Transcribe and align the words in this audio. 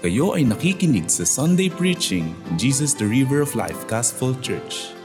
Kayo 0.00 0.32
ay 0.32 0.48
nakikinig 0.48 1.12
sa 1.12 1.28
Sunday 1.28 1.68
Preaching, 1.68 2.32
Jesus 2.56 2.96
the 2.96 3.04
River 3.04 3.44
of 3.44 3.52
Life 3.52 3.84
Gospel 3.84 4.32
Church. 4.40 4.96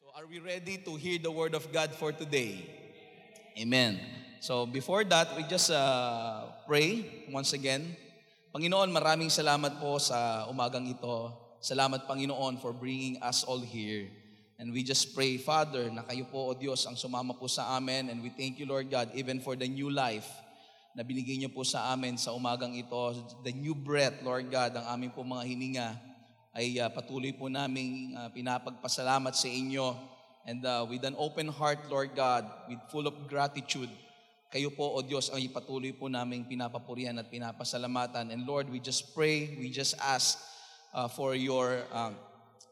So 0.00 0.08
are 0.16 0.24
we 0.24 0.40
ready 0.40 0.80
to 0.80 0.96
hear 0.96 1.20
the 1.20 1.28
word 1.28 1.52
of 1.52 1.68
God 1.68 1.92
for 1.92 2.16
today? 2.16 2.64
Amen. 3.52 4.00
So 4.40 4.64
before 4.64 5.04
that, 5.12 5.36
we 5.36 5.44
just 5.44 5.68
uh, 5.68 6.48
pray 6.64 7.04
once 7.28 7.52
again. 7.52 7.84
Panginoon, 8.56 8.88
maraming 8.88 9.28
salamat 9.28 9.76
po 9.76 10.00
sa 10.00 10.48
umagang 10.48 10.88
ito. 10.88 11.36
Salamat 11.60 12.08
Panginoon 12.08 12.64
for 12.64 12.72
bringing 12.72 13.20
us 13.20 13.44
all 13.44 13.60
here. 13.60 14.08
And 14.56 14.72
we 14.72 14.80
just 14.80 15.12
pray, 15.12 15.36
Father, 15.36 15.92
na 15.92 16.00
kayo 16.00 16.24
po, 16.32 16.48
O 16.48 16.56
Diyos, 16.56 16.88
ang 16.88 16.96
sumama 16.96 17.36
po 17.36 17.44
sa 17.44 17.76
amin. 17.76 18.08
And 18.08 18.24
we 18.24 18.32
thank 18.32 18.56
you, 18.56 18.64
Lord 18.64 18.88
God, 18.88 19.12
even 19.12 19.44
for 19.44 19.52
the 19.52 19.68
new 19.68 19.92
life 19.92 20.45
na 20.96 21.04
binigay 21.04 21.36
niyo 21.36 21.52
po 21.52 21.60
sa 21.60 21.92
amin 21.92 22.16
sa 22.16 22.32
umagang 22.32 22.72
ito. 22.72 22.96
The 23.44 23.52
new 23.52 23.76
breath, 23.76 24.24
Lord 24.24 24.48
God, 24.48 24.80
ang 24.80 24.96
aming 24.96 25.12
po 25.12 25.20
mga 25.20 25.44
hininga 25.44 25.88
ay 26.56 26.80
uh, 26.80 26.88
patuloy 26.88 27.36
po 27.36 27.52
namin 27.52 28.16
uh, 28.16 28.32
pinapagpasalamat 28.32 29.36
sa 29.36 29.44
inyo. 29.44 29.92
And 30.48 30.64
uh, 30.64 30.88
with 30.88 31.04
an 31.04 31.12
open 31.20 31.52
heart, 31.52 31.84
Lord 31.92 32.16
God, 32.16 32.48
with 32.64 32.80
full 32.88 33.04
of 33.04 33.28
gratitude, 33.28 33.92
kayo 34.48 34.72
po, 34.72 34.96
O 34.96 35.04
Diyos, 35.04 35.28
ay 35.36 35.52
patuloy 35.52 35.92
po 35.92 36.08
namin 36.08 36.48
pinapapurihan 36.48 37.20
at 37.20 37.28
pinapasalamatan. 37.28 38.32
And 38.32 38.48
Lord, 38.48 38.72
we 38.72 38.80
just 38.80 39.12
pray, 39.12 39.52
we 39.60 39.68
just 39.68 40.00
ask 40.00 40.40
uh, 40.96 41.12
for 41.12 41.36
your 41.36 41.84
um, 41.92 42.16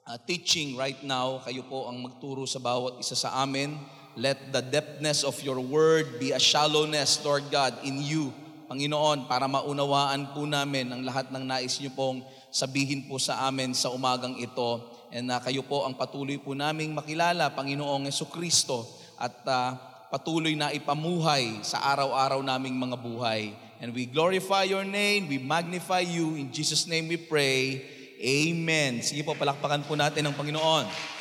uh, 0.09 0.16
teaching 0.24 0.80
right 0.80 0.96
now. 1.04 1.45
Kayo 1.45 1.60
po 1.68 1.93
ang 1.93 2.01
magturo 2.01 2.48
sa 2.48 2.56
bawat 2.56 3.04
isa 3.04 3.12
sa 3.12 3.37
amin. 3.45 3.77
Let 4.14 4.54
the 4.54 4.62
depthness 4.62 5.27
of 5.27 5.34
your 5.42 5.59
word 5.59 6.23
be 6.23 6.30
a 6.30 6.38
shallowness, 6.38 7.18
Lord 7.27 7.50
God, 7.50 7.74
in 7.82 7.98
you, 7.98 8.30
Panginoon, 8.70 9.26
para 9.26 9.51
maunawaan 9.51 10.30
po 10.30 10.46
namin 10.46 10.95
ang 10.95 11.02
lahat 11.02 11.34
ng 11.34 11.43
nais 11.43 11.82
niyo 11.82 11.90
pong 11.98 12.23
sabihin 12.46 13.10
po 13.10 13.18
sa 13.18 13.51
amin 13.51 13.74
sa 13.74 13.90
umagang 13.90 14.38
ito. 14.38 14.87
And 15.10 15.34
uh, 15.34 15.43
kayo 15.43 15.66
po 15.66 15.82
ang 15.82 15.98
patuloy 15.98 16.38
po 16.38 16.54
naming 16.54 16.95
makilala, 16.95 17.59
Panginoong 17.59 18.06
Yeso 18.06 18.30
Kristo, 18.30 18.87
at 19.18 19.34
uh, 19.51 19.74
patuloy 20.15 20.54
na 20.54 20.71
ipamuhay 20.71 21.66
sa 21.66 21.82
araw-araw 21.82 22.38
naming 22.38 22.78
mga 22.78 22.95
buhay. 22.95 23.51
And 23.82 23.90
we 23.90 24.06
glorify 24.06 24.62
your 24.62 24.87
name, 24.87 25.26
we 25.26 25.43
magnify 25.43 26.06
you. 26.06 26.38
In 26.38 26.54
Jesus' 26.54 26.87
name 26.87 27.10
we 27.10 27.18
pray. 27.18 27.82
Amen. 28.23 29.02
Sige 29.02 29.26
po, 29.26 29.34
palakpakan 29.34 29.82
po 29.82 29.99
natin 29.99 30.30
ang 30.30 30.38
Panginoon. 30.38 31.13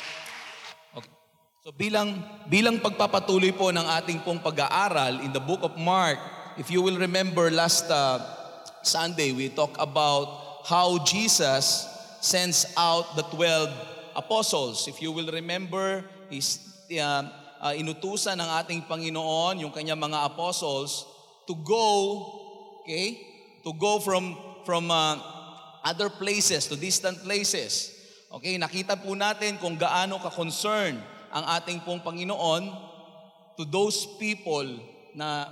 So 1.64 1.72
bilang 1.72 2.20
bilang 2.44 2.76
pagpapatuloy 2.76 3.56
po 3.56 3.72
ng 3.72 3.88
ating 3.96 4.20
pong 4.20 4.36
pag-aaral 4.36 5.24
in 5.24 5.32
the 5.32 5.40
book 5.40 5.64
of 5.64 5.72
Mark, 5.80 6.20
if 6.60 6.68
you 6.68 6.84
will 6.84 7.00
remember 7.00 7.48
last 7.48 7.88
uh, 7.88 8.20
Sunday 8.84 9.32
we 9.32 9.48
talked 9.48 9.80
about 9.80 10.28
how 10.68 11.00
Jesus 11.08 11.88
sends 12.20 12.68
out 12.76 13.16
the 13.16 13.24
12 13.32 13.72
apostles. 14.12 14.84
If 14.92 15.00
you 15.00 15.08
will 15.08 15.32
remember, 15.32 16.04
is 16.28 16.60
uh, 17.00 17.32
uh, 17.56 17.72
inutusan 17.72 18.36
ng 18.36 18.50
ating 18.60 18.84
Panginoon 18.84 19.64
yung 19.64 19.72
kanyang 19.72 20.04
mga 20.04 20.36
apostles 20.36 21.08
to 21.48 21.56
go, 21.64 21.88
okay? 22.84 23.16
To 23.64 23.72
go 23.72 24.04
from 24.04 24.36
from 24.68 24.92
uh, 24.92 25.16
other 25.80 26.12
places 26.12 26.68
to 26.68 26.76
distant 26.76 27.24
places. 27.24 27.96
Okay, 28.28 28.60
nakita 28.60 29.00
po 29.00 29.16
natin 29.16 29.56
kung 29.56 29.80
gaano 29.80 30.20
ka-concern 30.20 31.13
ang 31.34 31.44
ating 31.58 31.82
pong 31.82 31.98
Panginoon 31.98 32.70
to 33.58 33.66
those 33.66 34.06
people 34.22 34.62
na 35.18 35.50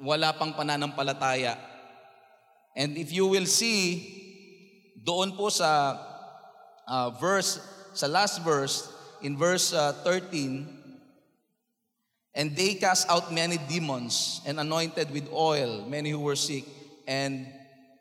wala 0.00 0.32
pang 0.32 0.56
pananampalataya. 0.56 1.60
And 2.72 2.96
if 2.96 3.12
you 3.12 3.28
will 3.28 3.44
see, 3.44 4.00
doon 4.96 5.36
po 5.36 5.52
sa 5.52 6.00
uh, 6.88 7.12
verse, 7.20 7.60
sa 7.92 8.08
last 8.08 8.40
verse, 8.40 8.88
in 9.20 9.36
verse 9.36 9.76
uh, 9.76 9.92
13, 10.00 10.78
And 12.38 12.54
they 12.54 12.78
cast 12.78 13.10
out 13.10 13.34
many 13.34 13.58
demons 13.66 14.46
and 14.46 14.62
anointed 14.62 15.10
with 15.10 15.26
oil 15.34 15.82
many 15.90 16.14
who 16.14 16.22
were 16.22 16.38
sick 16.38 16.62
and 17.02 17.50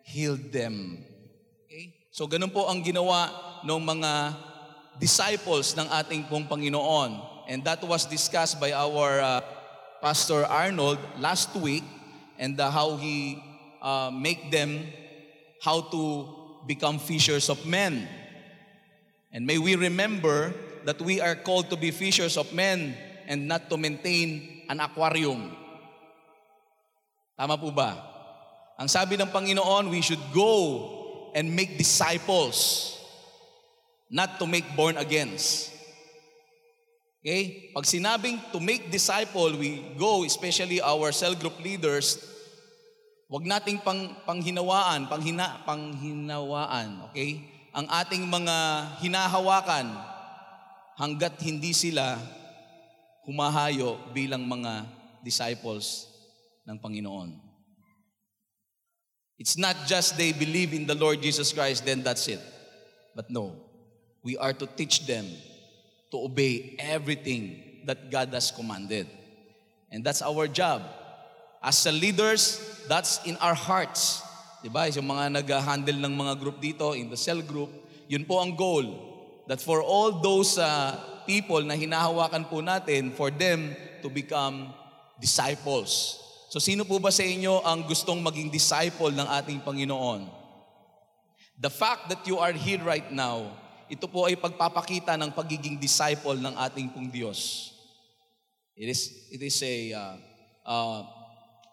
healed 0.06 0.53
them. 0.53 1.01
Okay? 1.66 1.97
So 2.13 2.29
ganun 2.29 2.53
po 2.53 2.69
ang 2.69 2.85
ginawa 2.85 3.34
ng 3.66 3.81
mga 3.81 4.11
disciples 5.00 5.78
ng 5.78 5.88
ating 5.90 6.25
pong 6.30 6.46
Panginoon. 6.46 7.22
And 7.47 7.63
that 7.63 7.81
was 7.84 8.06
discussed 8.06 8.59
by 8.59 8.74
our 8.74 9.22
uh, 9.22 9.41
Pastor 10.02 10.46
Arnold 10.46 11.00
last 11.18 11.56
week 11.56 11.84
and 12.38 12.59
uh, 12.59 12.69
how 12.69 12.97
he 12.97 13.41
uh, 13.81 14.12
make 14.12 14.52
them 14.52 14.85
how 15.62 15.81
to 15.81 16.28
become 16.68 17.00
fishers 17.00 17.50
of 17.50 17.66
men. 17.66 18.08
And 19.31 19.46
may 19.46 19.58
we 19.58 19.75
remember 19.75 20.53
that 20.85 21.02
we 21.02 21.22
are 21.22 21.35
called 21.35 21.69
to 21.69 21.78
be 21.78 21.91
fishers 21.91 22.38
of 22.38 22.52
men 22.53 22.96
and 23.28 23.47
not 23.47 23.69
to 23.69 23.78
maintain 23.78 24.64
an 24.69 24.79
aquarium. 24.79 25.56
Tama 27.38 27.58
po 27.58 27.72
ba? 27.72 27.96
Ang 28.78 28.88
sabi 28.88 29.18
ng 29.18 29.29
Panginoon, 29.29 29.90
we 29.90 30.02
should 30.02 30.22
go 30.34 31.29
and 31.34 31.53
make 31.53 31.78
disciples, 31.78 32.97
not 34.12 34.40
to 34.40 34.45
make 34.47 34.66
born 34.75 34.95
agains. 34.97 35.72
Okay? 37.22 37.72
Pag 37.75 37.84
sinabing 37.84 38.40
to 38.56 38.59
make 38.63 38.88
disciple, 38.88 39.51
we 39.59 39.84
go, 40.00 40.23
especially 40.23 40.79
our 40.79 41.12
cell 41.12 41.35
group 41.35 41.59
leaders, 41.59 42.23
wag 43.28 43.44
nating 43.44 43.84
pang, 43.84 44.16
panghinawaan, 44.23 45.12
panghina, 45.12 45.59
panghinawaan, 45.67 47.12
okay? 47.12 47.44
Ang 47.75 47.85
ating 47.91 48.23
mga 48.23 48.56
hinahawakan 49.03 49.91
hanggat 50.96 51.35
hindi 51.44 51.75
sila 51.75 52.16
humahayo 53.28 54.00
bilang 54.16 54.47
mga 54.47 54.88
disciples 55.19 56.07
ng 56.63 56.79
Panginoon. 56.79 57.35
It's 59.38 59.59
not 59.59 59.75
just 59.85 60.17
they 60.17 60.31
believe 60.34 60.73
in 60.73 60.88
the 60.88 60.96
Lord 60.97 61.22
Jesus 61.22 61.51
Christ, 61.51 61.84
then 61.84 62.01
that's 62.01 62.25
it. 62.31 62.41
But 63.13 63.29
no, 63.29 63.66
we 64.27 64.35
are 64.35 64.51
to 64.51 64.67
teach 64.75 65.07
them 65.07 65.23
to 66.11 66.19
obey 66.19 66.75
everything 66.83 67.63
that 67.88 68.11
God 68.11 68.35
has 68.35 68.51
commanded. 68.51 69.07
And 69.88 70.03
that's 70.03 70.19
our 70.19 70.51
job. 70.51 70.83
As 71.63 71.79
a 71.88 71.95
leaders, 71.95 72.59
that's 72.91 73.23
in 73.23 73.39
our 73.39 73.55
hearts. 73.55 74.19
Diba? 74.59 74.91
Yung 74.91 75.07
mga 75.07 75.31
nag-handle 75.39 75.95
ng 76.03 76.11
mga 76.11 76.33
group 76.43 76.59
dito, 76.59 76.91
in 76.91 77.07
the 77.07 77.16
cell 77.16 77.39
group, 77.39 77.71
yun 78.11 78.27
po 78.27 78.43
ang 78.43 78.51
goal. 78.51 78.83
That 79.47 79.63
for 79.63 79.79
all 79.79 80.19
those 80.19 80.59
uh, 80.59 80.99
people 81.23 81.63
na 81.63 81.79
hinahawakan 81.79 82.51
po 82.51 82.59
natin, 82.59 83.16
for 83.16 83.31
them 83.31 83.79
to 84.03 84.11
become 84.11 84.75
disciples. 85.23 86.19
So 86.51 86.59
sino 86.59 86.83
po 86.83 86.99
ba 86.99 87.16
sa 87.16 87.23
inyo 87.23 87.63
ang 87.63 87.87
gustong 87.87 88.19
maging 88.19 88.51
disciple 88.51 89.16
ng 89.16 89.27
ating 89.39 89.63
Panginoon? 89.63 90.27
The 91.63 91.71
fact 91.71 92.11
that 92.11 92.27
you 92.27 92.43
are 92.43 92.51
here 92.51 92.83
right 92.83 93.07
now, 93.07 93.66
ito 93.87 94.05
po 94.11 94.27
ay 94.27 94.35
pagpapakita 94.35 95.15
ng 95.15 95.31
pagiging 95.31 95.79
disciple 95.79 96.35
ng 96.35 96.55
ating 96.67 96.91
pong 96.91 97.07
Diyos. 97.07 97.71
It 98.75 98.91
is, 98.91 99.01
it 99.31 99.41
is 99.41 99.57
a, 99.63 99.75
uh, 99.95 100.15
uh, 100.67 101.01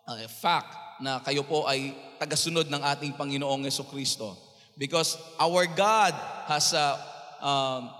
a 0.06 0.30
fact 0.30 1.02
na 1.02 1.18
kayo 1.20 1.42
po 1.42 1.66
ay 1.66 1.92
tagasunod 2.22 2.70
ng 2.70 2.80
ating 2.80 3.12
Panginoong 3.18 3.66
Yeso 3.66 3.84
Kristo. 3.84 4.38
Because 4.78 5.18
our 5.38 5.66
God 5.66 6.14
has 6.46 6.70
uh, 6.74 6.96
um, 7.42 7.90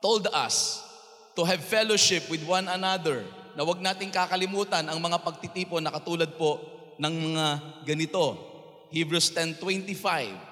told 0.00 0.28
us 0.32 0.84
to 1.32 1.44
have 1.44 1.60
fellowship 1.64 2.28
with 2.28 2.44
one 2.44 2.68
another 2.68 3.24
na 3.56 3.64
wag 3.64 3.80
nating 3.80 4.12
kakalimutan 4.12 4.88
ang 4.88 5.00
mga 5.00 5.20
pagtitipon 5.20 5.84
na 5.84 5.92
katulad 5.92 6.28
po 6.36 6.60
ng 7.00 7.12
mga 7.32 7.46
ganito. 7.84 8.36
Hebrews 8.92 9.32
10.25 9.32 10.51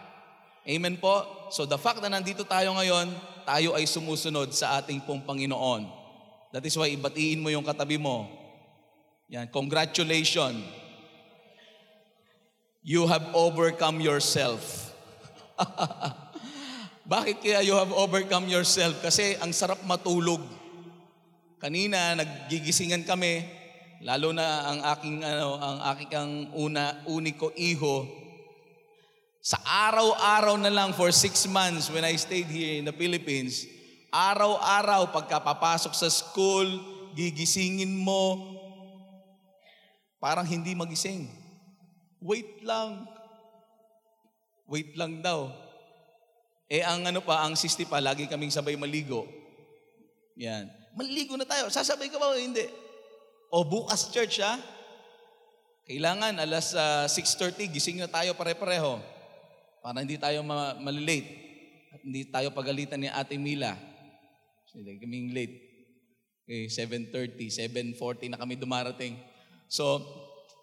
Amen 0.69 1.01
po? 1.01 1.25
So 1.49 1.65
the 1.65 1.81
fact 1.81 2.05
na 2.05 2.13
nandito 2.13 2.45
tayo 2.45 2.77
ngayon, 2.77 3.09
tayo 3.49 3.73
ay 3.73 3.89
sumusunod 3.89 4.53
sa 4.53 4.77
ating 4.81 5.01
pong 5.09 5.25
Panginoon. 5.25 5.89
That 6.53 6.67
is 6.67 6.77
why 6.77 6.93
ibatiin 6.93 7.41
mo 7.41 7.49
yung 7.49 7.65
katabi 7.65 7.97
mo. 7.97 8.29
Yan, 9.31 9.47
congratulations. 9.49 10.61
You 12.83 13.07
have 13.07 13.23
overcome 13.37 14.03
yourself. 14.03 14.91
Bakit 17.13 17.43
kaya 17.43 17.61
you 17.63 17.77
have 17.79 17.93
overcome 17.95 18.51
yourself? 18.51 18.99
Kasi 18.99 19.39
ang 19.39 19.55
sarap 19.55 19.83
matulog. 19.87 20.43
Kanina 21.61 22.17
naggigisingan 22.17 23.05
kami, 23.05 23.45
lalo 24.01 24.33
na 24.33 24.65
ang 24.73 24.81
aking 24.97 25.21
ano, 25.23 25.61
ang 25.61 25.79
aking 25.93 26.11
una 26.57 27.05
uniko 27.05 27.53
iho. 27.55 28.20
Sa 29.41 29.57
araw-araw 29.65 30.61
na 30.61 30.69
lang 30.69 30.93
for 30.93 31.09
six 31.09 31.49
months 31.49 31.89
when 31.89 32.05
I 32.05 32.13
stayed 32.21 32.45
here 32.53 32.77
in 32.77 32.85
the 32.85 32.93
Philippines, 32.93 33.65
araw-araw 34.13 35.09
pagkapapasok 35.17 35.97
sa 35.97 36.13
school, 36.13 36.69
gigisingin 37.17 37.89
mo, 37.89 38.37
parang 40.21 40.45
hindi 40.45 40.77
magising. 40.77 41.25
Wait 42.21 42.61
lang. 42.61 43.09
Wait 44.69 44.93
lang 44.93 45.25
daw. 45.25 45.49
Eh 46.69 46.85
ang 46.85 47.09
ano 47.09 47.25
pa, 47.25 47.41
ang 47.41 47.57
sisti 47.57 47.89
pa, 47.89 47.97
lagi 47.97 48.29
kaming 48.29 48.53
sabay 48.53 48.77
maligo. 48.77 49.25
Yan. 50.37 50.69
Maligo 50.93 51.41
na 51.41 51.49
tayo. 51.49 51.73
Sasabay 51.73 52.13
ka 52.13 52.21
ba 52.21 52.29
o 52.29 52.37
hindi? 52.37 52.69
O 53.49 53.65
bukas 53.65 54.13
church 54.13 54.45
ha? 54.45 54.61
Kailangan 55.89 56.37
alas 56.39 56.77
uh, 56.77 57.09
6.30, 57.09 57.73
gising 57.73 57.99
na 57.99 58.07
tayo 58.07 58.37
pare-pareho. 58.37 59.20
Para 59.81 60.05
hindi 60.05 60.21
tayo 60.21 60.45
ma- 60.45 60.77
malilate. 60.77 61.29
At 61.91 62.01
hindi 62.05 62.23
tayo 62.29 62.53
pagalitan 62.53 63.01
ni 63.01 63.09
Ate 63.09 63.41
Mila. 63.41 63.75
Hindi 64.71 65.01
kaming 65.03 65.35
late. 65.35 65.57
Okay, 66.47 66.71
7.30, 66.71 67.99
7.40 67.99 68.31
na 68.31 68.39
kami 68.39 68.55
dumarating. 68.55 69.19
So, 69.71 70.03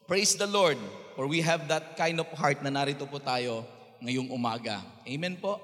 praise 0.07 0.35
the 0.35 0.47
Lord 0.47 0.79
for 1.15 1.27
we 1.27 1.39
have 1.43 1.67
that 1.67 1.95
kind 1.95 2.19
of 2.19 2.27
heart 2.35 2.59
na 2.63 2.71
narito 2.71 3.07
po 3.07 3.19
tayo 3.19 3.63
ngayong 4.03 4.31
umaga. 4.31 4.83
Amen 5.07 5.39
po? 5.39 5.59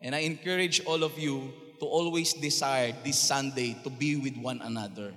And 0.00 0.16
I 0.16 0.24
encourage 0.24 0.80
all 0.88 1.02
of 1.04 1.14
you 1.20 1.52
to 1.78 1.86
always 1.86 2.32
desire 2.32 2.96
this 3.04 3.20
Sunday 3.20 3.76
to 3.84 3.90
be 3.90 4.16
with 4.16 4.36
one 4.38 4.62
another. 4.64 5.12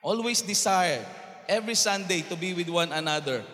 Always 0.00 0.40
desire 0.40 1.04
every 1.48 1.74
Sunday 1.74 2.22
to 2.28 2.36
be 2.36 2.54
with 2.54 2.70
one 2.70 2.92
another. 2.92 3.44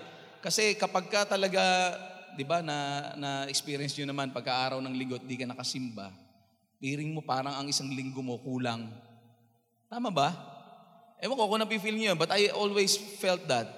Kasi 0.44 0.76
kapag 0.76 1.08
ka 1.08 1.24
talaga, 1.24 1.96
di 2.34 2.44
ba, 2.44 2.60
na, 2.60 3.10
na 3.14 3.30
experience 3.46 3.94
nyo 3.98 4.10
naman 4.10 4.34
pagka-araw 4.34 4.82
ng 4.82 4.94
linggo 4.94 5.16
di 5.22 5.38
ka 5.38 5.46
nakasimba, 5.46 6.10
piring 6.82 7.14
mo 7.14 7.22
parang 7.22 7.54
ang 7.54 7.66
isang 7.70 7.88
linggo 7.88 8.20
mo 8.20 8.36
kulang. 8.42 8.90
Tama 9.88 10.10
ba? 10.10 10.34
Ewan 11.22 11.38
ko 11.38 11.48
kung 11.48 11.62
napifeel 11.62 11.96
niyo, 11.96 12.12
but 12.18 12.28
I 12.34 12.52
always 12.52 12.98
felt 12.98 13.46
that. 13.48 13.70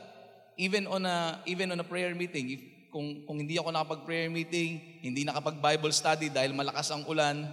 Even 0.56 0.88
on 0.88 1.05
a, 1.05 1.38
even 1.44 1.69
on 1.70 1.79
a 1.79 1.87
prayer 1.87 2.11
meeting, 2.17 2.56
if, 2.56 2.62
kung, 2.88 3.23
kung 3.29 3.38
hindi 3.44 3.61
ako 3.61 3.70
nakapag-prayer 3.70 4.32
meeting, 4.32 4.81
hindi 5.05 5.23
nakapag-Bible 5.23 5.93
study 5.93 6.32
dahil 6.32 6.56
malakas 6.56 6.88
ang 6.88 7.05
ulan, 7.05 7.44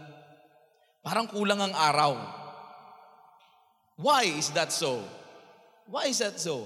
parang 1.03 1.27
kulang 1.27 1.59
ang 1.59 1.75
araw. 1.75 2.15
Why 3.99 4.25
is 4.25 4.49
that 4.55 4.71
so? 4.71 5.03
Why 5.85 6.09
is 6.09 6.23
that 6.23 6.39
so? 6.39 6.65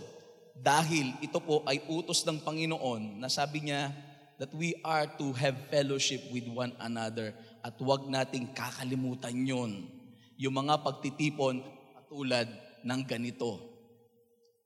Dahil 0.56 1.18
ito 1.19 1.42
po 1.42 1.66
ay 1.66 1.81
utos 1.89 2.22
ng 2.24 2.39
Panginoon 2.39 3.19
na 3.19 3.28
sabi 3.28 3.68
niya 3.68 3.92
that 4.38 4.54
we 4.54 4.78
are 4.86 5.10
to 5.18 5.34
have 5.34 5.57
fellowship 5.74 6.22
with 6.30 6.45
one 6.45 6.74
another 6.78 7.34
at 7.66 7.74
huwag 7.81 8.06
nating 8.06 8.54
kakalimutan 8.54 9.34
yon 9.34 9.89
yung 10.38 10.54
mga 10.54 10.86
pagtitipon 10.86 11.66
katulad 11.98 12.45
ng 12.86 13.01
ganito. 13.01 13.57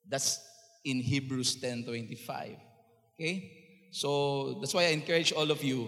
That's 0.04 0.44
in 0.84 1.00
Hebrews 1.00 1.56
10.25. 1.64 2.60
Okay? 3.16 3.36
So, 3.96 4.60
that's 4.60 4.76
why 4.76 4.92
I 4.92 4.96
encourage 4.96 5.32
all 5.32 5.48
of 5.48 5.64
you 5.64 5.88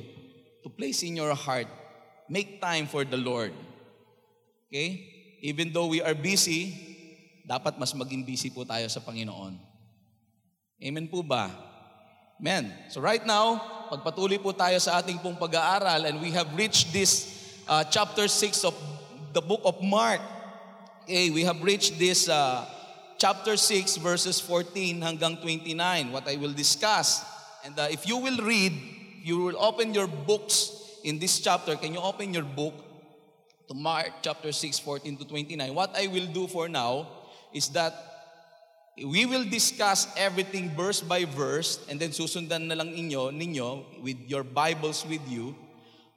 to 0.63 0.71
place 0.71 1.03
in 1.03 1.19
your 1.19 1.35
heart, 1.35 1.67
make 2.31 2.63
time 2.63 2.87
for 2.87 3.03
the 3.03 3.19
Lord. 3.19 3.51
Okay? 4.71 5.11
Even 5.43 5.75
though 5.75 5.91
we 5.91 5.99
are 5.99 6.15
busy, 6.15 6.71
dapat 7.43 7.75
mas 7.75 7.91
maging 7.91 8.23
busy 8.23 8.47
po 8.47 8.63
tayo 8.63 8.87
sa 8.87 9.03
Panginoon. 9.03 9.59
Amen 10.79 11.07
po 11.11 11.19
ba? 11.19 11.51
Amen. 12.43 12.75
So 12.91 12.99
right 12.99 13.23
now, 13.23 13.87
pagpatuloy 13.87 14.35
po 14.43 14.51
tayo 14.51 14.75
sa 14.75 14.99
ating 14.99 15.23
pong 15.23 15.39
pag-aaral 15.39 16.03
and 16.03 16.19
we 16.19 16.27
have 16.35 16.51
reached 16.59 16.91
this 16.91 17.39
uh, 17.71 17.87
chapter 17.87 18.27
6 18.27 18.67
of 18.67 18.75
the 19.31 19.39
book 19.39 19.63
of 19.63 19.79
Mark. 19.79 20.19
Okay, 21.07 21.31
we 21.31 21.47
have 21.47 21.63
reached 21.63 21.95
this 21.95 22.27
uh, 22.27 22.67
chapter 23.15 23.55
6 23.55 23.95
verses 24.03 24.43
14 24.43 24.75
hanggang 24.99 25.39
29, 25.39 26.11
what 26.11 26.27
I 26.27 26.35
will 26.35 26.51
discuss. 26.51 27.23
And 27.63 27.79
uh, 27.79 27.87
if 27.87 28.03
you 28.03 28.19
will 28.19 28.43
read, 28.43 28.75
you 29.23 29.39
will 29.39 29.55
open 29.55 29.95
your 29.95 30.11
books 30.11 30.99
in 31.07 31.23
this 31.23 31.39
chapter. 31.39 31.79
Can 31.79 31.95
you 31.95 32.03
open 32.03 32.35
your 32.35 32.43
book 32.43 32.75
to 33.71 33.73
Mark 33.73 34.19
chapter 34.19 34.51
6, 34.51 34.83
14 34.83 35.15
to 35.15 35.23
29? 35.31 35.71
What 35.71 35.95
I 35.95 36.11
will 36.11 36.27
do 36.27 36.51
for 36.51 36.67
now 36.67 37.07
is 37.55 37.71
that 37.71 38.12
we 38.97 39.25
will 39.25 39.45
discuss 39.45 40.05
everything 40.13 40.69
verse 40.77 41.01
by 41.01 41.25
verse 41.25 41.81
and 41.89 41.97
then 41.97 42.13
susundan 42.13 42.69
na 42.69 42.77
lang 42.77 42.93
inyo, 42.93 43.33
ninyo 43.33 44.01
with 44.05 44.21
your 44.29 44.45
Bibles 44.45 45.01
with 45.09 45.23
you, 45.25 45.57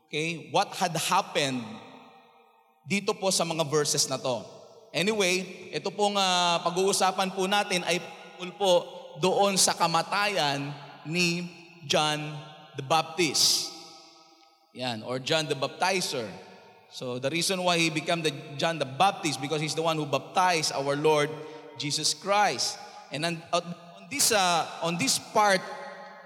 okay, 0.09 0.53
what 0.53 0.69
had 0.77 0.93
happened 1.09 1.65
dito 2.85 3.17
po 3.17 3.33
sa 3.33 3.49
mga 3.49 3.65
verses 3.65 4.05
na 4.13 4.21
to. 4.21 4.45
Anyway, 4.93 5.45
ito 5.73 5.89
pong 5.91 6.17
uh, 6.17 6.57
pag-uusapan 6.63 7.33
po 7.33 7.49
natin 7.49 7.83
ay 7.85 7.99
po 8.61 8.85
doon 9.19 9.57
sa 9.57 9.73
kamatayan 9.73 10.73
ni 11.09 11.49
John 11.89 12.21
the 12.77 12.85
Baptist. 12.85 13.73
Yan, 14.77 15.01
or 15.09 15.17
John 15.17 15.49
the 15.49 15.57
Baptizer. 15.57 16.29
So 16.93 17.19
the 17.19 17.33
reason 17.33 17.61
why 17.65 17.81
he 17.81 17.89
became 17.89 18.21
the 18.21 18.33
John 18.61 18.77
the 18.77 18.89
Baptist 18.89 19.41
because 19.41 19.61
he's 19.61 19.75
the 19.75 19.85
one 19.85 19.97
who 19.97 20.05
baptized 20.05 20.73
our 20.77 20.95
Lord 20.95 21.33
Christ. 22.15 22.79
And 23.13 23.25
on, 23.25 23.43
this 24.11 24.33
uh, 24.33 24.67
on 24.83 24.99
this 24.99 25.19
part 25.19 25.61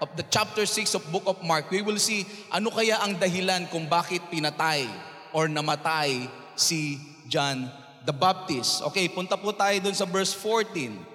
of 0.01 0.09
the 0.17 0.25
chapter 0.29 0.65
6 0.65 0.95
of 0.95 1.05
book 1.11 1.23
of 1.25 1.43
Mark, 1.43 1.69
we 1.69 1.81
will 1.81 2.01
see 2.01 2.25
ano 2.49 2.73
kaya 2.73 2.97
ang 3.01 3.21
dahilan 3.21 3.69
kung 3.69 3.85
bakit 3.85 4.21
pinatay 4.33 4.89
or 5.31 5.45
namatay 5.47 6.25
si 6.57 6.97
John 7.29 7.69
the 8.05 8.13
Baptist. 8.13 8.81
Okay, 8.91 9.07
punta 9.07 9.37
po 9.37 9.53
tayo 9.53 9.77
dun 9.79 9.93
sa 9.93 10.09
verse 10.09 10.33
14. 10.33 11.11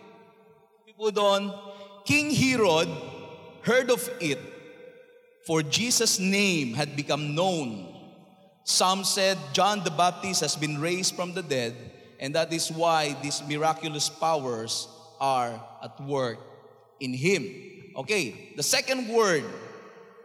Po 0.97 1.13
doon, 1.13 1.53
King 2.09 2.33
Herod 2.33 2.89
heard 3.61 3.93
of 3.93 4.01
it, 4.17 4.41
for 5.45 5.61
Jesus' 5.61 6.17
name 6.17 6.73
had 6.73 6.97
become 6.97 7.37
known. 7.37 7.85
Some 8.65 9.05
said 9.05 9.37
John 9.53 9.85
the 9.85 9.93
Baptist 9.93 10.41
has 10.41 10.57
been 10.57 10.81
raised 10.81 11.13
from 11.13 11.37
the 11.37 11.45
dead, 11.45 11.77
and 12.21 12.35
that 12.35 12.53
is 12.53 12.71
why 12.71 13.17
these 13.23 13.43
miraculous 13.47 14.09
powers 14.09 14.89
are 15.21 15.57
at 15.83 15.95
work 16.01 16.39
in 17.01 17.13
him. 17.13 17.45
Okay, 17.97 18.53
the 18.57 18.63
second 18.63 19.09
word, 19.09 19.45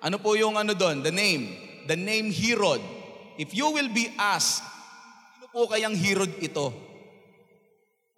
ano 0.04 0.18
po 0.18 0.36
yung 0.36 0.58
ano 0.58 0.74
doon? 0.74 1.04
The 1.04 1.12
name. 1.12 1.56
The 1.88 1.96
name 1.96 2.32
Herod. 2.32 2.82
If 3.40 3.56
you 3.56 3.72
will 3.72 3.90
be 3.90 4.12
asked, 4.20 4.62
sino 5.40 5.48
po 5.50 5.72
kayang 5.72 5.96
Herod 5.96 6.30
ito? 6.44 6.74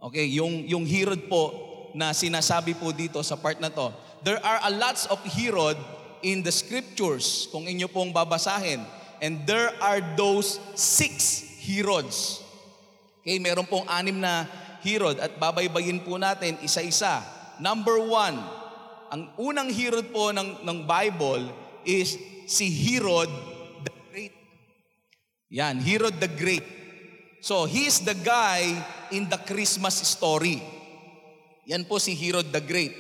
Okay, 0.03 0.27
yung, 0.35 0.67
yung 0.67 0.83
Herod 0.83 1.29
po 1.31 1.53
na 1.95 2.11
sinasabi 2.11 2.75
po 2.75 2.91
dito 2.91 3.21
sa 3.23 3.37
part 3.37 3.61
na 3.61 3.71
to. 3.71 3.93
There 4.25 4.41
are 4.41 4.59
a 4.67 4.71
lots 4.73 5.05
of 5.07 5.21
Herod 5.23 5.77
in 6.25 6.43
the 6.43 6.51
scriptures, 6.51 7.47
kung 7.51 7.69
inyo 7.69 7.87
pong 7.87 8.11
babasahin. 8.11 8.83
And 9.23 9.47
there 9.47 9.71
are 9.79 10.03
those 10.19 10.59
six 10.75 11.45
Herods. 11.63 12.42
Okay, 13.23 13.39
meron 13.39 13.63
pong 13.63 13.87
anim 13.87 14.19
na 14.19 14.43
Herod 14.83 15.15
at 15.15 15.39
babaybayin 15.39 16.03
po 16.03 16.19
natin 16.19 16.59
isa-isa. 16.59 17.23
Number 17.55 17.95
one, 17.95 18.35
ang 19.07 19.31
unang 19.39 19.71
Herod 19.71 20.11
po 20.11 20.35
ng, 20.35 20.59
ng 20.59 20.77
Bible 20.83 21.47
is 21.87 22.19
si 22.51 22.67
Herod 22.67 23.31
the 23.87 23.95
Great. 24.11 24.35
Yan, 25.55 25.79
Herod 25.79 26.19
the 26.19 26.27
Great. 26.27 26.67
So, 27.39 27.63
he's 27.63 28.03
the 28.03 28.11
guy 28.27 28.75
in 29.15 29.31
the 29.31 29.39
Christmas 29.47 30.03
story. 30.03 30.59
Yan 31.63 31.87
po 31.87 32.03
si 32.03 32.19
Herod 32.19 32.51
the 32.51 32.59
Great. 32.59 32.91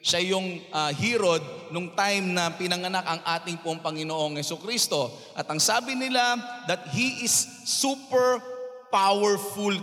Siya 0.00 0.24
yung 0.24 0.64
uh, 0.72 0.88
Herod 0.96 1.44
nung 1.68 1.92
time 1.92 2.32
na 2.32 2.48
pinanganak 2.48 3.04
ang 3.04 3.20
ating 3.28 3.60
pong 3.60 3.84
Panginoong 3.84 4.40
Yeso 4.40 4.56
Kristo. 4.56 5.12
At 5.36 5.44
ang 5.52 5.60
sabi 5.60 5.92
nila 5.92 6.40
that 6.64 6.88
he 6.96 7.28
is 7.28 7.34
super 7.68 8.55
powerful 8.90 9.74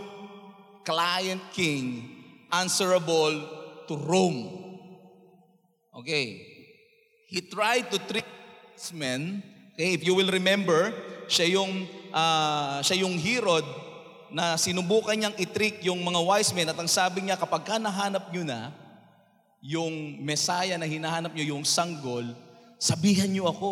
client 0.84 1.42
king 1.56 2.10
answerable 2.52 3.34
to 3.88 3.98
Rome. 3.98 4.48
Okay. 5.94 6.42
He 7.28 7.42
tried 7.42 7.90
to 7.90 7.98
trick 7.98 8.28
his 8.78 8.94
men. 8.94 9.42
Okay, 9.74 9.98
if 9.98 10.06
you 10.06 10.14
will 10.14 10.30
remember, 10.30 10.94
siya 11.26 11.58
yung 11.58 11.90
uh, 12.14 12.78
siya 12.86 13.02
yung 13.02 13.18
Herod 13.18 13.66
na 14.30 14.54
sinubukan 14.54 15.18
niyang 15.18 15.38
i-trick 15.42 15.82
yung 15.82 16.02
mga 16.02 16.22
wise 16.22 16.54
men 16.54 16.70
at 16.70 16.78
ang 16.78 16.90
sabi 16.90 17.26
niya 17.26 17.38
kapag 17.38 17.66
ka 17.66 17.82
nahanap 17.82 18.30
niyo 18.30 18.46
na 18.46 18.74
yung 19.64 20.20
Messiah 20.20 20.76
na 20.76 20.84
hinahanap 20.84 21.32
nyo, 21.32 21.56
yung 21.56 21.64
sanggol, 21.64 22.36
sabihan 22.76 23.32
nyo 23.32 23.48
ako. 23.48 23.72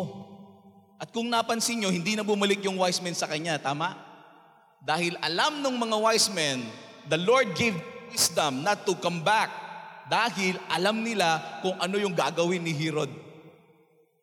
At 0.96 1.12
kung 1.12 1.28
napansin 1.28 1.84
nyo, 1.84 1.90
hindi 1.92 2.16
na 2.16 2.24
bumalik 2.24 2.64
yung 2.64 2.80
wise 2.80 3.02
men 3.04 3.12
sa 3.12 3.28
kanya, 3.28 3.60
tama? 3.60 3.92
Dahil 4.82 5.14
alam 5.22 5.62
ng 5.62 5.78
mga 5.78 5.96
wise 6.02 6.26
men, 6.34 6.66
the 7.06 7.18
Lord 7.18 7.54
gave 7.54 7.78
wisdom 8.10 8.66
not 8.66 8.82
to 8.82 8.98
come 8.98 9.22
back. 9.22 9.48
Dahil 10.10 10.58
alam 10.66 11.06
nila 11.06 11.38
kung 11.62 11.78
ano 11.78 11.96
yung 11.96 12.12
gagawin 12.12 12.66
ni 12.66 12.74
Herod. 12.74 13.08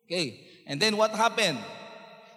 Okay. 0.04 0.36
And 0.68 0.76
then 0.76 1.00
what 1.00 1.16
happened? 1.16 1.58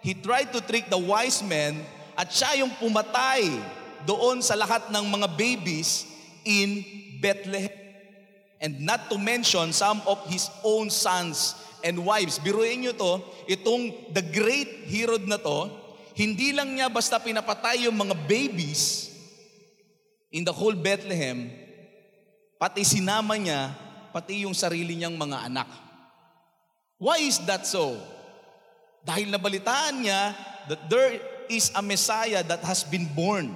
He 0.00 0.16
tried 0.16 0.50
to 0.56 0.64
trick 0.64 0.88
the 0.88 0.98
wise 0.98 1.44
men 1.44 1.84
at 2.16 2.32
siya 2.32 2.64
yung 2.64 2.72
pumatay 2.80 3.44
doon 4.08 4.40
sa 4.40 4.56
lahat 4.56 4.88
ng 4.88 5.04
mga 5.04 5.28
babies 5.36 6.08
in 6.48 6.80
Bethlehem. 7.20 7.72
And 8.64 8.80
not 8.88 9.12
to 9.12 9.20
mention 9.20 9.76
some 9.76 10.00
of 10.08 10.24
his 10.32 10.48
own 10.64 10.88
sons 10.88 11.52
and 11.84 12.00
wives. 12.00 12.40
Biruin 12.40 12.88
nyo 12.88 12.96
to, 12.96 13.12
itong 13.52 13.92
the 14.16 14.24
great 14.24 14.88
Herod 14.88 15.28
na 15.28 15.36
to, 15.36 15.68
hindi 16.14 16.54
lang 16.54 16.70
niya 16.70 16.86
basta 16.86 17.18
pinapatay 17.18 17.90
yung 17.90 17.98
mga 17.98 18.14
babies 18.30 19.10
in 20.30 20.46
the 20.46 20.54
whole 20.54 20.74
Bethlehem, 20.74 21.50
pati 22.58 22.86
sinama 22.86 23.34
niya, 23.34 23.74
pati 24.14 24.46
yung 24.46 24.54
sarili 24.54 24.94
niyang 24.94 25.18
mga 25.18 25.50
anak. 25.50 25.66
Why 27.02 27.22
is 27.26 27.42
that 27.50 27.66
so? 27.66 27.98
Dahil 29.02 29.30
nabalitaan 29.30 30.06
niya 30.06 30.34
that 30.70 30.86
there 30.86 31.18
is 31.50 31.74
a 31.74 31.82
Messiah 31.82 32.46
that 32.46 32.62
has 32.62 32.86
been 32.86 33.10
born. 33.10 33.54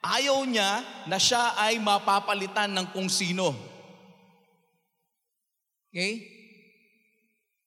Ayaw 0.00 0.46
niya 0.48 0.80
na 1.10 1.18
siya 1.20 1.54
ay 1.60 1.82
mapapalitan 1.82 2.72
ng 2.72 2.86
kung 2.94 3.10
sino. 3.10 3.52
Okay? 5.90 6.24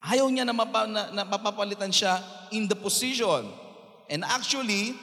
Ayaw 0.04 0.28
niya 0.28 0.44
na, 0.44 0.56
mapa, 0.56 0.88
na, 0.90 1.14
na 1.14 1.24
mapapalitan 1.24 1.92
siya 1.94 2.20
in 2.52 2.68
the 2.68 2.76
position. 2.76 3.63
And 4.14 4.22
actually, 4.22 4.94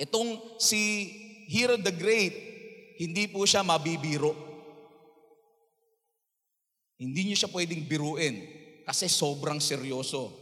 itong 0.00 0.40
si 0.56 1.12
Herod 1.44 1.84
the 1.84 1.92
Great, 1.92 2.32
hindi 2.96 3.28
po 3.28 3.44
siya 3.44 3.60
mabibiro. 3.60 4.32
Hindi 6.96 7.28
niyo 7.28 7.36
siya 7.36 7.52
pwedeng 7.52 7.84
biruin 7.84 8.48
kasi 8.88 9.12
sobrang 9.12 9.60
seryoso. 9.60 10.32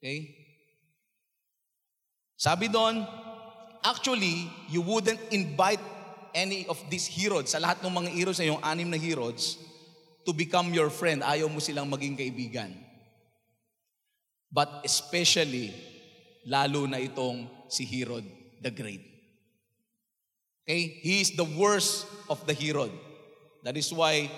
Okay? 0.00 0.32
Sabi 2.40 2.72
doon, 2.72 3.04
actually, 3.84 4.48
you 4.72 4.80
wouldn't 4.80 5.20
invite 5.36 5.84
any 6.32 6.64
of 6.64 6.80
these 6.88 7.04
Herods, 7.12 7.52
sa 7.52 7.60
lahat 7.60 7.84
ng 7.84 7.92
mga 7.92 8.10
Herods, 8.10 8.40
sa 8.40 8.48
yung 8.48 8.64
anim 8.64 8.88
na 8.88 8.96
Herods, 8.96 9.60
to 10.24 10.32
become 10.32 10.72
your 10.72 10.88
friend. 10.88 11.20
Ayaw 11.20 11.46
mo 11.46 11.60
silang 11.60 11.92
maging 11.92 12.16
kaibigan. 12.16 12.72
But 14.48 14.80
especially, 14.80 15.93
lalo 16.48 16.84
na 16.88 17.00
itong 17.00 17.48
si 17.68 17.84
Herod 17.84 18.24
the 18.60 18.72
Great. 18.72 19.04
Okay? 20.64 21.00
He 21.04 21.20
is 21.20 21.36
the 21.36 21.44
worst 21.44 22.08
of 22.28 22.40
the 22.48 22.56
Herod. 22.56 22.92
That 23.64 23.76
is 23.76 23.92
why 23.92 24.28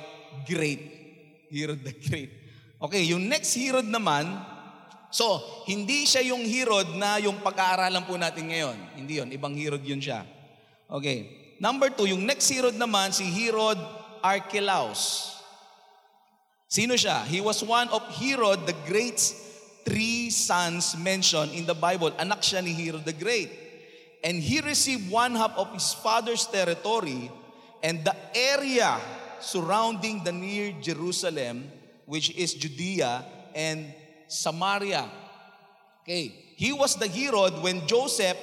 great. 0.46 0.82
Herod 1.50 1.82
the 1.82 1.94
Great. 1.94 2.30
Okay, 2.76 3.08
yung 3.08 3.24
next 3.30 3.56
Herod 3.56 3.86
naman, 3.86 4.28
so, 5.08 5.40
hindi 5.64 6.04
siya 6.04 6.26
yung 6.26 6.44
Herod 6.44 6.98
na 6.98 7.16
yung 7.22 7.40
pag-aaralan 7.40 8.04
po 8.04 8.18
natin 8.18 8.50
ngayon. 8.50 8.76
Hindi 8.98 9.22
yon, 9.22 9.30
ibang 9.32 9.54
Herod 9.54 9.80
yun 9.80 10.02
siya. 10.02 10.26
Okay. 10.90 11.30
Number 11.56 11.88
two, 11.88 12.04
yung 12.04 12.26
next 12.26 12.52
Herod 12.52 12.76
naman, 12.76 13.16
si 13.16 13.24
Herod 13.24 13.80
Archelaus. 14.20 15.32
Sino 16.68 16.98
siya? 16.98 17.24
He 17.24 17.40
was 17.40 17.62
one 17.62 17.88
of 17.94 18.02
Herod 18.18 18.66
the 18.66 18.76
Great's 18.84 19.45
three 19.86 20.28
sons 20.30 20.98
mentioned 20.98 21.54
in 21.54 21.64
the 21.64 21.74
Bible. 21.74 22.10
Anak 22.18 22.42
siya 22.42 22.60
ni 22.62 22.74
Herod 22.74 23.06
the 23.06 23.14
Great. 23.14 23.48
And 24.26 24.42
he 24.42 24.60
received 24.60 25.08
one 25.08 25.38
half 25.38 25.54
of 25.54 25.72
his 25.72 25.94
father's 25.94 26.44
territory 26.44 27.30
and 27.82 28.02
the 28.02 28.16
area 28.34 28.98
surrounding 29.38 30.24
the 30.24 30.32
near 30.32 30.74
Jerusalem, 30.82 31.70
which 32.04 32.34
is 32.34 32.54
Judea 32.54 33.24
and 33.54 33.94
Samaria. 34.26 35.06
Okay. 36.02 36.34
He 36.58 36.72
was 36.72 36.96
the 36.96 37.06
Herod 37.06 37.62
when 37.62 37.86
Joseph 37.86 38.36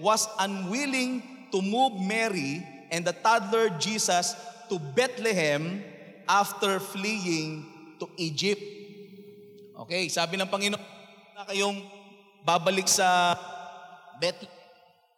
was 0.00 0.26
unwilling 0.38 1.22
to 1.52 1.62
move 1.62 2.00
Mary 2.00 2.66
and 2.90 3.04
the 3.04 3.12
toddler 3.12 3.70
Jesus 3.78 4.34
to 4.68 4.78
Bethlehem 4.78 5.84
after 6.28 6.80
fleeing 6.80 7.66
to 8.00 8.08
Egypt. 8.16 8.77
Okay, 9.78 10.10
sabi 10.10 10.34
ng 10.34 10.50
Panginoon, 10.50 10.82
na 11.38 11.46
kayong 11.46 11.78
babalik 12.42 12.90
sa 12.90 13.38
Bethlehem 14.18 14.58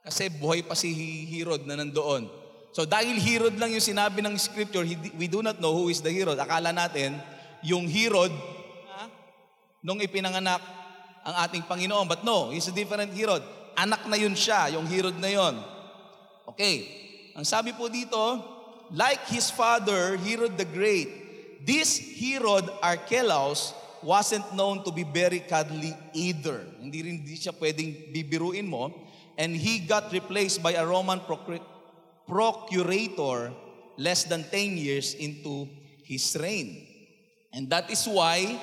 kasi 0.04 0.28
buhay 0.28 0.60
pa 0.60 0.76
si 0.76 0.92
Herod 1.32 1.64
na 1.64 1.80
nandoon. 1.80 2.28
So 2.76 2.84
dahil 2.84 3.16
Herod 3.16 3.56
lang 3.56 3.72
yung 3.72 3.80
sinabi 3.80 4.20
ng 4.20 4.36
scripture, 4.36 4.84
we 5.16 5.32
do 5.32 5.40
not 5.40 5.60
know 5.64 5.72
who 5.72 5.88
is 5.88 6.04
the 6.04 6.12
Herod. 6.12 6.36
Akala 6.36 6.76
natin, 6.76 7.16
yung 7.64 7.88
Herod, 7.88 8.32
ha, 8.92 9.08
nung 9.80 10.00
ipinanganak 10.00 10.60
ang 11.24 11.34
ating 11.48 11.64
Panginoon. 11.64 12.04
But 12.04 12.20
no, 12.20 12.52
he's 12.52 12.68
a 12.68 12.76
different 12.76 13.16
Herod. 13.16 13.40
Anak 13.80 14.04
na 14.08 14.16
yun 14.20 14.36
siya, 14.36 14.76
yung 14.76 14.84
Herod 14.84 15.16
na 15.16 15.32
yun. 15.32 15.56
Okay, 16.52 16.84
ang 17.32 17.48
sabi 17.48 17.72
po 17.72 17.88
dito, 17.88 18.20
like 18.92 19.24
his 19.32 19.48
father, 19.48 20.20
Herod 20.20 20.60
the 20.60 20.68
Great, 20.68 21.08
this 21.64 21.96
Herod 22.20 22.68
Archelaus 22.84 23.72
wasn't 24.02 24.54
known 24.54 24.84
to 24.84 24.90
be 24.92 25.04
very 25.04 25.40
cuddly 25.40 25.96
either. 26.12 26.64
Hindi 26.80 27.02
rin 27.02 27.16
hindi 27.20 27.36
siya 27.36 27.52
pwedeng 27.56 28.12
bibiruin 28.12 28.66
mo. 28.68 28.92
And 29.40 29.56
he 29.56 29.80
got 29.88 30.12
replaced 30.12 30.60
by 30.60 30.76
a 30.76 30.84
Roman 30.84 31.20
procurator 32.28 33.52
less 33.96 34.24
than 34.24 34.44
10 34.44 34.76
years 34.76 35.14
into 35.16 35.68
his 36.04 36.36
reign. 36.36 36.86
And 37.52 37.68
that 37.70 37.90
is 37.90 38.04
why, 38.06 38.60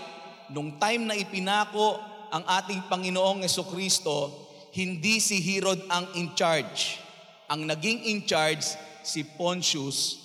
nung 0.53 0.77
time 0.79 1.07
na 1.09 1.17
ipinako 1.17 1.97
ang 2.29 2.45
ating 2.45 2.85
Panginoong 2.87 3.41
Yeso 3.41 3.65
Kristo, 3.65 4.31
hindi 4.73 5.17
si 5.17 5.41
Herod 5.41 5.81
ang 5.89 6.13
in 6.13 6.35
charge. 6.37 7.01
Ang 7.49 7.65
naging 7.65 8.05
in 8.05 8.21
charge, 8.27 8.63
si 9.01 9.23
Pontius 9.23 10.19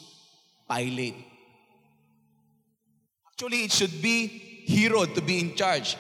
Pilate. 0.67 1.17
Actually, 3.33 3.65
it 3.65 3.73
should 3.73 4.03
be 4.03 4.52
Herod 4.69 5.15
to 5.17 5.23
be 5.25 5.41
in 5.41 5.57
charge. 5.57 5.97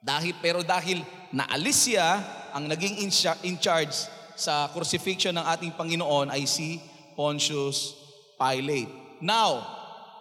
Dahil, 0.00 0.38
pero 0.38 0.62
dahil 0.62 1.02
naalis 1.34 1.90
siya, 1.90 2.22
ang 2.54 2.70
naging 2.70 3.02
in 3.44 3.56
charge 3.58 3.92
sa 4.36 4.70
crucifixion 4.70 5.34
ng 5.36 5.44
ating 5.44 5.72
Panginoon 5.74 6.30
ay 6.30 6.46
si 6.48 6.80
Pontius 7.18 7.96
Pilate. 8.40 9.20
Now, 9.20 9.64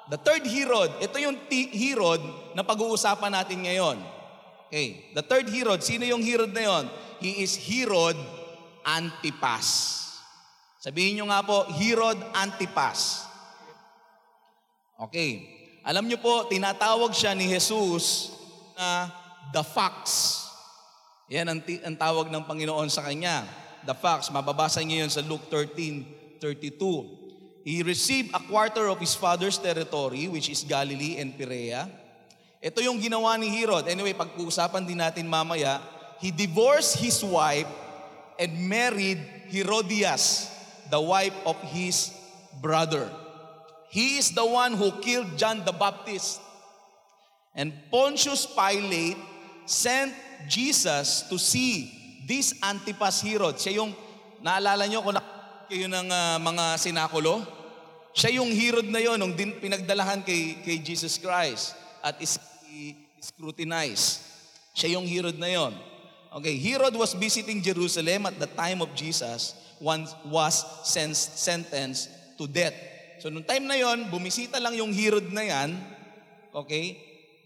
the 0.10 0.18
third 0.18 0.48
Herod, 0.48 1.04
ito 1.04 1.16
yung 1.22 1.38
Herod 1.52 2.22
na 2.58 2.64
pag-uusapan 2.64 3.32
natin 3.32 3.64
ngayon. 3.68 3.98
Okay, 4.66 5.14
the 5.14 5.22
third 5.22 5.46
Herod, 5.48 5.86
sino 5.86 6.04
yung 6.04 6.26
Herod 6.26 6.50
na 6.50 6.64
yon? 6.66 6.86
He 7.22 7.46
is 7.46 7.54
Herod 7.56 8.18
Antipas. 8.82 10.02
Sabihin 10.82 11.22
nyo 11.22 11.30
nga 11.30 11.46
po, 11.46 11.70
Herod 11.78 12.18
Antipas. 12.34 13.26
Okay. 15.00 15.55
Alam 15.86 16.10
nyo 16.10 16.18
po, 16.18 16.50
tinatawag 16.50 17.14
siya 17.14 17.38
ni 17.38 17.46
Jesus 17.46 18.34
na 18.74 19.06
the 19.54 19.62
fox. 19.62 20.34
Yan 21.30 21.46
ang, 21.46 21.62
t- 21.62 21.82
ang 21.86 21.94
tawag 21.94 22.34
ng 22.34 22.42
Panginoon 22.42 22.90
sa 22.90 23.06
kanya. 23.06 23.46
The 23.86 23.94
fox. 23.94 24.34
Mababasa 24.34 24.82
niyo 24.82 25.06
yun 25.06 25.14
sa 25.14 25.22
Luke 25.22 25.46
13, 25.54 26.42
32. 26.42 27.62
He 27.62 27.86
received 27.86 28.34
a 28.34 28.42
quarter 28.42 28.90
of 28.90 28.98
his 28.98 29.14
father's 29.14 29.62
territory, 29.62 30.26
which 30.26 30.50
is 30.50 30.66
Galilee 30.66 31.22
and 31.22 31.38
Perea. 31.38 31.86
Ito 32.66 32.82
yung 32.82 32.98
ginawa 32.98 33.38
ni 33.38 33.54
Herod. 33.54 33.86
Anyway, 33.86 34.18
pag-uusapan 34.18 34.90
din 34.90 34.98
natin 34.98 35.30
mamaya, 35.30 35.82
he 36.18 36.34
divorced 36.34 36.98
his 36.98 37.22
wife 37.22 37.70
and 38.42 38.58
married 38.66 39.22
Herodias, 39.54 40.50
the 40.90 40.98
wife 40.98 41.38
of 41.46 41.58
his 41.70 42.10
brother. 42.58 43.06
He 43.90 44.18
is 44.18 44.32
the 44.32 44.46
one 44.46 44.74
who 44.74 44.92
killed 45.00 45.38
John 45.38 45.64
the 45.64 45.72
Baptist. 45.72 46.42
And 47.56 47.72
Pontius 47.90 48.46
Pilate 48.46 49.18
sent 49.66 50.12
Jesus 50.48 51.24
to 51.32 51.40
see 51.40 51.92
this 52.28 52.54
Antipas 52.60 53.24
Herod. 53.24 53.56
Siya 53.56 53.80
yung, 53.80 53.96
naalala 54.44 54.86
nyo 54.90 55.00
kung 55.02 55.16
kayo 55.72 55.88
ng 55.88 56.08
uh, 56.12 56.38
mga 56.42 56.66
sinakulo? 56.78 57.42
Siya 58.16 58.40
yung 58.40 58.52
Herod 58.52 58.88
na 58.88 59.00
yon 59.00 59.20
nung 59.20 59.36
din, 59.36 59.56
pinagdalahan 59.60 60.24
kay, 60.24 60.60
kay 60.64 60.80
Jesus 60.80 61.20
Christ 61.20 61.76
at 62.00 62.16
is, 62.20 62.40
scrutinized. 63.20 64.22
Siya 64.76 65.00
yung 65.00 65.08
Herod 65.08 65.36
na 65.36 65.50
yon. 65.50 65.74
Okay, 66.36 66.60
Herod 66.60 66.94
was 66.94 67.16
visiting 67.16 67.64
Jerusalem 67.64 68.28
at 68.28 68.36
the 68.38 68.48
time 68.48 68.84
of 68.84 68.92
Jesus 68.94 69.56
one 69.80 70.08
was 70.28 70.64
sentenced 70.88 72.10
to 72.38 72.48
death. 72.48 72.76
So 73.26 73.34
nung 73.34 73.42
time 73.42 73.66
na 73.66 73.74
yon, 73.74 74.06
bumisita 74.14 74.62
lang 74.62 74.78
yung 74.78 74.94
Herod 74.94 75.34
na 75.34 75.42
yan, 75.42 75.74
okay, 76.54 76.94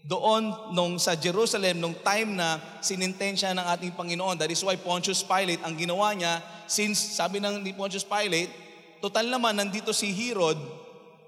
doon 0.04 0.76
nung 0.76 1.00
sa 1.00 1.16
Jerusalem, 1.16 1.80
nung 1.80 1.96
time 2.04 2.36
na 2.36 2.60
sinintensya 2.84 3.56
ng 3.56 3.64
ating 3.64 3.96
Panginoon. 3.96 4.36
That 4.36 4.52
is 4.52 4.60
why 4.60 4.76
Pontius 4.76 5.24
Pilate, 5.24 5.64
ang 5.64 5.80
ginawa 5.80 6.12
niya, 6.12 6.44
since 6.68 7.16
sabi 7.16 7.40
ng 7.40 7.64
ni 7.64 7.72
Pontius 7.72 8.04
Pilate, 8.04 8.52
total 9.00 9.32
naman 9.32 9.56
nandito 9.56 9.96
si 9.96 10.12
Herod, 10.12 10.60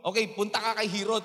okay, 0.05 0.29
punta 0.29 0.61
ka 0.61 0.85
kay 0.85 0.89
Herod. 1.01 1.25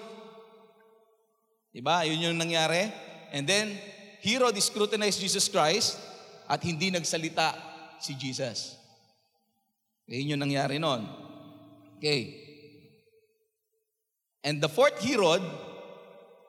Diba? 1.75 2.07
Yun 2.07 2.31
yung 2.31 2.39
nangyari. 2.39 2.87
And 3.35 3.43
then, 3.43 3.75
Herod 4.23 4.55
scrutinized 4.55 5.19
Jesus 5.19 5.51
Christ 5.51 5.99
at 6.47 6.63
hindi 6.63 6.95
nagsalita 6.95 7.59
si 7.99 8.15
Jesus. 8.15 8.79
Yun 10.07 10.39
yung 10.39 10.47
nangyari 10.47 10.79
noon. 10.79 11.03
Okay. 11.99 12.46
And 14.47 14.63
the 14.63 14.71
fourth 14.71 14.95
Herod, 15.03 15.43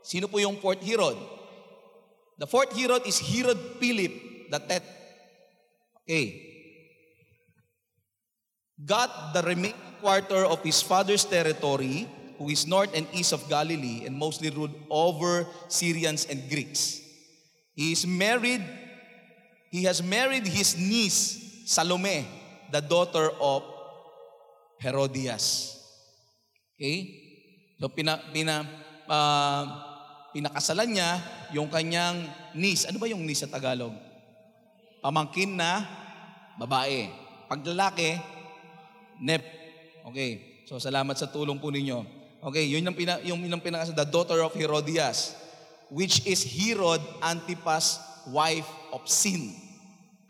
sino 0.06 0.30
po 0.30 0.38
yung 0.38 0.62
fourth 0.62 0.86
Herod? 0.86 1.18
The 2.38 2.46
fourth 2.46 2.70
Herod 2.78 3.02
is 3.02 3.18
Herod 3.18 3.58
Philip 3.82 4.28
the 4.50 4.58
tenth. 4.62 4.86
Okay. 6.06 6.46
Got 8.78 9.34
the 9.34 9.42
remaining 9.42 9.74
quarter 10.00 10.46
of 10.46 10.62
his 10.62 10.80
father's 10.80 11.26
territory, 11.26 12.06
who 12.38 12.48
is 12.48 12.70
north 12.70 12.94
and 12.94 13.06
east 13.12 13.34
of 13.34 13.42
Galilee, 13.50 14.06
and 14.06 14.14
mostly 14.14 14.50
ruled 14.50 14.78
over 14.88 15.46
Syrians 15.66 16.24
and 16.30 16.48
Greeks. 16.48 17.02
He 17.74 17.90
is 17.90 18.06
married, 18.06 18.62
he 19.74 19.82
has 19.90 20.02
married 20.02 20.46
his 20.46 20.78
niece, 20.78 21.66
Salome, 21.66 22.26
the 22.70 22.80
daughter 22.80 23.34
of 23.42 23.66
Herodias. 24.80 25.74
Okay? 26.78 27.27
So 27.78 27.87
pina, 27.87 28.18
pina, 28.35 28.66
uh, 29.06 29.62
pinakasalan 30.35 30.99
niya 30.99 31.11
yung 31.54 31.70
kanyang 31.70 32.26
niece. 32.58 32.90
Ano 32.90 32.99
ba 32.99 33.06
yung 33.06 33.23
niece 33.23 33.47
sa 33.47 33.50
Tagalog? 33.54 33.94
Pamangkin 34.99 35.54
na 35.54 35.87
babae. 36.58 37.06
Pag 37.47 37.62
lalaki, 37.62 38.18
nep. 39.23 39.47
Okay. 40.11 40.62
So 40.66 40.82
salamat 40.82 41.14
sa 41.14 41.30
tulong 41.30 41.62
po 41.62 41.70
ninyo. 41.70 42.18
Okay, 42.38 42.66
yun 42.66 42.87
yung, 42.87 42.99
pina, 42.99 43.18
yung, 43.23 43.42
yung 43.47 43.62
pinakasal, 43.62 43.94
the 43.94 44.06
daughter 44.06 44.42
of 44.42 44.54
Herodias, 44.54 45.35
which 45.90 46.23
is 46.23 46.42
Herod 46.47 47.02
Antipas, 47.23 47.99
wife 48.30 48.66
of 48.94 49.06
sin. 49.06 49.54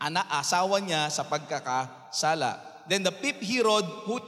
Ana, 0.00 0.24
asawa 0.36 0.80
niya 0.84 1.08
sa 1.12 1.24
pagkakasala. 1.28 2.60
Then 2.88 3.04
the 3.04 3.12
fifth 3.12 3.44
Herod, 3.44 3.84
who 4.08 4.20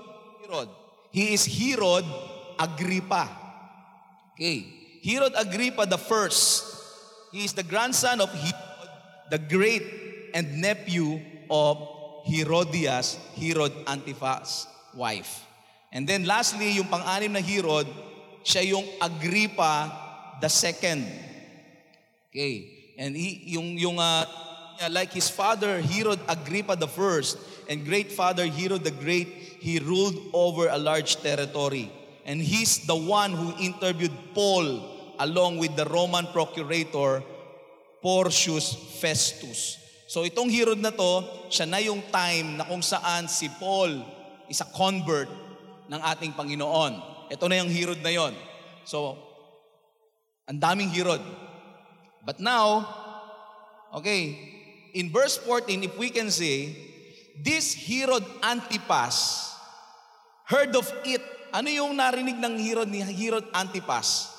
Herod? 0.45 0.69
He 1.13 1.33
is 1.33 1.45
Herod 1.49 2.05
Agrippa. 2.61 3.25
Okay. 4.37 4.69
Herod 5.01 5.33
Agrippa 5.33 5.87
the 5.89 5.97
first. 5.97 6.77
He 7.33 7.45
is 7.45 7.57
the 7.57 7.65
grandson 7.65 8.21
of 8.21 8.29
Herod 8.29 8.69
the 9.31 9.39
great 9.39 9.83
and 10.35 10.61
nephew 10.61 11.23
of 11.49 11.79
Herodias, 12.27 13.17
Herod 13.39 13.73
Antipas' 13.87 14.67
wife. 14.95 15.47
And 15.93 16.07
then 16.07 16.27
lastly, 16.27 16.73
yung 16.73 16.91
pang-anim 16.91 17.33
na 17.33 17.41
Herod, 17.41 17.87
siya 18.43 18.67
yung 18.67 18.87
Agrippa 19.01 19.91
the 20.43 20.51
second. 20.51 21.07
Okay. 22.31 22.95
And 22.99 23.17
he, 23.17 23.55
yung, 23.55 23.79
yung 23.79 23.99
uh, 23.99 24.27
like 24.91 25.13
his 25.13 25.31
father, 25.31 25.81
Herod 25.81 26.19
Agrippa 26.29 26.77
the 26.77 26.91
first, 26.91 27.39
and 27.69 27.87
great 27.87 28.11
father 28.11 28.47
Herod 28.47 28.83
the 28.83 28.91
Great, 28.91 29.29
he 29.63 29.79
ruled 29.79 30.19
over 30.35 30.69
a 30.69 30.79
large 30.79 31.17
territory. 31.23 31.91
And 32.31 32.39
he's 32.39 32.87
the 32.87 32.95
one 32.95 33.35
who 33.35 33.51
interviewed 33.59 34.15
Paul 34.39 34.87
along 35.19 35.59
with 35.59 35.75
the 35.75 35.83
Roman 35.83 36.31
procurator 36.31 37.27
Porcius 37.99 38.71
Festus. 39.03 39.83
So 40.07 40.23
itong 40.23 40.47
Herod 40.47 40.79
na 40.79 40.95
to, 40.95 41.27
siya 41.51 41.67
na 41.67 41.83
yung 41.83 42.07
time 42.15 42.55
na 42.55 42.71
kung 42.71 42.87
saan 42.87 43.27
si 43.27 43.51
Paul 43.59 44.07
is 44.47 44.63
a 44.63 44.69
convert 44.71 45.27
ng 45.91 45.99
ating 45.99 46.39
Panginoon. 46.39 47.27
Ito 47.35 47.51
na 47.51 47.67
yung 47.67 47.71
Herod 47.71 47.99
na 47.99 48.15
yon. 48.15 48.35
So, 48.87 49.19
ang 50.47 50.63
daming 50.63 50.95
Herod. 50.95 51.23
But 52.23 52.39
now, 52.39 52.87
okay, 53.99 54.39
in 54.95 55.11
verse 55.11 55.35
14, 55.43 55.83
if 55.83 55.95
we 55.99 56.15
can 56.15 56.31
say, 56.31 56.79
this 57.43 57.75
Herod 57.75 58.23
Antipas 58.43 59.51
heard 60.47 60.79
of 60.79 60.87
it. 61.03 61.40
Ano 61.51 61.67
yung 61.67 61.99
narinig 61.99 62.39
ng 62.39 62.55
Herod 62.63 62.87
ni 62.87 63.03
Herod 63.03 63.47
Antipas? 63.51 64.31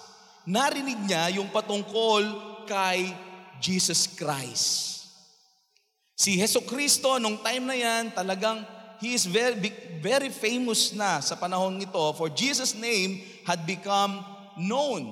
Narinig 0.47 0.99
niya 1.03 1.27
yung 1.35 1.51
patungkol 1.51 2.23
kay 2.63 3.11
Jesus 3.59 4.07
Christ. 4.15 5.03
Si 6.15 6.39
Heso 6.39 6.63
Kristo, 6.63 7.19
nung 7.19 7.43
time 7.43 7.67
na 7.67 7.75
yan, 7.75 8.15
talagang 8.15 8.63
he 9.03 9.11
is 9.11 9.27
very, 9.27 9.57
very 9.99 10.31
famous 10.31 10.95
na 10.95 11.19
sa 11.19 11.35
panahon 11.35 11.75
nito 11.75 11.99
for 12.15 12.31
Jesus' 12.31 12.77
name 12.77 13.19
had 13.43 13.67
become 13.67 14.23
known. 14.55 15.11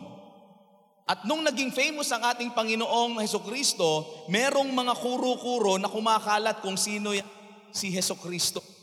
At 1.10 1.26
nung 1.26 1.42
naging 1.42 1.74
famous 1.74 2.14
ang 2.14 2.22
ating 2.22 2.54
Panginoong 2.54 3.18
Heso 3.20 3.42
Kristo, 3.42 4.06
merong 4.30 4.70
mga 4.70 4.94
kuro-kuro 4.96 5.82
na 5.82 5.90
kumakalat 5.90 6.62
kung 6.62 6.78
sino 6.78 7.12
yan, 7.12 7.26
si 7.74 7.92
Heso 7.92 8.16
Kristo. 8.16 8.79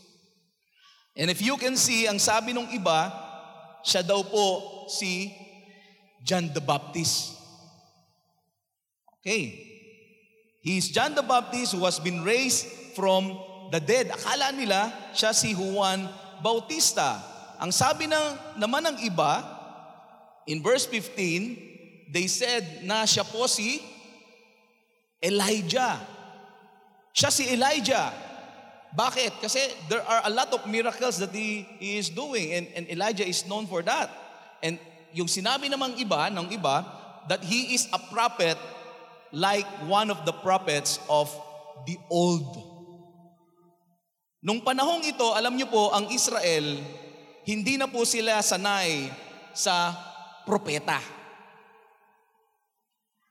And 1.16 1.32
if 1.32 1.40
you 1.40 1.56
can 1.56 1.80
see, 1.80 2.04
ang 2.04 2.20
sabi 2.20 2.52
ng 2.52 2.68
iba, 2.76 3.08
siya 3.80 4.04
daw 4.04 4.20
po 4.20 4.84
si 4.92 5.32
John 6.20 6.52
the 6.52 6.60
Baptist. 6.60 7.32
Okay. 9.24 9.64
He 10.60 10.76
is 10.76 10.92
John 10.92 11.16
the 11.16 11.24
Baptist 11.24 11.72
who 11.72 11.88
has 11.88 11.96
been 11.96 12.20
raised 12.20 12.68
from 12.92 13.32
the 13.72 13.80
dead. 13.80 14.12
Akala 14.12 14.52
nila 14.52 14.92
siya 15.16 15.32
si 15.32 15.56
Juan 15.56 16.04
Bautista. 16.44 17.22
Ang 17.56 17.72
sabi 17.72 18.10
ng, 18.10 18.58
naman 18.60 18.84
ng 18.84 18.96
iba, 19.06 19.40
in 20.44 20.60
verse 20.60 20.84
15, 20.84 22.12
they 22.12 22.28
said 22.28 22.84
na 22.84 23.08
siya 23.08 23.24
po 23.24 23.48
si 23.48 23.80
Elijah. 25.22 25.96
Siya 27.16 27.30
si 27.32 27.48
Elijah. 27.48 28.25
Bakit? 28.96 29.44
Kasi 29.44 29.60
there 29.92 30.00
are 30.00 30.24
a 30.24 30.32
lot 30.32 30.48
of 30.56 30.64
miracles 30.64 31.20
that 31.20 31.28
he, 31.28 31.68
he 31.76 32.00
is 32.00 32.08
doing 32.08 32.56
and, 32.56 32.66
and 32.72 32.84
Elijah 32.88 33.28
is 33.28 33.44
known 33.44 33.68
for 33.68 33.84
that. 33.84 34.08
And 34.64 34.80
yung 35.12 35.28
sinabi 35.28 35.68
namang 35.68 36.00
iba, 36.00 36.32
ng 36.32 36.48
iba, 36.48 36.80
that 37.28 37.44
he 37.44 37.76
is 37.76 37.84
a 37.92 38.00
prophet 38.08 38.56
like 39.36 39.68
one 39.84 40.08
of 40.08 40.24
the 40.24 40.32
prophets 40.32 40.96
of 41.12 41.28
the 41.84 42.00
old. 42.08 42.56
Nung 44.40 44.64
panahong 44.64 45.04
ito, 45.04 45.28
alam 45.36 45.60
niyo 45.60 45.68
po, 45.68 45.92
ang 45.92 46.08
Israel, 46.08 46.80
hindi 47.44 47.76
na 47.76 47.90
po 47.90 48.08
sila 48.08 48.40
sanay 48.40 49.12
sa 49.52 49.92
propeta. 50.48 51.02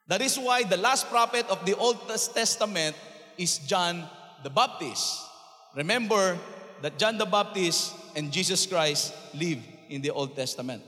That 0.06 0.21
is 0.21 0.38
why 0.38 0.62
the 0.62 0.78
last 0.78 1.10
prophet 1.10 1.49
of 1.49 1.65
the 1.65 1.73
Old 1.73 1.97
Testament 2.06 2.93
is 3.41 3.58
John 3.65 4.06
the 4.45 4.54
Baptist. 4.54 5.24
Remember 5.75 6.39
that 6.79 6.95
John 6.95 7.19
the 7.19 7.27
Baptist 7.27 7.91
and 8.15 8.31
Jesus 8.31 8.63
Christ 8.63 9.11
live 9.35 9.59
in 9.91 9.99
the 9.99 10.09
Old 10.09 10.31
Testament. 10.31 10.79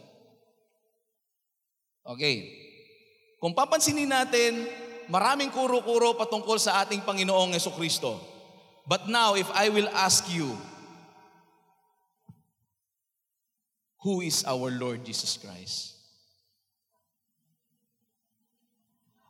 Okay. 2.07 2.47
Kung 3.43 3.51
papansinin 3.51 4.07
natin, 4.07 4.63
maraming 5.11 5.51
kuro-kuro 5.51 6.15
patungkol 6.15 6.55
sa 6.55 6.81
ating 6.81 7.03
Panginoong 7.03 7.51
Yeso 7.51 7.75
Kristo. 7.75 8.15
But 8.87 9.11
now, 9.11 9.35
if 9.35 9.51
I 9.51 9.67
will 9.67 9.91
ask 9.91 10.31
you, 10.31 10.55
who 13.99 14.23
is 14.23 14.47
our 14.47 14.71
Lord 14.71 15.03
Jesus 15.03 15.35
Christ? 15.35 15.99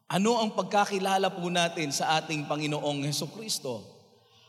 Ano 0.07 0.37
ang 0.37 0.53
pagkakilala 0.53 1.33
po 1.33 1.49
natin 1.49 1.89
sa 1.89 2.21
ating 2.21 2.45
Panginoong 2.45 3.09
Heso 3.09 3.25
Kristo? 3.25 3.96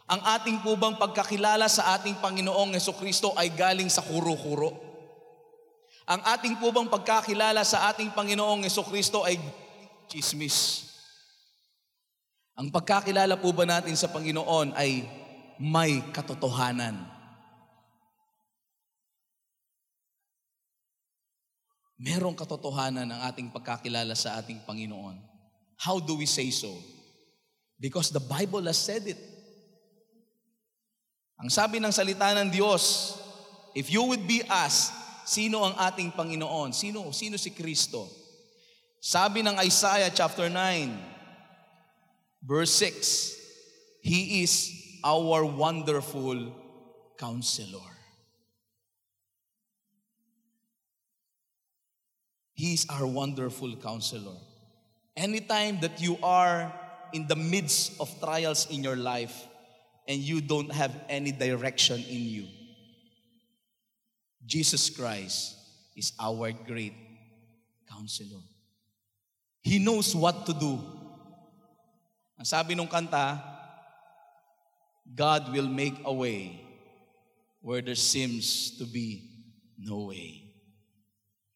Ang 0.08 0.24
ating 0.24 0.64
po 0.64 0.72
bang 0.80 0.96
pagkakilala 0.96 1.68
sa 1.68 1.92
ating 1.92 2.16
Panginoong 2.24 2.72
Heso 2.72 2.96
Kristo 2.96 3.36
ay 3.36 3.52
galing 3.52 3.92
sa 3.92 4.00
kuro-kuro? 4.00 4.72
Ang 6.08 6.24
ating 6.24 6.56
po 6.56 6.72
bang 6.72 6.88
pagkakilala 6.88 7.60
sa 7.60 7.92
ating 7.92 8.16
Panginoong 8.16 8.64
Heso 8.64 8.80
Kristo 8.88 9.28
ay 9.28 9.36
chismis? 10.08 10.88
Ang 12.56 12.72
pagkakilala 12.72 13.36
po 13.36 13.52
ba 13.52 13.68
natin 13.68 13.92
sa 14.00 14.08
Panginoon 14.08 14.72
ay 14.72 15.04
may 15.60 16.00
katotohanan? 16.08 16.96
Merong 22.00 22.32
katotohanan 22.32 23.12
ang 23.12 23.20
ating 23.28 23.52
pagkakilala 23.52 24.16
sa 24.16 24.40
ating 24.40 24.64
Panginoon. 24.64 25.20
How 25.76 26.00
do 26.00 26.16
we 26.16 26.24
say 26.24 26.48
so? 26.48 26.72
Because 27.76 28.08
the 28.08 28.24
Bible 28.24 28.64
has 28.64 28.80
said 28.80 29.04
it. 29.04 29.37
Ang 31.38 31.50
sabi 31.54 31.78
ng 31.78 31.94
salita 31.94 32.34
ng 32.34 32.50
Diyos, 32.50 33.14
if 33.70 33.86
you 33.94 34.02
would 34.02 34.26
be 34.26 34.42
asked, 34.50 34.90
sino 35.22 35.62
ang 35.62 35.78
ating 35.78 36.10
Panginoon? 36.10 36.74
Sino, 36.74 37.14
sino 37.14 37.38
si 37.38 37.54
Kristo? 37.54 38.10
Sabi 38.98 39.46
ng 39.46 39.54
Isaiah 39.62 40.10
chapter 40.10 40.50
9, 40.50 42.42
verse 42.42 42.74
6, 42.82 44.02
He 44.02 44.42
is 44.42 44.74
our 45.06 45.46
wonderful 45.46 46.50
counselor. 47.14 47.86
He 52.58 52.74
is 52.74 52.86
our 52.90 53.06
wonderful 53.06 53.78
counselor. 53.78 54.34
Anytime 55.14 55.78
that 55.86 56.02
you 56.02 56.18
are 56.18 56.74
in 57.14 57.30
the 57.30 57.38
midst 57.38 57.94
of 58.02 58.10
trials 58.18 58.66
in 58.74 58.82
your 58.82 58.98
life 58.98 59.47
and 60.08 60.24
you 60.24 60.40
don't 60.40 60.72
have 60.72 60.90
any 61.08 61.30
direction 61.30 62.00
in 62.08 62.22
you, 62.24 62.46
Jesus 64.48 64.88
Christ 64.88 65.54
is 65.94 66.16
our 66.16 66.50
great 66.64 66.96
counselor. 67.84 68.40
He 69.60 69.78
knows 69.78 70.16
what 70.16 70.48
to 70.48 70.56
do. 70.56 70.80
Ang 72.40 72.48
sabi 72.48 72.72
nung 72.72 72.88
kanta, 72.88 73.36
God 75.04 75.52
will 75.52 75.68
make 75.68 76.00
a 76.08 76.12
way 76.12 76.56
where 77.60 77.84
there 77.84 77.98
seems 77.98 78.78
to 78.80 78.88
be 78.88 79.28
no 79.76 80.08
way. 80.08 80.48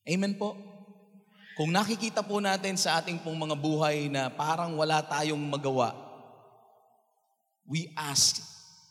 Amen 0.04 0.34
po. 0.36 0.58
Kung 1.54 1.70
nakikita 1.70 2.26
po 2.26 2.42
natin 2.42 2.74
sa 2.74 2.98
ating 2.98 3.22
pong 3.22 3.38
mga 3.38 3.56
buhay 3.56 4.10
na 4.10 4.26
parang 4.32 4.74
wala 4.74 4.98
tayong 5.04 5.38
magawa, 5.38 5.94
we 7.66 7.92
ask 7.96 8.42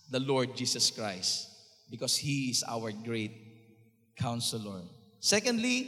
the 0.09 0.19
Lord 0.19 0.55
Jesus 0.55 0.91
Christ 0.91 1.47
because 1.89 2.17
He 2.17 2.49
is 2.51 2.63
our 2.67 2.91
great 2.91 3.31
counselor. 4.17 4.81
Secondly, 5.19 5.87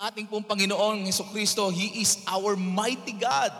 ating 0.00 0.26
pong 0.26 0.44
Panginoong 0.44 1.06
Heso 1.06 1.24
Kristo, 1.28 1.72
He 1.72 2.02
is 2.02 2.22
our 2.28 2.56
mighty 2.56 3.12
God. 3.12 3.52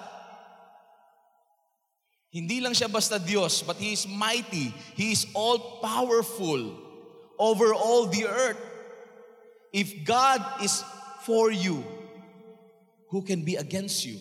Hindi 2.32 2.64
lang 2.64 2.72
siya 2.72 2.88
basta 2.88 3.20
Diyos, 3.20 3.60
but 3.60 3.76
He 3.76 3.92
is 3.92 4.08
mighty. 4.08 4.72
He 4.96 5.12
is 5.12 5.28
all-powerful 5.36 6.80
over 7.36 7.74
all 7.74 8.08
the 8.08 8.24
earth. 8.24 8.56
If 9.72 10.04
God 10.04 10.40
is 10.64 10.84
for 11.24 11.52
you, 11.52 11.84
who 13.12 13.20
can 13.20 13.44
be 13.44 13.56
against 13.56 14.04
you? 14.04 14.16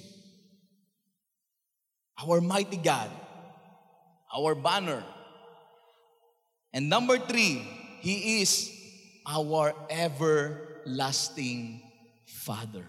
Our 2.19 2.41
mighty 2.41 2.77
God, 2.77 3.09
our 4.31 4.55
banner. 4.55 5.03
And 6.71 6.87
number 6.87 7.19
three, 7.19 7.61
He 8.01 8.41
is 8.41 8.71
our 9.27 9.75
everlasting 9.91 11.83
Father. 12.25 12.87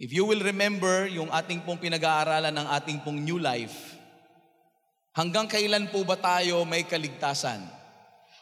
If 0.00 0.10
you 0.10 0.24
will 0.26 0.40
remember 0.42 1.06
yung 1.06 1.30
ating 1.30 1.62
pong 1.62 1.78
pinag-aaralan 1.78 2.54
ng 2.54 2.66
ating 2.80 2.98
pong 3.06 3.22
new 3.22 3.38
life, 3.38 3.94
hanggang 5.14 5.46
kailan 5.46 5.90
po 5.92 6.02
ba 6.02 6.18
tayo 6.18 6.66
may 6.66 6.82
kaligtasan? 6.86 7.62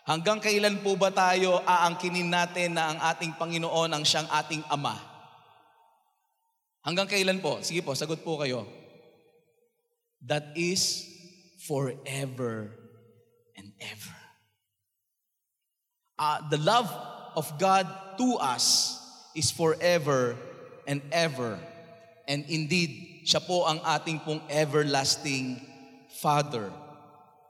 Hanggang 0.02 0.42
kailan 0.42 0.82
po 0.82 0.98
ba 0.98 1.14
tayo 1.14 1.62
aangkinin 1.62 2.26
natin 2.26 2.74
na 2.74 2.90
ang 2.90 2.98
ating 3.14 3.38
Panginoon 3.38 3.90
ang 3.94 4.02
siyang 4.02 4.26
ating 4.32 4.64
Ama? 4.66 4.98
Hanggang 6.82 7.06
kailan 7.06 7.38
po? 7.38 7.62
Sige 7.62 7.86
po, 7.86 7.94
sagot 7.94 8.18
po 8.26 8.42
kayo. 8.42 8.66
That 10.18 10.50
is 10.58 11.11
forever 11.66 12.70
and 13.56 13.72
ever. 13.80 14.16
Uh, 16.18 16.38
the 16.50 16.58
love 16.58 16.90
of 17.36 17.58
God 17.58 17.86
to 18.18 18.36
us 18.40 18.98
is 19.34 19.50
forever 19.50 20.36
and 20.86 21.02
ever. 21.10 21.58
And 22.28 22.44
indeed, 22.48 23.22
siya 23.26 23.42
po 23.46 23.66
ang 23.66 23.80
ating 23.82 24.20
pong 24.20 24.42
everlasting 24.50 25.62
Father. 26.18 26.70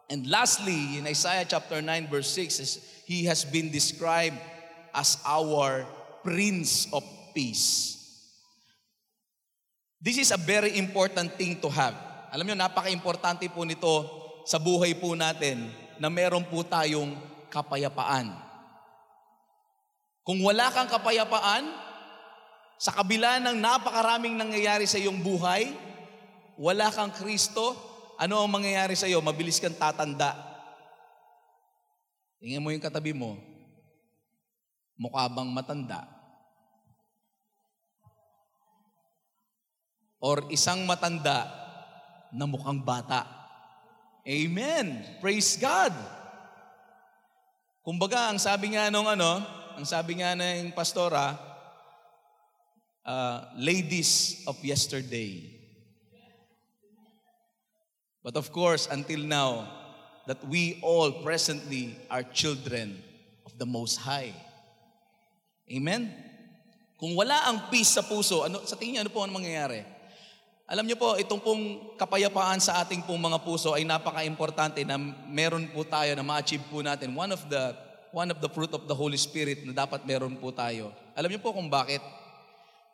And 0.09 0.29
lastly, 0.29 1.01
in 1.01 1.07
Isaiah 1.09 1.49
chapter 1.49 1.81
9 1.81 2.09
verse 2.09 2.29
6, 2.37 2.61
is, 2.61 2.73
He 3.05 3.25
has 3.25 3.45
been 3.45 3.73
described 3.73 4.37
as 4.95 5.17
our 5.25 5.85
Prince 6.23 6.89
of 6.93 7.05
Peace. 7.35 7.97
This 10.01 10.19
is 10.19 10.31
a 10.33 10.37
very 10.37 10.77
important 10.77 11.33
thing 11.41 11.61
to 11.61 11.69
have. 11.71 12.12
Alam 12.33 12.49
nyo, 12.49 12.57
napaka-importante 12.57 13.45
po 13.53 13.69
nito 13.69 14.09
sa 14.49 14.57
buhay 14.57 14.97
po 14.97 15.13
natin 15.13 15.69
na 16.01 16.09
meron 16.09 16.49
po 16.49 16.65
tayong 16.65 17.13
kapayapaan. 17.53 18.33
Kung 20.25 20.41
wala 20.41 20.73
kang 20.73 20.89
kapayapaan, 20.89 21.69
sa 22.81 22.89
kabila 22.89 23.37
ng 23.37 23.61
napakaraming 23.61 24.35
nangyayari 24.41 24.89
sa 24.89 24.97
iyong 24.97 25.21
buhay, 25.21 25.77
wala 26.57 26.89
kang 26.89 27.13
Kristo, 27.13 27.77
ano 28.17 28.41
ang 28.41 28.49
mangyayari 28.49 28.97
sa 28.97 29.05
iyo? 29.05 29.21
Mabilis 29.21 29.61
kang 29.61 29.77
tatanda. 29.77 30.33
Tingnan 32.41 32.65
mo 32.65 32.73
yung 32.73 32.81
katabi 32.81 33.13
mo. 33.13 33.37
Mukha 34.97 35.29
bang 35.29 35.53
matanda? 35.53 36.09
Or 40.17 40.49
isang 40.49 40.89
matanda 40.89 41.62
na 42.33 42.49
mukhang 42.49 42.81
bata. 42.81 43.29
Amen. 44.25 45.05
Praise 45.21 45.61
God. 45.61 45.93
Kumbaga, 47.85 48.33
ang 48.33 48.39
sabi 48.41 48.73
nga 48.73 48.89
nung 48.89 49.07
ano, 49.07 49.43
ang 49.77 49.85
sabi 49.85 50.23
nga 50.23 50.33
ng 50.39 50.73
pastora, 50.73 51.35
uh, 53.05 53.39
ladies 53.59 54.43
of 54.47 54.57
yesterday. 54.63 55.43
But 58.23 58.39
of 58.39 58.55
course, 58.55 58.87
until 58.87 59.27
now, 59.27 59.67
that 60.31 60.39
we 60.47 60.79
all 60.87 61.27
presently 61.27 61.99
are 62.07 62.23
children 62.23 63.03
of 63.43 63.59
the 63.59 63.67
Most 63.67 63.99
High. 63.99 64.31
Amen? 65.67 66.15
Kung 67.03 67.19
wala 67.19 67.51
ang 67.51 67.67
peace 67.67 67.99
sa 67.99 68.07
puso, 68.07 68.47
ano, 68.47 68.63
sa 68.63 68.79
tingin 68.79 69.03
niyo, 69.03 69.03
ano 69.03 69.11
po 69.11 69.27
ang 69.27 69.35
mangyayari? 69.35 69.83
Alam 70.73 70.89
niyo 70.89 70.97
po, 70.97 71.21
itong 71.21 71.45
pong 71.45 71.93
kapayapaan 72.01 72.57
sa 72.57 72.81
ating 72.81 73.05
pong 73.05 73.21
mga 73.21 73.45
puso 73.45 73.77
ay 73.77 73.85
napaka-importante 73.85 74.81
na 74.89 74.97
meron 75.29 75.69
po 75.69 75.85
tayo 75.85 76.17
na 76.17 76.25
ma-achieve 76.25 76.65
po 76.73 76.81
natin. 76.81 77.13
One 77.13 77.29
of 77.29 77.45
the 77.53 77.77
one 78.09 78.33
of 78.33 78.41
the 78.41 78.49
fruit 78.49 78.73
of 78.73 78.89
the 78.89 78.97
Holy 78.97 79.21
Spirit 79.21 79.69
na 79.69 79.77
dapat 79.77 80.09
meron 80.09 80.33
po 80.41 80.49
tayo. 80.49 80.89
Alam 81.13 81.29
niyo 81.29 81.45
po 81.45 81.53
kung 81.53 81.69
bakit? 81.69 82.01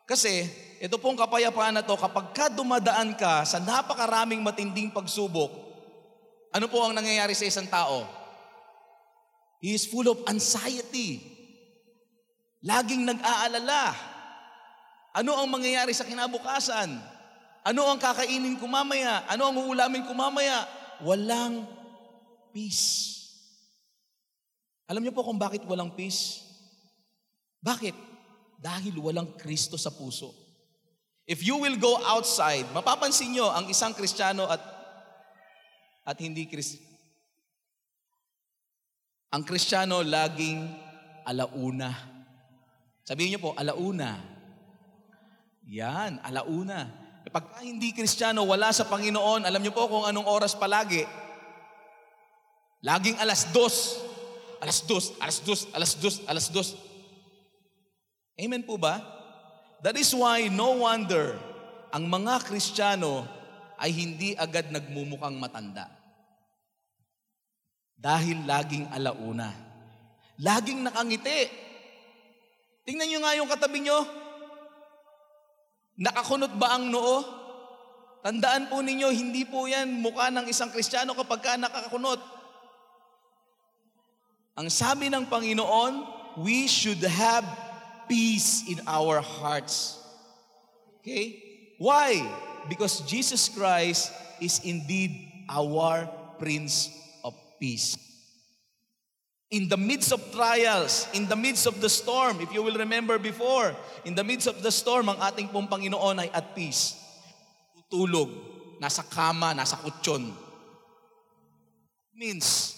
Kasi 0.03 0.43
ito 0.83 0.99
pong 0.99 1.15
kapayapaan 1.15 1.79
na 1.79 1.83
to, 1.87 1.95
kapag 1.95 2.35
ka 2.35 2.51
dumadaan 2.51 3.15
ka 3.15 3.47
sa 3.47 3.63
napakaraming 3.63 4.43
matinding 4.43 4.91
pagsubok, 4.91 5.47
ano 6.51 6.67
po 6.67 6.83
ang 6.83 6.91
nangyayari 6.91 7.31
sa 7.31 7.47
isang 7.47 7.71
tao? 7.71 8.03
He 9.63 9.71
is 9.71 9.87
full 9.87 10.11
of 10.11 10.19
anxiety. 10.27 11.23
Laging 12.59 13.07
nag-aalala. 13.07 13.95
Ano 15.15 15.31
ang 15.39 15.47
mangyayari 15.47 15.95
sa 15.95 16.03
kinabukasan? 16.03 17.18
Ano 17.69 17.85
ang 17.85 18.01
kakainin 18.01 18.57
ko 18.57 18.65
mamaya? 18.65 19.29
Ano 19.29 19.45
ang 19.45 19.57
uulamin 19.61 20.01
ko 20.09 20.17
mamaya? 20.17 20.65
Walang 21.05 21.69
peace. 22.49 23.13
Alam 24.89 25.05
niyo 25.05 25.13
po 25.13 25.21
kung 25.21 25.37
bakit 25.37 25.61
walang 25.69 25.93
peace? 25.93 26.41
Bakit? 27.61 27.93
Dahil 28.57 28.97
walang 28.97 29.37
Kristo 29.37 29.77
sa 29.77 29.93
puso. 29.93 30.33
If 31.29 31.45
you 31.45 31.61
will 31.61 31.77
go 31.77 32.01
outside, 32.09 32.65
mapapansin 32.73 33.37
nyo 33.37 33.53
ang 33.53 33.69
isang 33.69 33.93
Kristiyano 33.93 34.49
at 34.49 34.57
at 36.09 36.17
hindi 36.17 36.49
Krist. 36.49 36.81
Ang 39.29 39.45
Kristiyano 39.45 40.01
laging 40.01 40.65
alauna. 41.21 41.93
Sabihin 43.05 43.37
niyo 43.37 43.45
po, 43.45 43.53
alauna. 43.53 44.17
Yan, 45.69 46.17
alauna. 46.25 47.08
Pag 47.29 47.61
hindi 47.61 47.93
Kristiyano, 47.93 48.41
wala 48.45 48.73
sa 48.73 48.89
Panginoon, 48.89 49.45
alam 49.45 49.61
niyo 49.61 49.73
po 49.73 49.85
kung 49.85 50.05
anong 50.05 50.25
oras 50.25 50.57
palagi. 50.57 51.05
Laging 52.81 53.21
alas 53.21 53.53
dos. 53.53 54.01
Alas 54.59 54.83
dos, 54.83 55.15
alas 55.23 55.39
dos, 55.39 55.61
alas 55.71 55.93
dos, 55.95 56.15
alas 56.27 56.47
dos. 56.51 56.69
Amen 58.35 58.59
po 58.67 58.75
ba? 58.75 58.99
That 59.79 59.95
is 59.95 60.11
why 60.11 60.51
no 60.51 60.83
wonder 60.83 61.39
ang 61.95 62.11
mga 62.11 62.43
Kristiyano 62.43 63.23
ay 63.79 63.95
hindi 63.95 64.35
agad 64.35 64.67
nagmumukhang 64.67 65.39
matanda. 65.39 65.87
Dahil 67.95 68.43
laging 68.43 68.91
alauna. 68.91 69.51
Laging 70.39 70.83
nakangiti. 70.83 71.47
Tingnan 72.87 73.07
nyo 73.11 73.19
nga 73.23 73.37
yung 73.39 73.49
katabi 73.51 73.79
nyo. 73.83 73.99
Nakakunot 75.99 76.55
ba 76.55 76.79
ang 76.79 76.87
noo? 76.87 77.19
Tandaan 78.23 78.71
po 78.71 78.79
ninyo, 78.79 79.11
hindi 79.11 79.43
po 79.43 79.67
yan 79.67 79.99
mukha 79.99 80.31
ng 80.31 80.47
isang 80.47 80.71
Kristiyano 80.71 81.11
kapag 81.11 81.43
ka 81.43 81.59
nakakunot. 81.59 82.19
Ang 84.59 84.67
sabi 84.71 85.07
ng 85.11 85.27
Panginoon, 85.27 86.03
we 86.39 86.67
should 86.67 86.99
have 87.03 87.43
peace 88.07 88.67
in 88.67 88.79
our 88.87 89.19
hearts. 89.19 89.99
Okay? 90.99 91.39
Why? 91.79 92.23
Because 92.67 93.03
Jesus 93.07 93.47
Christ 93.47 94.11
is 94.43 94.59
indeed 94.63 95.15
our 95.47 96.07
Prince 96.39 96.91
of 97.23 97.35
Peace. 97.59 98.08
In 99.49 99.65
the 99.65 99.77
midst 99.81 100.13
of 100.13 100.21
trials, 100.29 101.09
in 101.17 101.25
the 101.25 101.33
midst 101.33 101.65
of 101.65 101.81
the 101.81 101.89
storm, 101.89 102.37
if 102.37 102.53
you 102.53 102.61
will 102.61 102.77
remember 102.77 103.17
before, 103.17 103.73
in 104.05 104.13
the 104.13 104.21
midst 104.21 104.45
of 104.45 104.61
the 104.61 104.69
storm, 104.69 105.09
ang 105.09 105.17
ating 105.25 105.49
pong 105.49 105.65
Panginoon 105.65 106.21
ay 106.21 106.29
at 106.29 106.53
peace. 106.53 106.93
Tutulog, 107.73 108.29
nasa 108.77 109.01
kama, 109.01 109.57
nasa 109.57 109.81
kutsyon. 109.81 110.29
Means 112.13 112.77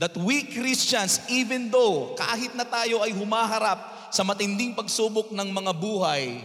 that 0.00 0.16
we 0.16 0.48
Christians, 0.48 1.20
even 1.28 1.68
though 1.68 2.16
kahit 2.16 2.56
na 2.56 2.64
tayo 2.64 3.04
ay 3.04 3.12
humaharap 3.12 4.08
sa 4.08 4.24
matinding 4.24 4.72
pagsubok 4.72 5.36
ng 5.36 5.48
mga 5.52 5.72
buhay, 5.76 6.40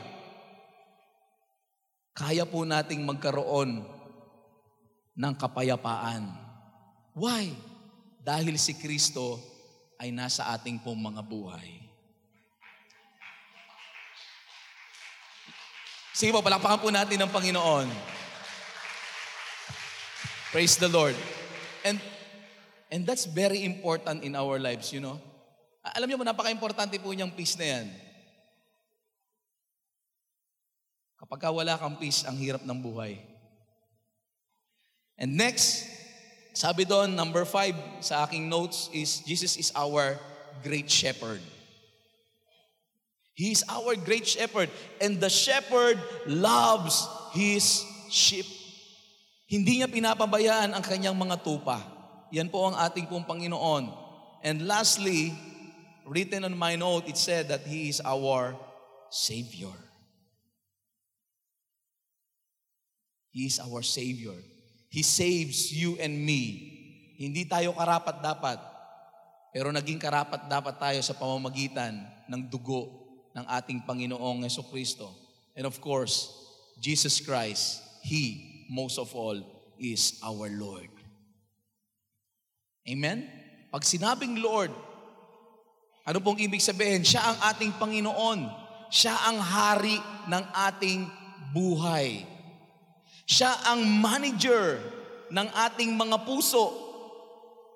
kaya 2.12 2.44
po 2.44 2.68
nating 2.68 3.08
magkaroon 3.08 3.88
ng 5.16 5.34
kapayapaan. 5.40 6.28
Why? 7.16 7.56
Dahil 8.20 8.60
si 8.60 8.76
Kristo 8.76 9.51
ay 10.02 10.10
nasa 10.10 10.50
ating 10.58 10.82
pong 10.82 10.98
mga 10.98 11.22
buhay. 11.22 11.78
Sige 16.18 16.34
po, 16.34 16.42
palakpakan 16.42 16.82
po 16.82 16.90
natin 16.90 17.22
ng 17.22 17.30
Panginoon. 17.30 17.86
Praise 20.50 20.82
the 20.82 20.90
Lord. 20.90 21.14
And 21.86 22.02
and 22.90 23.06
that's 23.06 23.30
very 23.30 23.62
important 23.62 24.26
in 24.26 24.34
our 24.34 24.58
lives, 24.58 24.90
you 24.90 25.00
know. 25.00 25.22
Alam 25.82 26.10
niyo 26.10 26.18
mo, 26.18 26.26
napaka-importante 26.26 26.98
po 26.98 27.14
niyang 27.14 27.34
peace 27.38 27.56
na 27.62 27.66
yan. 27.78 27.88
Kapag 31.22 31.46
wala 31.54 31.78
kang 31.78 32.02
peace, 32.02 32.26
ang 32.26 32.42
hirap 32.42 32.66
ng 32.66 32.80
buhay. 32.82 33.22
And 35.22 35.38
next, 35.38 35.86
sabi 36.52 36.84
doon, 36.84 37.16
number 37.16 37.48
five 37.48 37.76
sa 38.04 38.28
aking 38.28 38.52
notes 38.52 38.92
is, 38.92 39.24
Jesus 39.24 39.56
is 39.56 39.72
our 39.76 40.20
great 40.64 40.92
shepherd. 40.92 41.40
He 43.34 43.56
is 43.56 43.64
our 43.72 43.96
great 43.96 44.28
shepherd. 44.28 44.70
And 45.00 45.18
the 45.18 45.32
shepherd 45.32 45.98
loves 46.28 47.08
his 47.32 47.84
sheep. 48.12 48.46
Hindi 49.48 49.84
niya 49.84 49.92
pinapabayaan 49.92 50.76
ang 50.76 50.84
kanyang 50.84 51.16
mga 51.16 51.44
tupa. 51.44 51.80
Yan 52.32 52.48
po 52.48 52.72
ang 52.72 52.76
ating 52.80 53.08
pong 53.12 53.28
Panginoon. 53.28 53.92
And 54.44 54.64
lastly, 54.64 55.36
written 56.08 56.48
on 56.48 56.56
my 56.56 56.76
note, 56.76 57.08
it 57.08 57.20
said 57.20 57.52
that 57.52 57.68
He 57.68 57.92
is 57.92 58.00
our 58.04 58.56
Savior. 59.12 59.76
He 63.32 63.48
is 63.48 63.60
our 63.60 63.84
Savior. 63.84 64.36
He 64.92 65.08
saves 65.08 65.72
you 65.72 65.96
and 66.04 66.20
me. 66.20 66.68
Hindi 67.16 67.48
tayo 67.48 67.72
karapat 67.72 68.20
dapat, 68.20 68.60
pero 69.56 69.72
naging 69.72 69.96
karapat 69.96 70.52
dapat 70.52 70.76
tayo 70.76 71.00
sa 71.00 71.16
pamamagitan 71.16 71.96
ng 72.28 72.42
dugo 72.52 72.92
ng 73.32 73.48
ating 73.48 73.88
Panginoong 73.88 74.44
Yeso 74.44 74.68
Kristo. 74.68 75.08
And 75.56 75.64
of 75.64 75.80
course, 75.80 76.28
Jesus 76.76 77.24
Christ, 77.24 77.80
He, 78.04 78.68
most 78.68 79.00
of 79.00 79.16
all, 79.16 79.40
is 79.80 80.20
our 80.20 80.52
Lord. 80.52 80.92
Amen? 82.84 83.32
Pag 83.72 83.88
sinabing 83.88 84.44
Lord, 84.44 84.76
ano 86.04 86.20
pong 86.20 86.42
ibig 86.44 86.60
sabihin? 86.60 87.08
Siya 87.08 87.32
ang 87.32 87.38
ating 87.54 87.80
Panginoon. 87.80 88.40
Siya 88.92 89.16
ang 89.32 89.40
hari 89.40 89.96
ng 90.28 90.44
ating 90.52 91.08
buhay. 91.56 92.26
Siya 93.32 93.64
ang 93.64 93.80
manager 93.88 94.84
ng 95.32 95.48
ating 95.72 95.96
mga 95.96 96.28
puso. 96.28 96.68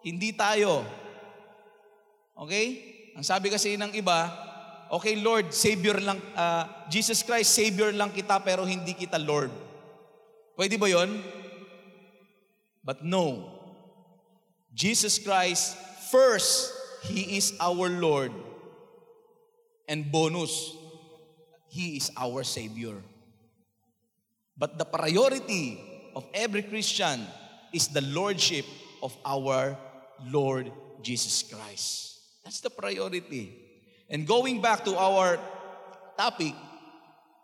Hindi 0.04 0.36
tayo. 0.36 0.84
Okay? 2.36 2.68
Ang 3.15 3.24
sabi 3.24 3.48
kasi 3.48 3.80
ng 3.80 3.96
iba, 3.96 4.28
okay 4.91 5.15
Lord, 5.15 5.56
Savior 5.56 5.96
lang, 6.04 6.20
uh, 6.36 6.68
Jesus 6.91 7.24
Christ, 7.24 7.56
Savior 7.56 7.96
lang 7.96 8.12
kita 8.12 8.36
pero 8.44 8.68
hindi 8.68 8.91
kita 8.91 9.15
Lord. 9.15 9.48
Pwede 10.60 10.76
ba 10.76 10.91
yon? 10.91 11.24
But 12.84 13.08
no. 13.08 13.56
Jesus 14.76 15.24
Christ, 15.24 15.80
first, 16.12 16.76
He 17.08 17.39
is 17.39 17.56
our 17.63 17.88
Lord. 17.88 18.36
And 19.88 20.12
bonus, 20.12 20.76
He 21.72 21.96
is 21.96 22.12
our 22.20 22.44
Savior. 22.44 23.00
But 24.56 24.80
the 24.80 24.88
priority 24.88 25.78
of 26.15 26.24
every 26.32 26.63
Christian 26.63 27.24
is 27.76 27.91
the 27.91 28.02
Lordship 28.02 28.63
of 29.04 29.12
our 29.28 29.76
Lord 30.32 30.72
Jesus 31.04 31.44
Christ. 31.44 32.20
That's 32.44 32.63
the 32.63 32.72
priority. 32.72 33.52
And 34.08 34.24
going 34.24 34.63
back 34.63 34.88
to 34.88 34.96
our 34.96 35.36
topic, 36.15 36.56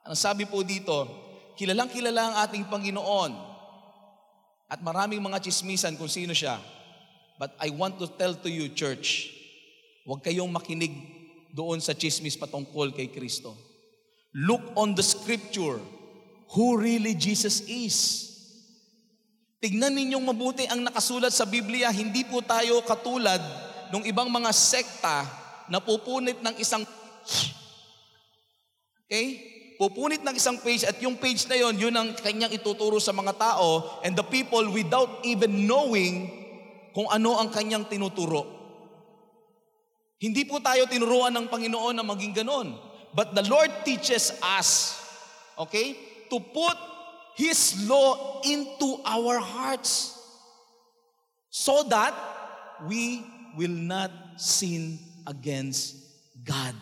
ang 0.08 0.16
sabi 0.16 0.48
po 0.48 0.64
dito, 0.64 1.06
kilalang 1.60 1.92
kilala 1.92 2.32
ang 2.32 2.36
ating 2.48 2.72
Panginoon 2.72 3.32
at 4.72 4.80
maraming 4.80 5.20
mga 5.20 5.44
chismisan 5.44 6.00
kung 6.00 6.08
sino 6.08 6.32
siya. 6.32 6.56
But 7.36 7.58
I 7.60 7.74
want 7.76 8.00
to 8.00 8.08
tell 8.08 8.38
to 8.40 8.48
you, 8.48 8.72
church, 8.72 9.42
Huwag 10.02 10.26
kayong 10.26 10.50
makinig 10.50 10.94
doon 11.54 11.78
sa 11.78 11.94
chismis 11.94 12.34
patungkol 12.34 12.90
kay 12.96 13.14
Kristo. 13.14 13.54
Look 14.34 14.74
on 14.74 14.98
the 14.98 15.06
scripture 15.06 15.78
who 16.52 16.80
really 16.80 17.16
Jesus 17.16 17.64
is. 17.68 18.28
Tignan 19.62 19.94
ninyong 19.94 20.26
mabuti 20.26 20.66
ang 20.66 20.82
nakasulat 20.82 21.30
sa 21.30 21.46
Biblia. 21.46 21.94
Hindi 21.94 22.26
po 22.26 22.42
tayo 22.42 22.82
katulad 22.82 23.40
ng 23.94 24.04
ibang 24.10 24.28
mga 24.28 24.50
sekta 24.50 25.24
na 25.70 25.78
pupunit 25.78 26.42
ng 26.42 26.56
isang 26.58 26.82
Okay? 29.12 29.28
Pupunit 29.76 30.24
ng 30.24 30.32
isang 30.32 30.56
page 30.64 30.88
at 30.88 30.96
yung 31.04 31.20
page 31.20 31.44
na 31.52 31.60
yon, 31.60 31.76
yun 31.76 31.92
ang 31.92 32.16
kanyang 32.16 32.56
ituturo 32.56 32.96
sa 32.96 33.12
mga 33.12 33.36
tao 33.36 34.00
and 34.08 34.16
the 34.16 34.24
people 34.24 34.64
without 34.72 35.20
even 35.28 35.68
knowing 35.68 36.32
kung 36.96 37.12
ano 37.12 37.36
ang 37.36 37.52
kanyang 37.52 37.84
tinuturo. 37.92 38.48
Hindi 40.22 40.48
po 40.48 40.64
tayo 40.64 40.88
tinuruan 40.88 41.34
ng 41.34 41.50
Panginoon 41.52 41.98
na 41.98 42.08
maging 42.08 42.40
ganon. 42.40 42.78
But 43.12 43.36
the 43.36 43.44
Lord 43.44 43.84
teaches 43.84 44.32
us, 44.40 44.96
okay, 45.60 45.98
to 46.32 46.40
put 46.40 46.78
His 47.36 47.84
law 47.88 48.40
into 48.48 49.04
our 49.04 49.38
hearts 49.44 50.16
so 51.52 51.84
that 51.92 52.16
we 52.88 53.22
will 53.60 53.76
not 53.76 54.12
sin 54.40 54.98
against 55.28 56.00
God. 56.42 56.74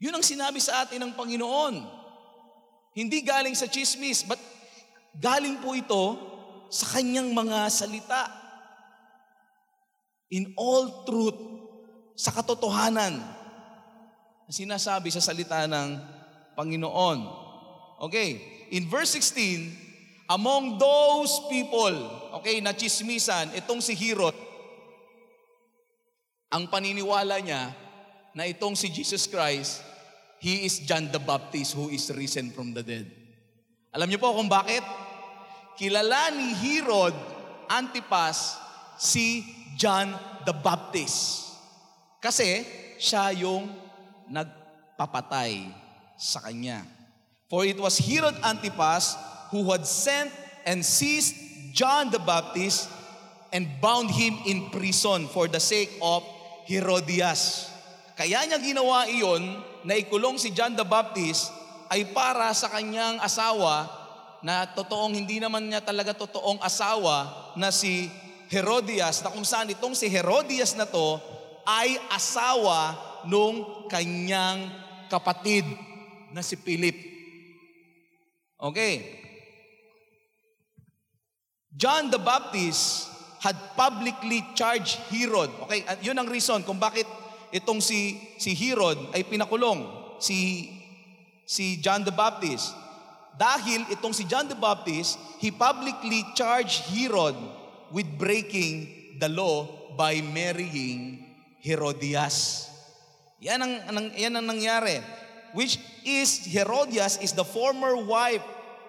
Yun 0.00 0.16
ang 0.16 0.24
sinabi 0.24 0.62
sa 0.62 0.86
atin 0.86 1.02
ng 1.04 1.12
Panginoon. 1.12 1.84
Hindi 2.96 3.20
galing 3.20 3.52
sa 3.52 3.68
chismis, 3.68 4.24
but 4.24 4.40
galing 5.18 5.60
po 5.60 5.76
ito 5.76 6.04
sa 6.72 6.96
kanyang 6.96 7.34
mga 7.36 7.68
salita. 7.68 8.30
In 10.30 10.54
all 10.54 11.04
truth, 11.04 11.36
sa 12.20 12.30
katotohanan 12.36 13.16
na 14.44 14.52
sinasabi 14.52 15.08
sa 15.08 15.24
salita 15.24 15.64
ng 15.64 15.88
Panginoon. 16.52 17.39
Okay, 18.00 18.40
in 18.72 18.88
verse 18.88 19.12
16, 19.12 19.76
among 20.32 20.80
those 20.80 21.36
people, 21.52 21.92
okay, 22.40 22.64
na 22.64 22.72
chismisan, 22.72 23.52
itong 23.52 23.84
si 23.84 23.92
Herod, 23.92 24.32
ang 26.48 26.64
paniniwala 26.72 27.36
niya 27.44 27.76
na 28.32 28.48
itong 28.48 28.72
si 28.72 28.88
Jesus 28.88 29.28
Christ, 29.28 29.84
he 30.40 30.64
is 30.64 30.80
John 30.88 31.12
the 31.12 31.20
Baptist 31.20 31.76
who 31.76 31.92
is 31.92 32.08
risen 32.16 32.48
from 32.56 32.72
the 32.72 32.80
dead. 32.80 33.04
Alam 33.92 34.08
niyo 34.08 34.22
po 34.22 34.32
kung 34.32 34.48
bakit? 34.48 34.80
Kilala 35.76 36.32
ni 36.32 36.56
Herod 36.56 37.12
Antipas 37.68 38.56
si 38.96 39.44
John 39.76 40.16
the 40.48 40.56
Baptist. 40.56 41.52
Kasi 42.16 42.64
siya 42.96 43.28
yung 43.36 43.68
nagpapatay 44.32 45.68
sa 46.16 46.40
kanya. 46.48 46.99
For 47.50 47.66
it 47.66 47.82
was 47.82 47.98
Herod 47.98 48.38
Antipas 48.46 49.18
who 49.50 49.66
had 49.74 49.82
sent 49.82 50.30
and 50.62 50.86
seized 50.86 51.34
John 51.74 52.14
the 52.14 52.22
Baptist 52.22 52.86
and 53.50 53.66
bound 53.82 54.14
him 54.14 54.38
in 54.46 54.70
prison 54.70 55.26
for 55.26 55.50
the 55.50 55.58
sake 55.58 55.90
of 55.98 56.22
Herodias. 56.70 57.66
Kaya 58.14 58.46
niya 58.46 58.62
ginawa 58.62 59.10
iyon 59.10 59.42
na 59.82 59.98
ikulong 59.98 60.38
si 60.38 60.54
John 60.54 60.78
the 60.78 60.86
Baptist 60.86 61.50
ay 61.90 62.06
para 62.14 62.54
sa 62.54 62.70
kanyang 62.70 63.18
asawa 63.18 63.90
na 64.46 64.70
totoong 64.70 65.18
hindi 65.18 65.42
naman 65.42 65.66
niya 65.66 65.82
talaga 65.82 66.14
totoong 66.14 66.62
asawa 66.62 67.50
na 67.58 67.74
si 67.74 68.06
Herodias 68.46 69.26
na 69.26 69.34
kung 69.34 69.42
saan 69.42 69.66
itong 69.74 69.98
si 69.98 70.06
Herodias 70.06 70.78
na 70.78 70.86
to 70.86 71.18
ay 71.66 71.98
asawa 72.14 72.94
nung 73.26 73.86
kanyang 73.90 74.70
kapatid 75.10 75.66
na 76.30 76.46
si 76.46 76.54
Philip. 76.54 77.19
Okay. 78.60 79.20
John 81.72 82.12
the 82.12 82.20
Baptist 82.20 83.08
had 83.40 83.56
publicly 83.72 84.44
charged 84.52 85.00
Herod. 85.08 85.48
Okay, 85.64 85.80
yun 86.04 86.20
ang 86.20 86.28
reason 86.28 86.60
kung 86.60 86.76
bakit 86.76 87.08
itong 87.56 87.80
si 87.80 88.20
si 88.36 88.52
Herod 88.52 89.16
ay 89.16 89.24
pinakulong 89.24 89.88
si 90.20 90.68
si 91.48 91.80
John 91.80 92.04
the 92.04 92.12
Baptist. 92.12 92.76
Dahil 93.40 93.88
itong 93.88 94.12
si 94.12 94.28
John 94.28 94.52
the 94.52 94.58
Baptist, 94.58 95.16
he 95.40 95.48
publicly 95.48 96.20
charged 96.36 96.84
Herod 96.92 97.32
with 97.88 98.04
breaking 98.20 99.16
the 99.16 99.32
law 99.32 99.64
by 99.96 100.20
marrying 100.20 101.24
Herodias. 101.64 102.68
Yan 103.40 103.64
ang, 103.64 103.74
ang, 103.88 104.06
yan 104.12 104.36
ang 104.36 104.44
nangyari. 104.44 105.00
Which 105.52 105.78
is, 106.04 106.46
Herodias 106.46 107.18
is 107.18 107.32
the 107.32 107.44
former 107.44 107.96
wife 107.96 108.42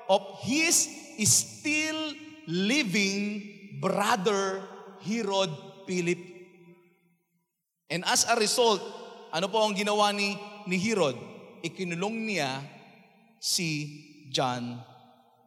of 0.10 0.22
his 0.42 0.88
still 1.26 2.14
living 2.48 3.80
brother 3.82 4.62
Herod 5.02 5.50
Philip. 5.88 6.20
And 7.90 8.06
as 8.06 8.26
a 8.30 8.36
result, 8.38 8.80
ano 9.34 9.48
po 9.48 9.66
ang 9.66 9.76
ginawa 9.76 10.14
ni, 10.16 10.38
ni 10.68 10.78
Herod? 10.78 11.18
Ikinulong 11.62 12.28
niya 12.28 12.62
si 13.40 14.28
John 14.32 14.80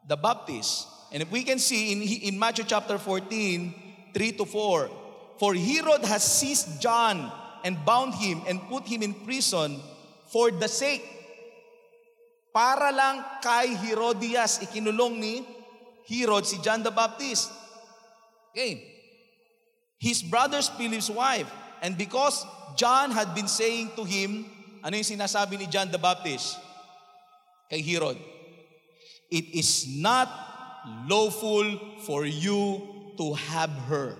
the 0.07 0.17
Baptist. 0.17 0.89
And 1.13 1.23
if 1.23 1.31
we 1.31 1.45
can 1.45 1.59
see 1.59 1.93
in, 1.93 2.03
in 2.03 2.39
Matthew 2.39 2.65
chapter 2.67 2.99
14, 2.99 4.13
3 4.13 4.33
to 4.33 4.45
4, 4.45 4.91
For 5.39 5.55
Herod 5.55 6.05
has 6.05 6.23
seized 6.23 6.81
John 6.81 7.31
and 7.65 7.81
bound 7.85 8.15
him 8.15 8.43
and 8.47 8.61
put 8.69 8.87
him 8.87 9.03
in 9.03 9.15
prison 9.15 9.81
for 10.29 10.51
the 10.53 10.69
sake. 10.71 11.03
Para 12.55 12.95
lang 12.95 13.43
kay 13.43 13.75
Herodias, 13.75 14.63
ikinulong 14.63 15.19
ni 15.19 15.35
Herod 16.07 16.47
si 16.47 16.63
John 16.63 16.87
the 16.87 16.95
Baptist. 16.95 17.51
Okay. 18.55 18.79
His 19.99 20.23
brother's 20.23 20.71
Philip's 20.71 21.11
wife. 21.11 21.51
And 21.83 21.99
because 21.99 22.47
John 22.79 23.11
had 23.11 23.35
been 23.35 23.51
saying 23.51 23.99
to 23.99 24.07
him, 24.07 24.47
ano 24.87 24.95
yung 24.95 25.09
sinasabi 25.19 25.59
ni 25.59 25.67
John 25.67 25.91
the 25.91 25.99
Baptist? 25.99 26.61
Kay 27.67 27.83
Herod, 27.83 28.21
It 29.35 29.51
is 29.51 29.89
not 29.89 30.31
lawful 31.11 31.99
for 32.07 32.23
you 32.23 32.87
to 33.19 33.35
have 33.35 33.73
her. 33.91 34.15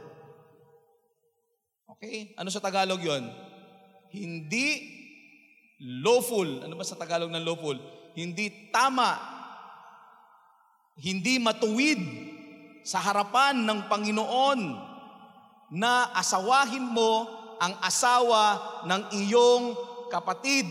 Okay? 1.97 2.35
Ano 2.35 2.51
sa 2.51 2.59
Tagalog 2.59 2.99
yon? 2.99 3.29
Hindi 4.11 4.67
lawful. 5.83 6.63
Ano 6.63 6.79
ba 6.79 6.85
sa 6.87 6.99
Tagalog 6.99 7.33
ng 7.33 7.43
lawful? 7.43 7.79
Hindi 8.15 8.71
tama. 8.71 9.19
Hindi 10.95 11.43
matuwid 11.43 11.99
sa 12.87 13.03
harapan 13.03 13.67
ng 13.67 13.91
Panginoon 13.91 14.61
na 15.75 16.15
asawahin 16.15 16.87
mo 16.87 17.27
ang 17.59 17.75
asawa 17.83 18.61
ng 18.87 19.03
iyong 19.25 19.65
kapatid. 20.13 20.69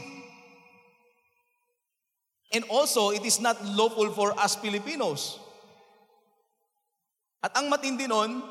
And 2.54 2.64
also, 2.70 3.10
it 3.12 3.26
is 3.26 3.42
not 3.42 3.58
lawful 3.66 4.14
for 4.14 4.32
us 4.38 4.54
Filipinos. 4.62 5.42
At 7.42 7.58
ang 7.58 7.68
matindi 7.68 8.06
nun, 8.06 8.46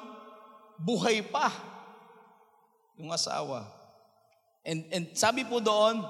buhay 0.77 1.23
pa 1.31 1.49
yung 2.99 3.15
asawa. 3.15 3.65
And, 4.67 4.85
and 4.91 5.05
sabi 5.15 5.47
po 5.47 5.63
doon, 5.63 6.03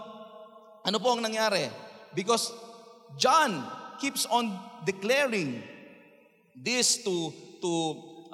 ano 0.82 0.98
po 0.98 1.14
ang 1.14 1.22
nangyari? 1.22 1.70
Because 2.12 2.50
John 3.16 3.62
keeps 4.02 4.26
on 4.26 4.50
declaring 4.82 5.62
this 6.58 7.02
to, 7.06 7.30
to 7.62 7.72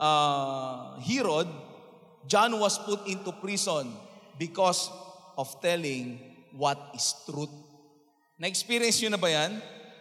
uh, 0.00 0.96
Herod, 1.04 1.48
John 2.26 2.56
was 2.58 2.80
put 2.80 3.06
into 3.06 3.32
prison 3.32 3.92
because 4.40 4.90
of 5.37 5.48
telling 5.61 6.18
what 6.56 6.78
is 6.96 7.14
truth. 7.28 7.52
Na-experience 8.38 9.02
nyo 9.02 9.11
na 9.14 9.20
ba 9.20 9.28
yan? 9.28 9.52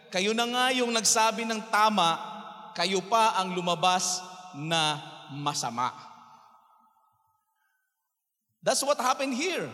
Kayo 0.08 0.32
na 0.32 0.46
nga 0.48 0.64
yung 0.72 0.90
nagsabi 0.94 1.44
ng 1.44 1.68
tama, 1.68 2.16
kayo 2.72 3.04
pa 3.04 3.36
ang 3.36 3.52
lumabas 3.52 4.24
na 4.56 4.96
masama. 5.34 5.92
That's 8.62 8.82
what 8.82 8.98
happened 8.98 9.36
here. 9.36 9.68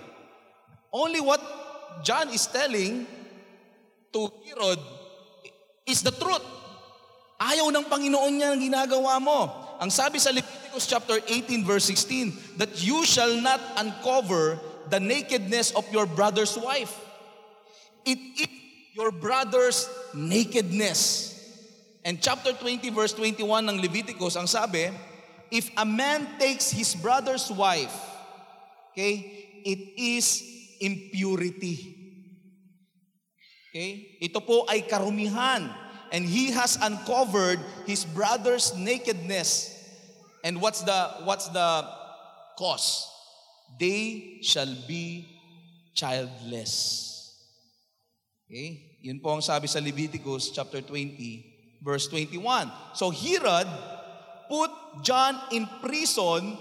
Only 0.91 1.23
John 2.03 2.33
is 2.35 2.49
telling 2.49 3.07
to 4.15 4.21
Herod 4.49 4.81
is 5.87 6.01
the 6.01 6.15
truth. 6.15 6.43
Ayaw 7.39 7.69
ng 7.69 7.87
Panginoon 7.91 8.33
niya 8.41 8.55
ang 8.55 8.61
ginagawa 8.63 9.21
mo. 9.21 9.51
Ang 9.83 9.91
sabi 9.91 10.23
sa 10.23 10.31
Leviticus 10.31 10.87
chapter 10.87 11.19
18 11.19 11.67
verse 11.67 11.91
16, 11.91 12.57
that 12.63 12.73
you 12.81 13.03
shall 13.05 13.35
not 13.43 13.61
uncover 13.77 14.57
the 14.89 15.03
nakedness 15.03 15.75
of 15.75 15.85
your 15.91 16.07
brother's 16.07 16.57
wife. 16.57 16.95
It 18.07 18.21
is 18.39 18.53
your 18.95 19.11
brother's 19.11 19.91
nakedness. 20.15 21.35
And 22.07 22.23
chapter 22.23 22.55
20 22.55 22.87
verse 22.95 23.13
21 23.19 23.43
ng 23.43 23.77
Leviticus, 23.83 24.39
ang 24.39 24.47
sabi, 24.47 24.95
if 25.51 25.69
a 25.75 25.85
man 25.85 26.39
takes 26.39 26.71
his 26.71 26.95
brother's 26.95 27.51
wife, 27.51 27.93
okay, 28.93 29.27
it 29.67 29.99
is 29.99 30.54
impurity. 30.85 31.97
Okay? 33.73 34.21
Ito 34.21 34.45
po 34.45 34.69
ay 34.69 34.85
karumihan. 34.85 35.73
And 36.15 36.23
he 36.23 36.55
has 36.55 36.79
uncovered 36.79 37.59
his 37.91 38.07
brother's 38.07 38.71
nakedness. 38.79 39.75
And 40.47 40.63
what's 40.63 40.87
the 40.87 41.27
what's 41.27 41.51
the 41.51 41.83
cause? 42.55 43.11
They 43.83 44.39
shall 44.47 44.71
be 44.87 45.27
childless. 45.99 47.03
Okay? 48.47 49.01
Yun 49.03 49.19
po 49.19 49.35
ang 49.35 49.43
sabi 49.43 49.67
sa 49.67 49.83
Leviticus 49.83 50.55
chapter 50.55 50.79
20 50.79 51.83
verse 51.83 52.07
21. 52.07 52.39
So 52.95 53.11
Herod 53.11 53.67
put 54.47 54.71
John 55.03 55.35
in 55.51 55.67
prison 55.83 56.55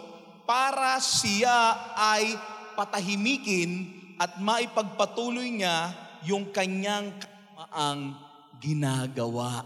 para 0.50 0.98
siya 0.98 1.78
ay 1.94 2.36
patahimikin 2.74 4.03
at 4.20 4.38
maipagpatuloy 4.42 5.50
niya 5.50 5.92
yung 6.24 6.50
kanyang 6.54 7.14
kamaang 7.18 8.18
ginagawa. 8.60 9.66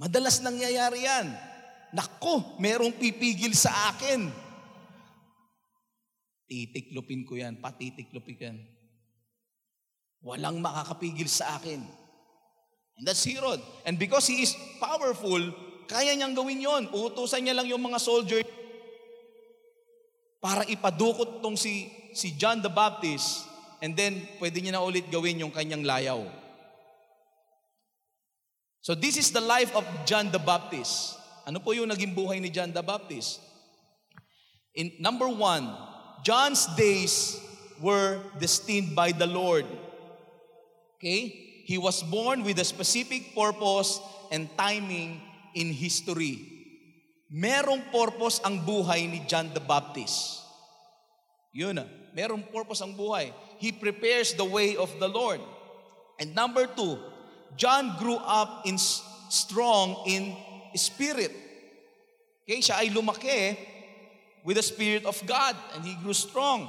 Madalas 0.00 0.40
nangyayari 0.40 1.04
yan. 1.04 1.26
Nako, 1.90 2.56
merong 2.62 2.94
pipigil 2.96 3.52
sa 3.52 3.92
akin. 3.92 4.30
Titiklopin 6.46 7.22
ko 7.26 7.38
yan, 7.38 7.58
patitiklopin 7.58 8.34
ko 8.38 8.42
yan. 8.48 8.58
Walang 10.20 10.60
makakapigil 10.60 11.26
sa 11.26 11.58
akin. 11.58 11.80
And 13.00 13.04
that's 13.08 13.24
Herod. 13.24 13.60
And 13.88 13.96
because 13.96 14.28
he 14.28 14.44
is 14.44 14.52
powerful, 14.76 15.40
kaya 15.88 16.12
niyang 16.12 16.36
gawin 16.36 16.60
yon. 16.60 16.84
Uutusan 16.92 17.42
niya 17.42 17.56
lang 17.56 17.66
yung 17.66 17.80
mga 17.80 17.98
soldier 17.98 18.44
para 20.40 20.64
ipadukot 20.68 21.44
tong 21.44 21.56
si, 21.56 21.92
si 22.12 22.34
John 22.34 22.62
the 22.62 22.72
Baptist 22.72 23.46
and 23.80 23.96
then 23.96 24.20
pwede 24.38 24.60
niya 24.60 24.76
na 24.76 24.84
ulit 24.84 25.08
gawin 25.08 25.40
yung 25.40 25.52
kanyang 25.52 25.84
layaw. 25.84 26.22
So 28.80 28.96
this 28.96 29.20
is 29.20 29.28
the 29.30 29.44
life 29.44 29.72
of 29.76 29.84
John 30.08 30.32
the 30.32 30.40
Baptist. 30.40 31.20
Ano 31.44 31.60
po 31.60 31.76
yung 31.76 31.88
naging 31.88 32.16
buhay 32.16 32.40
ni 32.40 32.48
John 32.48 32.72
the 32.72 32.80
Baptist? 32.84 33.40
In 34.72 34.92
number 35.00 35.28
one, 35.28 35.68
John's 36.24 36.64
days 36.76 37.36
were 37.80 38.20
destined 38.38 38.96
by 38.96 39.12
the 39.12 39.26
Lord. 39.26 39.66
Okay? 40.96 41.32
He 41.64 41.76
was 41.76 42.02
born 42.02 42.44
with 42.44 42.58
a 42.58 42.64
specific 42.64 43.34
purpose 43.34 44.00
and 44.32 44.48
timing 44.56 45.20
in 45.54 45.72
history. 45.72 46.40
Merong 47.30 47.88
purpose 47.94 48.40
ang 48.42 48.64
buhay 48.64 49.06
ni 49.06 49.22
John 49.28 49.52
the 49.54 49.62
Baptist. 49.62 50.39
Yun 51.50 51.82
na. 51.82 51.86
Merong 52.10 52.42
purpose 52.50 52.82
ang 52.82 52.94
buhay. 52.94 53.30
He 53.62 53.70
prepares 53.70 54.34
the 54.34 54.46
way 54.46 54.74
of 54.74 54.90
the 54.98 55.06
Lord. 55.06 55.38
And 56.18 56.34
number 56.34 56.66
two, 56.66 56.98
John 57.54 57.96
grew 57.98 58.18
up 58.18 58.66
in 58.66 58.78
strong 59.30 60.04
in 60.06 60.34
spirit. 60.74 61.30
Okay, 62.44 62.58
siya 62.58 62.82
ay 62.82 62.90
lumaki 62.90 63.54
with 64.42 64.58
the 64.58 64.66
Spirit 64.66 65.06
of 65.06 65.14
God 65.22 65.54
and 65.74 65.86
he 65.86 65.94
grew 66.02 66.14
strong. 66.14 66.66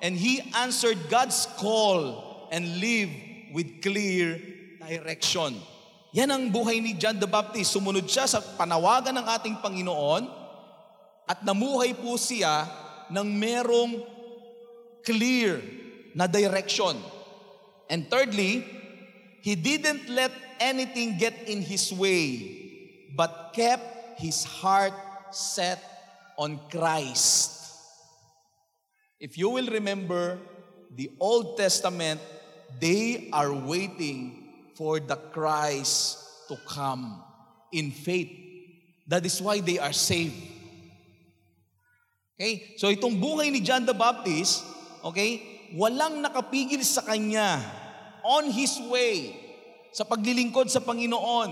And 0.00 0.16
he 0.16 0.40
answered 0.56 0.96
God's 1.10 1.44
call 1.58 2.48
and 2.48 2.80
lived 2.80 3.12
with 3.52 3.82
clear 3.84 4.40
direction. 4.80 5.58
Yan 6.16 6.32
ang 6.32 6.48
buhay 6.48 6.80
ni 6.80 6.96
John 6.96 7.20
the 7.20 7.28
Baptist. 7.28 7.76
Sumunod 7.76 8.08
siya 8.08 8.24
sa 8.24 8.40
panawagan 8.40 9.20
ng 9.20 9.26
ating 9.28 9.60
Panginoon 9.60 10.24
at 11.28 11.44
namuhay 11.44 11.92
po 11.92 12.16
siya 12.16 12.64
ng 13.12 13.26
merong 13.36 14.17
clear 15.08 15.64
na 16.12 16.28
direction. 16.28 17.00
And 17.88 18.04
thirdly, 18.12 18.68
he 19.40 19.56
didn't 19.56 20.12
let 20.12 20.32
anything 20.60 21.16
get 21.16 21.48
in 21.48 21.64
his 21.64 21.88
way, 21.88 23.08
but 23.16 23.56
kept 23.56 24.20
his 24.20 24.44
heart 24.44 24.92
set 25.32 25.80
on 26.36 26.60
Christ. 26.68 27.56
If 29.18 29.40
you 29.40 29.48
will 29.48 29.66
remember 29.72 30.38
the 30.94 31.10
Old 31.18 31.56
Testament, 31.56 32.20
they 32.78 33.30
are 33.32 33.52
waiting 33.52 34.52
for 34.76 35.00
the 35.00 35.16
Christ 35.16 36.18
to 36.48 36.56
come 36.68 37.24
in 37.72 37.90
faith. 37.90 38.30
That 39.08 39.24
is 39.24 39.40
why 39.40 39.60
they 39.60 39.78
are 39.78 39.92
saved. 39.92 40.36
Okay? 42.38 42.76
So 42.78 42.86
itong 42.92 43.18
buhay 43.18 43.50
ni 43.50 43.58
John 43.58 43.82
the 43.82 43.96
Baptist, 43.96 44.62
okay, 45.08 45.40
walang 45.72 46.20
nakapigil 46.20 46.84
sa 46.84 47.00
kanya 47.00 47.64
on 48.20 48.52
his 48.52 48.76
way 48.92 49.32
sa 49.88 50.04
paglilingkod 50.04 50.68
sa 50.68 50.84
Panginoon, 50.84 51.50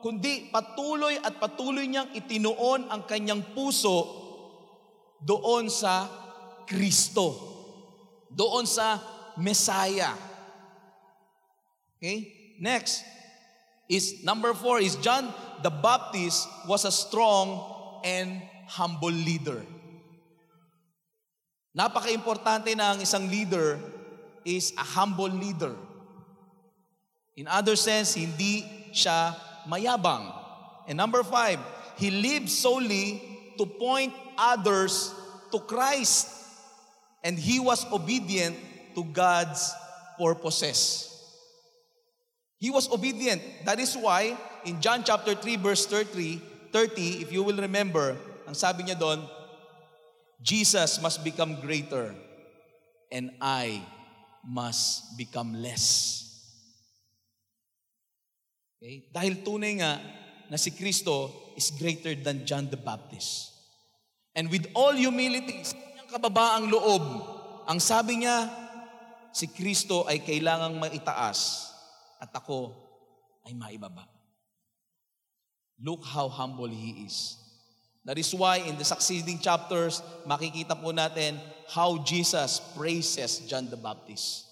kundi 0.00 0.48
patuloy 0.48 1.20
at 1.20 1.36
patuloy 1.36 1.84
niyang 1.84 2.08
itinuon 2.16 2.88
ang 2.88 3.04
kanyang 3.04 3.44
puso 3.52 4.24
doon 5.20 5.68
sa 5.68 6.08
Kristo, 6.64 7.36
doon 8.32 8.64
sa 8.64 8.98
Messiah. 9.36 10.16
Okay? 12.00 12.32
Next 12.56 13.04
is 13.86 14.24
number 14.24 14.56
four 14.56 14.80
is 14.80 14.96
John 15.04 15.28
the 15.60 15.70
Baptist 15.70 16.48
was 16.64 16.88
a 16.88 16.92
strong 16.92 17.60
and 18.02 18.40
humble 18.66 19.12
leader. 19.12 19.62
Napaka-importante 21.76 22.72
na 22.72 22.96
ang 22.96 23.04
isang 23.04 23.28
leader 23.28 23.76
is 24.48 24.72
a 24.80 24.86
humble 24.96 25.28
leader. 25.28 25.76
In 27.36 27.44
other 27.44 27.76
sense, 27.76 28.16
hindi 28.16 28.64
siya 28.96 29.36
mayabang. 29.68 30.32
And 30.88 30.96
number 30.96 31.20
five, 31.20 31.60
he 32.00 32.08
lived 32.08 32.48
solely 32.48 33.20
to 33.60 33.68
point 33.68 34.16
others 34.40 35.12
to 35.52 35.60
Christ. 35.60 36.32
And 37.20 37.36
he 37.36 37.60
was 37.60 37.84
obedient 37.92 38.56
to 38.96 39.04
God's 39.04 39.68
purposes. 40.16 41.12
He 42.56 42.72
was 42.72 42.88
obedient. 42.88 43.44
That 43.68 43.76
is 43.76 43.92
why 43.92 44.32
in 44.64 44.80
John 44.80 45.04
chapter 45.04 45.36
3 45.36 45.60
verse 45.60 45.84
30, 45.84 46.40
30 46.72 47.20
if 47.20 47.28
you 47.28 47.44
will 47.44 47.60
remember, 47.60 48.16
ang 48.48 48.56
sabi 48.56 48.88
niya 48.88 48.96
doon, 48.96 49.20
Jesus 50.40 51.00
must 51.00 51.24
become 51.24 51.60
greater 51.64 52.12
and 53.10 53.32
I 53.40 53.80
must 54.44 55.16
become 55.16 55.56
less. 55.56 56.22
Okay? 58.76 59.08
Dahil 59.10 59.42
tunay 59.42 59.80
nga 59.80 59.98
na 60.52 60.56
si 60.60 60.70
Kristo 60.70 61.32
is 61.58 61.72
greater 61.74 62.14
than 62.14 62.46
John 62.46 62.70
the 62.70 62.78
Baptist. 62.78 63.56
And 64.36 64.52
with 64.52 64.68
all 64.76 64.92
humility, 64.92 65.64
sa 65.64 65.74
kanyang 65.74 66.10
kababaang 66.12 66.66
loob, 66.68 67.04
ang 67.66 67.80
sabi 67.80 68.22
niya, 68.22 68.46
si 69.32 69.48
Kristo 69.48 70.04
ay 70.04 70.20
kailangang 70.20 70.76
maitaas 70.76 71.72
at 72.20 72.30
ako 72.30 72.76
ay 73.48 73.56
maibaba. 73.56 74.04
Look 75.80 76.04
how 76.04 76.28
humble 76.28 76.70
He 76.70 77.04
is. 77.08 77.45
That 78.06 78.22
is 78.22 78.30
why 78.30 78.62
in 78.62 78.78
the 78.78 78.86
succeeding 78.86 79.42
chapters, 79.42 79.98
makikita 80.22 80.78
po 80.78 80.94
natin 80.94 81.42
how 81.66 81.98
Jesus 82.06 82.62
praises 82.78 83.42
John 83.50 83.66
the 83.66 83.74
Baptist. 83.74 84.46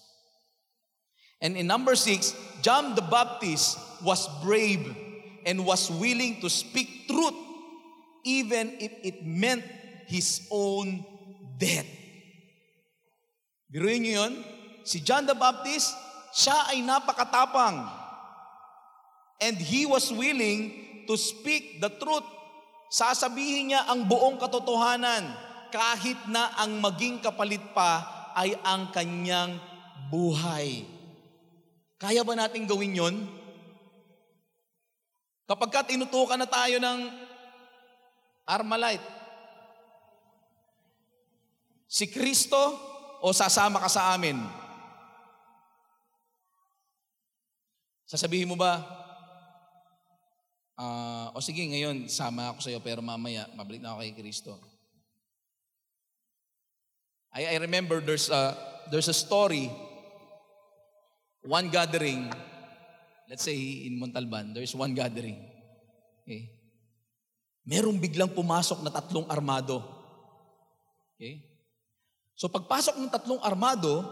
And 1.39 1.55
in 1.55 1.63
number 1.63 1.95
six, 1.95 2.35
John 2.59 2.99
the 2.99 3.07
Baptist 3.07 3.79
was 4.03 4.27
brave 4.43 4.83
and 5.47 5.63
was 5.63 5.87
willing 5.87 6.43
to 6.43 6.51
speak 6.51 7.07
truth 7.07 7.39
even 8.27 8.75
if 8.83 8.91
it 9.07 9.23
meant 9.23 9.63
his 10.11 10.43
own 10.51 11.07
death. 11.55 11.87
Biruin 13.71 14.03
niyo 14.03 14.19
yun? 14.19 14.33
Si 14.83 14.99
John 14.99 15.23
the 15.23 15.37
Baptist, 15.37 15.95
siya 16.35 16.75
ay 16.75 16.83
napakatapang. 16.83 17.87
And 19.39 19.55
he 19.55 19.87
was 19.87 20.11
willing 20.11 21.05
to 21.07 21.15
speak 21.15 21.79
the 21.79 21.91
truth 21.95 22.34
Sasabihin 22.89 23.73
niya 23.73 23.89
ang 23.89 24.05
buong 24.05 24.37
katotohanan 24.37 25.25
kahit 25.73 26.29
na 26.31 26.55
ang 26.55 26.79
maging 26.79 27.19
kapalit 27.19 27.61
pa 27.75 28.05
ay 28.37 28.55
ang 28.63 28.91
kanyang 28.91 29.57
buhay. 30.07 30.87
Kaya 31.95 32.21
ba 32.23 32.35
natin 32.35 32.67
gawin 32.67 32.95
yon? 32.95 33.15
Kapag 35.45 35.69
ka 35.69 35.81
tinutukan 35.85 36.41
na 36.41 36.49
tayo 36.49 36.81
ng 36.81 36.99
Armalite, 38.45 39.05
si 41.85 42.09
Kristo 42.09 42.57
o 43.21 43.29
sasama 43.33 43.81
ka 43.81 43.89
sa 43.89 44.13
amin? 44.13 44.37
Sasabihin 48.05 48.49
mo 48.49 48.57
ba, 48.57 48.85
Ah, 50.75 51.31
o 51.31 51.39
sige, 51.39 51.63
ngayon, 51.63 52.11
sama 52.11 52.51
ako 52.51 52.59
sa 52.59 52.71
iyo, 52.71 52.83
pero 52.83 52.99
mamaya, 52.99 53.47
mabalik 53.55 53.79
na 53.79 53.95
ako 53.95 54.03
kay 54.03 54.15
Kristo. 54.19 54.59
I, 57.31 57.55
I 57.55 57.57
remember 57.63 58.03
there's 58.03 58.27
a, 58.27 58.55
there's 58.91 59.07
a 59.07 59.15
story, 59.15 59.71
one 61.47 61.71
gathering, 61.71 62.27
let's 63.31 63.47
say 63.47 63.55
in 63.87 63.95
Montalban, 63.99 64.51
there's 64.51 64.75
one 64.75 64.91
gathering. 64.91 65.39
Okay? 66.23 66.51
Merong 67.63 67.95
biglang 67.95 68.35
pumasok 68.35 68.83
na 68.83 68.91
tatlong 68.91 69.31
armado. 69.31 69.79
Okay? 71.15 71.39
So 72.35 72.51
pagpasok 72.51 72.99
ng 72.99 73.11
tatlong 73.15 73.39
armado, 73.39 74.03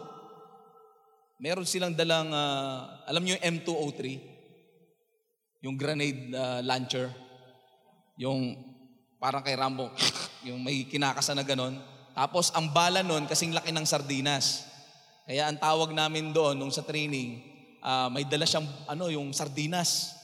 meron 1.43 1.68
silang 1.68 1.91
dalang, 1.91 2.32
uh, 2.32 3.03
alam 3.03 3.20
niyo 3.20 3.36
yung 3.36 3.59
M203? 3.59 4.32
Yung 5.64 5.80
grenade 5.80 6.36
uh, 6.36 6.59
launcher, 6.59 7.07
yung 8.20 8.59
parang 9.16 9.39
kay 9.39 9.55
Rambo, 9.55 9.88
yung 10.47 10.59
may 10.59 10.84
kinakasa 10.84 11.32
na 11.32 11.47
ganon. 11.47 11.80
Tapos 12.11 12.51
ang 12.51 12.70
bala 12.76 12.99
nun 13.01 13.26
kasing 13.26 13.55
laki 13.55 13.72
ng 13.72 13.88
sardinas. 13.88 14.68
Kaya 15.24 15.47
ang 15.47 15.55
tawag 15.55 15.95
namin 15.95 16.36
doon 16.36 16.59
nung 16.59 16.70
sa 16.70 16.84
training, 16.84 17.39
uh, 17.80 18.11
may 18.11 18.28
dala 18.28 18.43
siyang 18.43 18.68
ano, 18.91 19.07
yung 19.07 19.32
sardinas. 19.32 20.20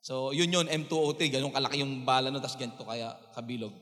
So 0.00 0.32
yun 0.32 0.48
yun, 0.48 0.66
M203, 0.66 1.36
ganun 1.36 1.52
kalaki 1.52 1.84
yung 1.84 2.08
bala 2.08 2.32
nun, 2.32 2.40
tapos 2.40 2.56
ganito 2.56 2.80
kaya 2.88 3.12
kabilog. 3.36 3.76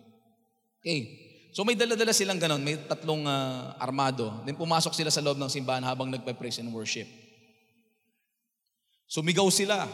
Okay. 0.83 1.31
So 1.55 1.63
may 1.63 1.79
dala-dala 1.79 2.11
silang 2.11 2.43
ganon, 2.43 2.67
may 2.67 2.75
tatlong 2.83 3.23
uh, 3.23 3.79
armado. 3.79 4.43
Then 4.43 4.59
pumasok 4.59 4.91
sila 4.91 5.15
sa 5.15 5.23
loob 5.23 5.39
ng 5.39 5.49
simbahan 5.49 5.87
habang 5.87 6.11
nagpa-praise 6.11 6.59
and 6.59 6.75
worship. 6.75 7.07
Sumigaw 9.07 9.47
sila. 9.55 9.87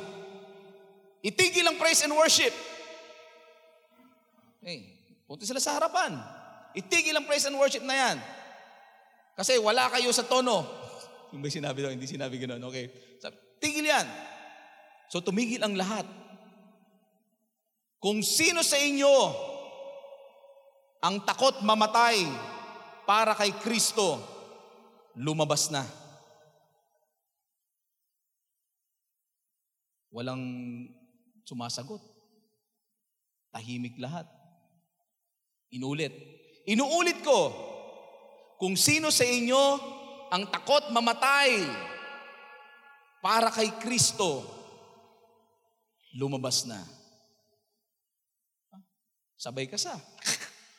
Itigil 1.25 1.65
ang 1.65 1.81
praise 1.81 2.05
and 2.05 2.13
worship. 2.13 2.53
Okay. 4.61 4.93
Punta 5.25 5.49
sila 5.49 5.57
sa 5.57 5.81
harapan. 5.81 6.21
Itigil 6.77 7.17
ang 7.17 7.25
praise 7.25 7.49
and 7.49 7.57
worship 7.57 7.81
na 7.81 7.97
yan. 7.97 8.17
Kasi 9.33 9.57
wala 9.57 9.89
kayo 9.89 10.13
sa 10.13 10.29
tono. 10.29 10.69
Ba 11.33 11.49
sinabi 11.49 11.81
daw, 11.81 11.91
hindi 11.91 12.05
sinabi 12.05 12.37
ganoon. 12.37 12.61
Okay. 12.69 12.93
Sabi, 13.17 13.41
tigil 13.57 13.89
yan. 13.89 14.05
So 15.09 15.25
tumigil 15.25 15.65
ang 15.65 15.75
lahat. 15.81 16.05
Kung 18.05 18.21
sino 18.21 18.61
sa 18.61 18.77
inyo 18.77 19.17
ang 21.01 21.25
takot 21.25 21.65
mamatay 21.65 22.21
para 23.09 23.33
kay 23.33 23.57
Kristo, 23.65 24.21
lumabas 25.17 25.73
na. 25.73 25.89
Walang 30.13 30.45
Sumasagot. 31.45 32.01
Tahimik 33.53 34.01
lahat. 34.01 34.27
Inulit. 35.71 36.13
Inuulit 36.65 37.21
ko, 37.21 37.53
kung 38.57 38.75
sino 38.75 39.13
sa 39.13 39.29
inyo 39.29 39.63
ang 40.33 40.49
takot 40.49 40.89
mamatay 40.89 41.61
para 43.21 43.53
kay 43.53 43.69
Kristo, 43.79 44.43
lumabas 46.17 46.65
na. 46.65 46.81
Sabay 49.37 49.69
ka 49.69 49.77
sa. 49.77 49.93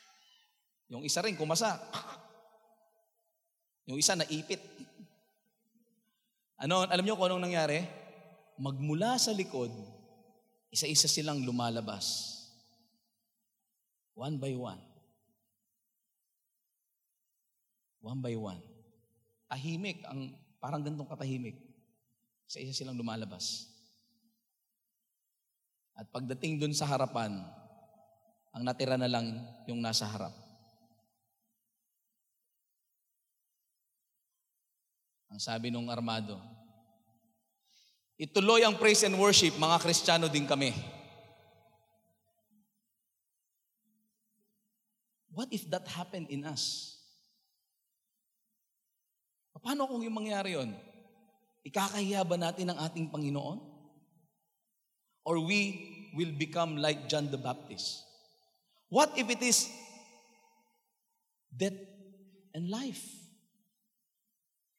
Yung 0.92 1.06
isa 1.06 1.22
rin 1.22 1.38
kumasa. 1.38 1.78
Yung 3.86 4.02
isa 4.02 4.18
naipit. 4.18 4.62
Ano, 6.58 6.82
alam 6.90 7.06
niyo 7.06 7.14
kung 7.14 7.30
anong 7.30 7.46
nangyari? 7.46 7.86
Magmula 8.58 9.20
sa 9.22 9.36
likod, 9.36 9.70
isa-isa 10.76 11.08
silang 11.08 11.40
lumalabas. 11.48 12.36
One 14.12 14.36
by 14.36 14.52
one. 14.60 14.84
One 18.04 18.20
by 18.20 18.36
one. 18.36 18.60
Tahimik, 19.48 20.04
ang 20.04 20.36
parang 20.60 20.84
gantong 20.84 21.08
katahimik. 21.08 21.56
Isa-isa 22.52 22.76
silang 22.76 23.00
lumalabas. 23.00 23.72
At 25.96 26.12
pagdating 26.12 26.60
dun 26.60 26.76
sa 26.76 26.92
harapan, 26.92 27.40
ang 28.52 28.64
natira 28.68 29.00
na 29.00 29.08
lang 29.08 29.32
yung 29.72 29.80
nasa 29.80 30.04
harap. 30.04 30.36
Ang 35.32 35.40
sabi 35.40 35.72
nung 35.72 35.88
armado, 35.88 36.36
Ituloy 38.16 38.64
ang 38.64 38.80
praise 38.80 39.04
and 39.04 39.20
worship, 39.20 39.60
mga 39.60 39.78
Kristiyano 39.84 40.32
din 40.32 40.48
kami. 40.48 40.72
What 45.36 45.52
if 45.52 45.68
that 45.68 45.84
happened 45.92 46.32
in 46.32 46.48
us? 46.48 46.96
Paano 49.66 49.90
kung 49.90 50.06
yung 50.06 50.14
mangyari 50.14 50.54
yon? 50.54 50.78
Ikakahiya 51.66 52.22
ba 52.22 52.38
natin 52.38 52.70
ang 52.70 52.80
ating 52.86 53.10
Panginoon? 53.10 53.58
Or 55.26 55.42
we 55.42 55.82
will 56.14 56.30
become 56.38 56.78
like 56.78 57.10
John 57.10 57.34
the 57.34 57.42
Baptist? 57.42 58.06
What 58.94 59.18
if 59.18 59.26
it 59.26 59.42
is 59.42 59.66
death 61.50 61.76
and 62.54 62.70
life? 62.70 63.02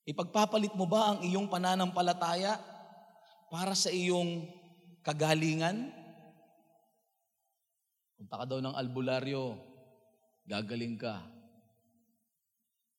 Ipagpapalit 0.07 0.73
mo 0.79 0.87
ba 0.87 1.13
ang 1.13 1.27
iyong 1.27 1.51
pananampalataya 1.51 2.55
para 3.51 3.75
sa 3.75 3.93
iyong 3.93 4.47
kagalingan? 5.07 5.91
Punta 8.17 8.43
ka 8.43 8.45
daw 8.49 8.59
ng 8.65 8.75
albularyo, 8.75 9.55
gagaling 10.49 10.97
ka. 10.97 11.21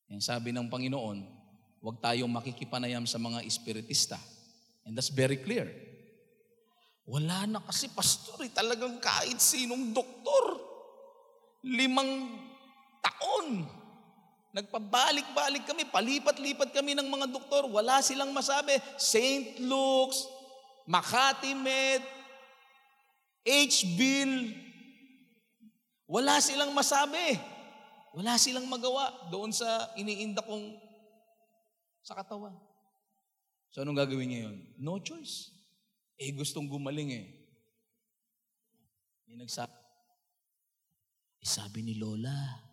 Yan 0.08 0.24
sabi 0.24 0.54
ng 0.54 0.70
Panginoon, 0.72 1.18
huwag 1.84 2.00
tayong 2.00 2.30
makikipanayam 2.30 3.04
sa 3.04 3.20
mga 3.20 3.44
espiritista. 3.44 4.16
And 4.88 4.96
that's 4.96 5.12
very 5.12 5.42
clear. 5.42 5.68
Wala 7.08 7.44
na 7.48 7.60
kasi 7.60 7.88
pastor, 7.92 8.40
eh, 8.44 8.52
talagang 8.52 9.00
kahit 9.00 9.40
sinong 9.40 9.92
doktor. 9.92 10.60
Limang 11.64 12.30
taon 13.04 13.78
Nagpabalik-balik 14.48 15.68
kami, 15.68 15.84
palipat-lipat 15.86 16.72
kami 16.72 16.96
ng 16.96 17.06
mga 17.06 17.26
doktor, 17.28 17.68
wala 17.68 18.00
silang 18.00 18.32
masabi. 18.32 18.80
St. 18.96 19.60
Luke's, 19.60 20.24
Makati 20.88 21.52
Med, 21.52 22.00
H-Bill, 23.44 24.56
wala 26.08 26.40
silang 26.40 26.72
masabi. 26.72 27.36
Wala 28.16 28.40
silang 28.40 28.64
magawa 28.64 29.28
doon 29.28 29.52
sa 29.52 29.92
iniinda 30.00 30.40
kong 30.40 30.80
sa 32.00 32.16
katawan. 32.16 32.56
So 33.68 33.84
anong 33.84 34.00
gagawin 34.00 34.32
niya 34.32 34.40
yun? 34.48 34.56
No 34.80 34.96
choice. 34.96 35.52
Eh 36.16 36.32
gustong 36.32 36.64
gumaling 36.72 37.12
eh. 37.12 37.26
May 39.28 39.36
nagsabi, 39.36 39.76
eh, 41.44 41.44
sabi 41.44 41.84
ni 41.84 42.00
Lola, 42.00 42.64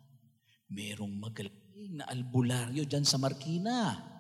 merong 0.72 1.20
magaling 1.20 2.00
na 2.00 2.08
albularyo 2.08 2.88
dyan 2.88 3.04
sa 3.04 3.20
Markina. 3.20 4.15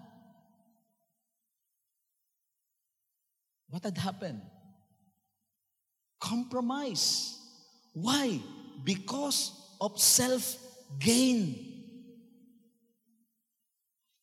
What 3.75 3.83
had 3.83 3.99
happened? 3.99 4.39
Compromise. 6.15 7.35
Why? 7.91 8.39
Because 8.87 9.51
of 9.83 9.99
self-gain. 9.99 11.59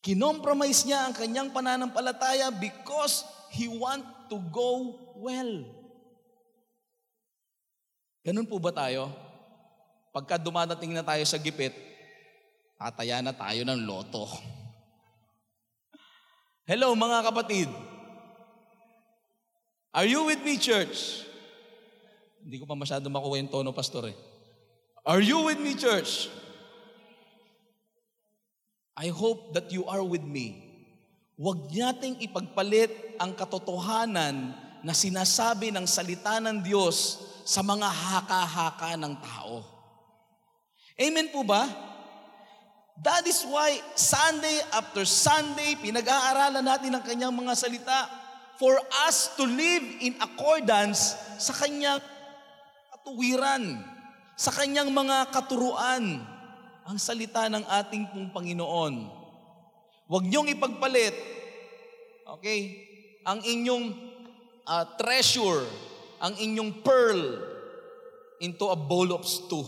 Kinompromise 0.00 0.88
niya 0.88 1.04
ang 1.04 1.12
kanyang 1.12 1.52
pananampalataya 1.52 2.48
because 2.56 3.28
he 3.52 3.68
want 3.68 4.00
to 4.32 4.40
go 4.48 4.96
well. 5.20 5.68
Ganun 8.24 8.48
po 8.48 8.56
ba 8.56 8.72
tayo? 8.72 9.12
Pagka 10.16 10.40
dumadating 10.40 10.96
na 10.96 11.04
tayo 11.04 11.28
sa 11.28 11.36
gipit, 11.36 11.76
Tataya 12.80 13.20
na 13.20 13.36
tayo 13.36 13.68
ng 13.68 13.84
loto. 13.84 14.32
Hello 16.64 16.96
mga 16.96 17.20
kapatid. 17.28 17.91
Are 19.92 20.08
you 20.08 20.24
with 20.24 20.40
me, 20.40 20.56
church? 20.56 21.28
Hindi 22.40 22.56
ko 22.56 22.64
pa 22.64 22.72
masyado 22.72 23.12
makuha 23.12 23.36
yung 23.36 23.52
tono, 23.52 23.76
pastor 23.76 24.08
eh. 24.08 24.16
Are 25.04 25.20
you 25.20 25.44
with 25.44 25.60
me, 25.60 25.76
church? 25.76 26.32
I 28.96 29.12
hope 29.12 29.52
that 29.52 29.68
you 29.68 29.84
are 29.84 30.00
with 30.00 30.24
me. 30.24 30.64
Huwag 31.36 31.68
nating 31.68 32.24
ipagpalit 32.24 33.20
ang 33.20 33.36
katotohanan 33.36 34.56
na 34.80 34.96
sinasabi 34.96 35.68
ng 35.68 35.84
salita 35.84 36.40
ng 36.40 36.64
Diyos 36.64 37.28
sa 37.44 37.60
mga 37.60 37.84
haka-haka 37.84 38.96
ng 38.96 39.14
tao. 39.20 39.60
Amen 40.96 41.28
po 41.28 41.44
ba? 41.44 41.68
That 43.04 43.28
is 43.28 43.44
why 43.44 43.76
Sunday 43.92 44.56
after 44.72 45.04
Sunday, 45.04 45.76
pinag-aaralan 45.76 46.64
natin 46.64 46.96
ang 46.96 47.04
kanyang 47.04 47.34
mga 47.36 47.52
salita 47.60 48.21
for 48.62 48.78
us 49.10 49.34
to 49.34 49.42
live 49.42 49.82
in 50.06 50.14
accordance 50.22 51.18
sa 51.42 51.50
kanyang 51.50 51.98
katuwiran, 52.94 53.82
sa 54.38 54.54
kanyang 54.54 54.86
mga 54.94 55.34
katuruan, 55.34 56.22
ang 56.86 56.94
salita 56.94 57.50
ng 57.50 57.66
ating 57.66 58.06
pong 58.14 58.30
Panginoon. 58.30 59.10
Huwag 60.06 60.24
niyong 60.30 60.54
ipagpalit, 60.54 61.10
okay, 62.38 62.86
ang 63.26 63.42
inyong 63.42 63.98
uh, 64.62 64.84
treasure, 64.94 65.66
ang 66.22 66.38
inyong 66.38 66.86
pearl 66.86 67.18
into 68.38 68.70
a 68.70 68.78
bowl 68.78 69.10
of 69.10 69.26
stew. 69.26 69.66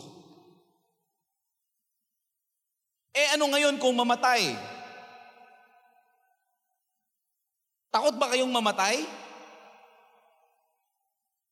Eh 3.10 3.34
ano 3.34 3.50
ngayon 3.50 3.74
kung 3.82 3.98
mamatay? 3.98 4.73
Takot 7.94 8.18
ba 8.18 8.26
kayong 8.34 8.50
mamatay? 8.50 9.06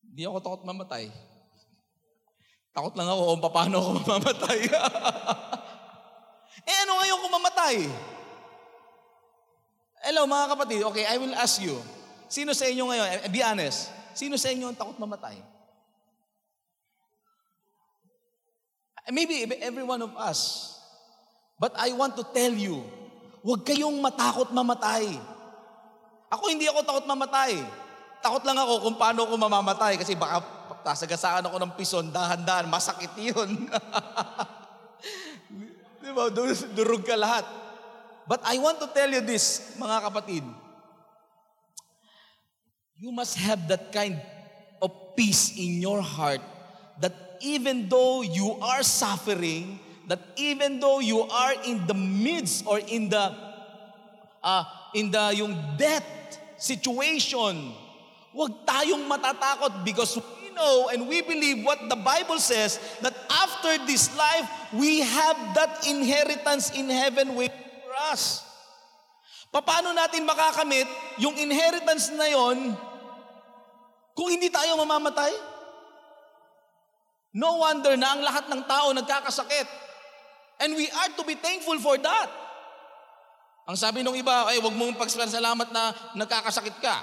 Hindi 0.03 0.27
ako 0.27 0.43
takot 0.43 0.63
mamatay. 0.67 1.07
Takot 2.75 2.91
lang 2.99 3.07
ako 3.07 3.21
kung 3.31 3.41
paano 3.47 3.75
ako 3.79 3.89
mamamatay. 4.03 4.59
eh 6.67 6.77
ano 6.83 6.91
ngayon 6.99 7.19
kung 7.23 7.33
mamatay? 7.39 7.75
Hello 10.03 10.27
mga 10.27 10.51
kapatid, 10.51 10.83
okay, 10.83 11.07
I 11.07 11.15
will 11.15 11.31
ask 11.39 11.63
you. 11.63 11.79
Sino 12.27 12.51
sa 12.51 12.67
inyo 12.67 12.91
ngayon, 12.91 13.07
eh, 13.23 13.31
be 13.31 13.39
honest, 13.39 13.87
sino 14.11 14.35
sa 14.35 14.51
inyo 14.51 14.67
ang 14.67 14.75
takot 14.75 14.99
mamatay? 14.99 15.39
Maybe 19.15 19.47
every 19.63 19.87
one 19.87 20.03
of 20.03 20.11
us. 20.19 20.75
But 21.55 21.71
I 21.79 21.95
want 21.95 22.19
to 22.19 22.27
tell 22.35 22.51
you, 22.51 22.83
huwag 23.47 23.63
kayong 23.63 23.95
matakot 24.03 24.51
mamatay. 24.51 25.31
Ako 26.33 26.49
hindi 26.49 26.65
ako 26.65 26.81
takot 26.81 27.05
mamatay. 27.05 27.61
Takot 28.25 28.41
lang 28.41 28.57
ako 28.57 28.89
kung 28.89 28.97
paano 28.97 29.29
ako 29.29 29.37
mamamatay 29.37 30.01
kasi 30.01 30.17
baka 30.17 30.41
tasagasaan 30.81 31.45
ako 31.45 31.61
ng 31.61 31.71
pison, 31.77 32.09
dahan-dahan, 32.09 32.67
masakit 32.67 33.11
yun. 33.19 33.49
Di 36.03 36.11
ba? 36.11 36.27
Durug 36.73 37.05
ka 37.05 37.15
lahat. 37.15 37.45
But 38.25 38.41
I 38.47 38.57
want 38.59 38.79
to 38.79 38.87
tell 38.91 39.11
you 39.11 39.21
this, 39.21 39.75
mga 39.79 40.09
kapatid. 40.09 40.43
You 42.99 43.11
must 43.11 43.35
have 43.39 43.67
that 43.67 43.91
kind 43.91 44.19
of 44.79 44.91
peace 45.15 45.55
in 45.59 45.83
your 45.83 45.99
heart 45.99 46.39
that 47.03 47.15
even 47.43 47.91
though 47.91 48.23
you 48.23 48.55
are 48.63 48.83
suffering, 48.83 49.79
that 50.07 50.23
even 50.39 50.79
though 50.79 51.03
you 51.03 51.27
are 51.27 51.55
in 51.67 51.83
the 51.87 51.95
midst 51.95 52.63
or 52.63 52.79
in 52.79 53.11
the 53.11 53.25
uh, 54.39 54.63
in 54.95 55.11
the 55.11 55.35
yung 55.35 55.51
death 55.75 56.07
situation, 56.63 57.75
huwag 58.31 58.63
tayong 58.63 59.03
matatakot 59.03 59.83
because 59.83 60.15
we 60.15 60.47
know 60.55 60.87
and 60.95 61.11
we 61.11 61.19
believe 61.19 61.59
what 61.67 61.75
the 61.91 61.99
Bible 61.99 62.39
says 62.39 62.79
that 63.03 63.11
after 63.27 63.83
this 63.83 64.07
life, 64.15 64.47
we 64.71 65.03
have 65.03 65.35
that 65.59 65.83
inheritance 65.83 66.71
in 66.71 66.87
heaven 66.87 67.35
waiting 67.35 67.67
for 67.83 67.91
us. 68.07 68.47
Paano 69.51 69.91
natin 69.91 70.23
makakamit 70.23 70.87
yung 71.19 71.35
inheritance 71.35 72.09
na 72.15 72.25
yon 72.31 72.73
kung 74.15 74.31
hindi 74.31 74.47
tayo 74.47 74.79
mamamatay? 74.79 75.29
No 77.35 77.59
wonder 77.59 77.93
na 77.99 78.17
ang 78.17 78.21
lahat 78.23 78.45
ng 78.49 78.61
tao 78.65 78.89
nagkakasakit. 78.95 79.67
And 80.63 80.79
we 80.79 80.87
are 80.87 81.11
to 81.19 81.23
be 81.27 81.35
thankful 81.35 81.77
for 81.83 81.99
that. 81.99 82.42
Ang 83.63 83.79
sabi 83.79 84.03
ng 84.03 84.15
iba, 84.19 84.51
ay 84.51 84.59
wag 84.59 84.75
mong 84.75 84.99
pagsalamat 84.99 85.71
na 85.71 85.95
nagkakasakit 86.19 86.77
ka. 86.83 86.95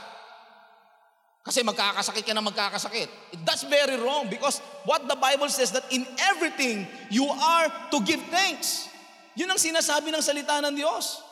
Kasi 1.41 1.65
magkakasakit 1.65 2.21
ka 2.21 2.37
na 2.37 2.45
magkakasakit. 2.45 3.09
That's 3.49 3.65
very 3.65 3.97
wrong 3.97 4.29
because 4.29 4.61
what 4.85 5.09
the 5.09 5.17
Bible 5.17 5.49
says 5.49 5.73
that 5.73 5.89
in 5.89 6.05
everything 6.37 6.85
you 7.09 7.25
are 7.25 7.73
to 7.89 7.99
give 8.05 8.21
thanks. 8.29 8.93
Yun 9.41 9.49
ang 9.49 9.57
sinasabi 9.57 10.13
ng 10.13 10.21
salita 10.21 10.61
ng 10.61 10.77
Diyos. 10.77 11.25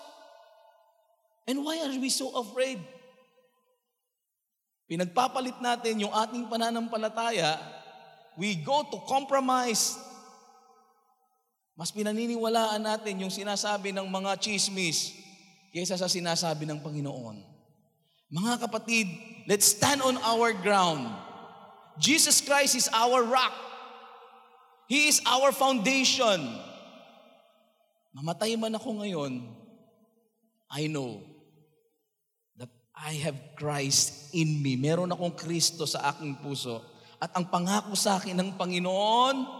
And 1.44 1.60
why 1.60 1.84
are 1.84 1.92
we 1.92 2.08
so 2.08 2.32
afraid? 2.40 2.80
Pinagpapalit 4.88 5.60
natin 5.60 6.00
yung 6.00 6.12
ating 6.16 6.48
pananampalataya, 6.48 7.60
we 8.40 8.56
go 8.64 8.88
to 8.88 8.96
compromise 9.04 10.00
mas 11.78 11.94
pinaniniwalaan 11.94 12.82
natin 12.82 13.22
yung 13.22 13.30
sinasabi 13.30 13.94
ng 13.94 14.10
mga 14.10 14.34
chismis 14.42 15.14
kaysa 15.70 15.94
sa 15.94 16.10
sinasabi 16.10 16.66
ng 16.66 16.82
Panginoon. 16.82 17.38
Mga 18.34 18.66
kapatid, 18.66 19.06
let's 19.46 19.78
stand 19.78 20.02
on 20.02 20.18
our 20.26 20.50
ground. 20.58 21.06
Jesus 22.02 22.42
Christ 22.42 22.74
is 22.74 22.90
our 22.90 23.22
rock. 23.22 23.54
He 24.90 25.06
is 25.06 25.22
our 25.22 25.54
foundation. 25.54 26.42
Mamatay 28.10 28.58
man 28.58 28.74
ako 28.74 28.98
ngayon, 28.98 29.46
I 30.74 30.90
know 30.90 31.22
that 32.58 32.74
I 32.90 33.22
have 33.22 33.38
Christ 33.54 34.34
in 34.34 34.58
me. 34.58 34.74
Meron 34.74 35.14
akong 35.14 35.38
Kristo 35.38 35.86
sa 35.86 36.10
aking 36.10 36.42
puso. 36.42 36.82
At 37.22 37.30
ang 37.38 37.46
pangako 37.46 37.94
sa 37.94 38.18
akin 38.18 38.34
ng 38.34 38.50
Panginoon, 38.58 39.57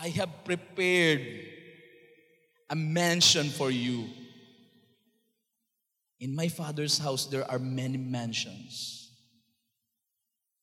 I 0.00 0.08
have 0.16 0.32
prepared 0.48 1.20
a 2.72 2.76
mansion 2.76 3.52
for 3.52 3.68
you. 3.68 4.08
In 6.16 6.32
my 6.32 6.48
Father's 6.48 6.96
house, 6.96 7.28
there 7.28 7.44
are 7.44 7.60
many 7.60 8.00
mansions. 8.00 9.12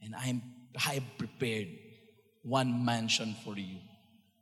And 0.02 0.18
I, 0.18 0.34
am, 0.34 0.42
I 0.74 0.98
have 0.98 1.10
prepared 1.22 1.70
one 2.42 2.82
mansion 2.82 3.38
for 3.46 3.54
you. 3.54 3.78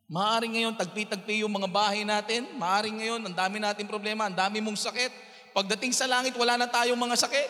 Maaring 0.08 0.56
ngayon, 0.56 0.80
tagpi-tagpi 0.80 1.44
yung 1.44 1.52
mga 1.52 1.68
bahay 1.68 2.08
natin. 2.08 2.48
Maaring 2.56 3.04
ngayon, 3.04 3.22
ang 3.28 3.36
dami 3.36 3.60
nating 3.60 3.92
problema, 3.92 4.32
ang 4.32 4.38
dami 4.38 4.64
mong 4.64 4.80
sakit. 4.80 5.12
Pagdating 5.52 5.92
sa 5.92 6.08
langit, 6.08 6.32
wala 6.40 6.56
na 6.56 6.72
tayong 6.72 7.00
mga 7.00 7.20
sakit. 7.20 7.50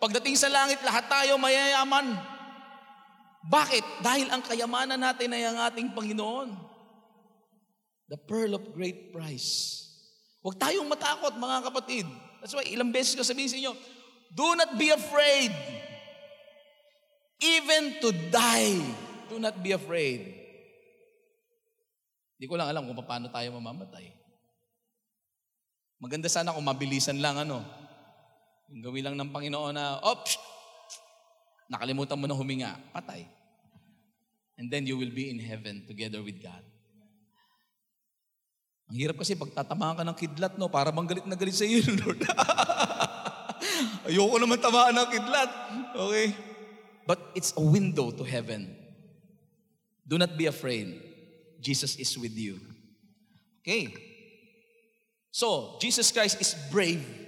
Pagdating 0.00 0.36
sa 0.40 0.48
langit, 0.48 0.80
lahat 0.80 1.12
tayo 1.12 1.36
mayayaman. 1.36 2.33
Bakit? 3.44 4.00
Dahil 4.00 4.32
ang 4.32 4.40
kayamanan 4.40 4.96
natin 4.96 5.28
ay 5.36 5.44
ang 5.44 5.58
ating 5.68 5.92
Panginoon. 5.92 6.56
The 8.08 8.16
pearl 8.16 8.56
of 8.56 8.72
great 8.72 9.12
price. 9.12 9.80
Huwag 10.44 10.60
tayong 10.60 10.88
matakot, 10.88 11.36
mga 11.36 11.72
kapatid. 11.72 12.06
That's 12.40 12.52
why 12.52 12.68
ilang 12.68 12.92
beses 12.92 13.16
ko 13.16 13.24
sabihin 13.24 13.48
sa 13.48 13.56
inyo, 13.56 13.72
do 14.32 14.48
not 14.56 14.76
be 14.76 14.92
afraid. 14.92 15.52
Even 17.40 18.00
to 18.04 18.12
die, 18.32 18.80
do 19.28 19.40
not 19.40 19.56
be 19.60 19.72
afraid. 19.72 20.20
Hindi 22.36 22.46
ko 22.48 22.60
lang 22.60 22.68
alam 22.68 22.84
kung 22.84 23.00
paano 23.04 23.32
tayo 23.32 23.56
mamamatay. 23.56 24.12
Maganda 26.00 26.28
sana 26.28 26.52
kung 26.52 26.64
mabilisan 26.64 27.16
lang 27.20 27.40
ano. 27.40 27.64
Yung 28.68 28.84
gawin 28.84 29.04
lang 29.04 29.16
ng 29.16 29.32
Panginoon 29.32 29.72
na, 29.72 30.00
oh, 30.04 30.20
psh, 30.20 30.36
nakalimutan 31.68 32.18
mo 32.18 32.26
na 32.28 32.36
huminga, 32.36 32.76
patay. 32.92 33.26
And 34.58 34.70
then 34.70 34.86
you 34.86 34.96
will 34.96 35.10
be 35.10 35.30
in 35.30 35.38
heaven 35.42 35.82
together 35.86 36.22
with 36.22 36.38
God. 36.38 36.62
Ang 38.90 38.96
hirap 39.00 39.16
kasi 39.18 39.34
pag 39.34 39.50
tatamaan 39.50 39.96
ka 39.96 40.04
ng 40.04 40.18
kidlat, 40.18 40.54
no, 40.60 40.68
para 40.68 40.92
bang 40.92 41.08
galit 41.08 41.26
na 41.26 41.34
galit 41.34 41.56
sa 41.56 41.64
iyo, 41.64 41.82
Lord. 42.04 42.20
Ayoko 44.06 44.36
naman 44.36 44.60
tamaan 44.60 44.92
ng 44.92 45.08
kidlat. 45.08 45.50
Okay? 45.96 46.26
But 47.08 47.20
it's 47.32 47.56
a 47.56 47.64
window 47.64 48.12
to 48.12 48.24
heaven. 48.24 48.68
Do 50.04 50.20
not 50.20 50.36
be 50.36 50.46
afraid. 50.46 51.00
Jesus 51.64 51.96
is 51.96 52.12
with 52.20 52.36
you. 52.36 52.60
Okay. 53.64 53.96
So, 55.32 55.80
Jesus 55.80 56.12
Christ 56.12 56.36
is 56.40 56.52
brave. 56.68 57.23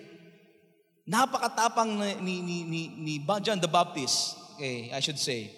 Napakatapang 1.07 2.21
ni, 2.21 2.43
ni, 2.43 2.65
ni, 2.65 2.83
ni 2.99 3.15
John 3.43 3.61
the 3.61 3.69
Baptist, 3.69 4.37
okay, 4.55 4.91
I 4.93 5.01
should 5.01 5.19
say. 5.19 5.51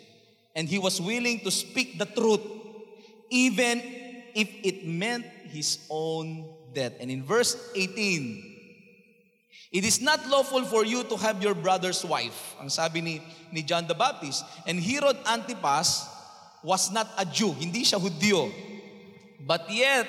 And 0.55 0.68
he 0.68 0.78
was 0.78 1.01
willing 1.01 1.40
to 1.40 1.51
speak 1.51 1.99
the 1.99 2.05
truth, 2.05 2.44
even 3.30 3.80
if 4.34 4.49
it 4.62 4.86
meant 4.86 5.24
his 5.49 5.86
own 5.88 6.44
death. 6.74 6.92
And 7.01 7.11
in 7.11 7.24
verse 7.24 7.57
18, 7.74 8.49
It 9.70 9.84
is 9.84 10.01
not 10.01 10.26
lawful 10.28 10.64
for 10.64 10.84
you 10.84 11.05
to 11.05 11.16
have 11.20 11.42
your 11.42 11.53
brother's 11.53 12.01
wife. 12.01 12.57
Ang 12.57 12.72
sabi 12.72 13.05
ni, 13.05 13.20
ni 13.53 13.61
John 13.61 13.84
the 13.84 13.92
Baptist. 13.92 14.44
And 14.64 14.80
Herod 14.80 15.16
Antipas 15.28 16.09
was 16.64 16.88
not 16.88 17.09
a 17.20 17.28
Jew. 17.28 17.53
Hindi 17.53 17.84
siya 17.84 18.01
Hudyo. 18.01 18.49
But 19.44 19.68
yet, 19.68 20.09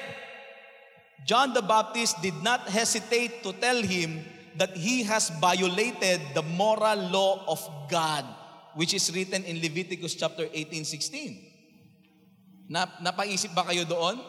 John 1.28 1.52
the 1.52 1.62
Baptist 1.62 2.24
did 2.24 2.40
not 2.40 2.72
hesitate 2.72 3.44
to 3.44 3.52
tell 3.52 3.84
him 3.84 4.24
that 4.58 4.74
he 4.78 5.04
has 5.04 5.30
violated 5.38 6.22
the 6.34 6.42
moral 6.42 6.98
law 7.10 7.46
of 7.48 7.60
God, 7.90 8.26
which 8.74 8.94
is 8.94 9.12
written 9.14 9.44
in 9.44 9.62
Leviticus 9.62 10.16
chapter 10.16 10.48
18, 10.52 10.86
16. 10.86 12.70
Na, 12.70 12.86
napaisip 13.02 13.54
ba 13.54 13.66
kayo 13.66 13.86
doon? 13.86 14.22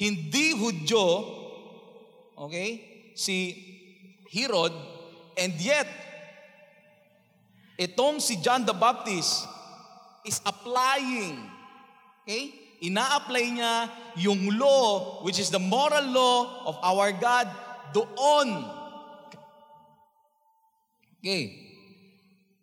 Hindi 0.00 0.56
Hudyo, 0.56 1.06
okay, 2.38 2.80
si 3.12 3.52
Herod, 4.32 4.72
and 5.36 5.52
yet, 5.60 5.86
itong 7.76 8.22
si 8.22 8.40
John 8.40 8.64
the 8.64 8.72
Baptist 8.72 9.44
is 10.24 10.40
applying, 10.46 11.36
okay? 12.24 12.54
Ina-apply 12.80 13.44
niya 13.60 13.72
yung 14.16 14.56
law, 14.56 15.20
which 15.20 15.36
is 15.36 15.52
the 15.52 15.60
moral 15.60 16.06
law 16.08 16.64
of 16.64 16.80
our 16.80 17.12
God, 17.12 17.44
doon. 17.92 18.48
Okay. 21.20 21.68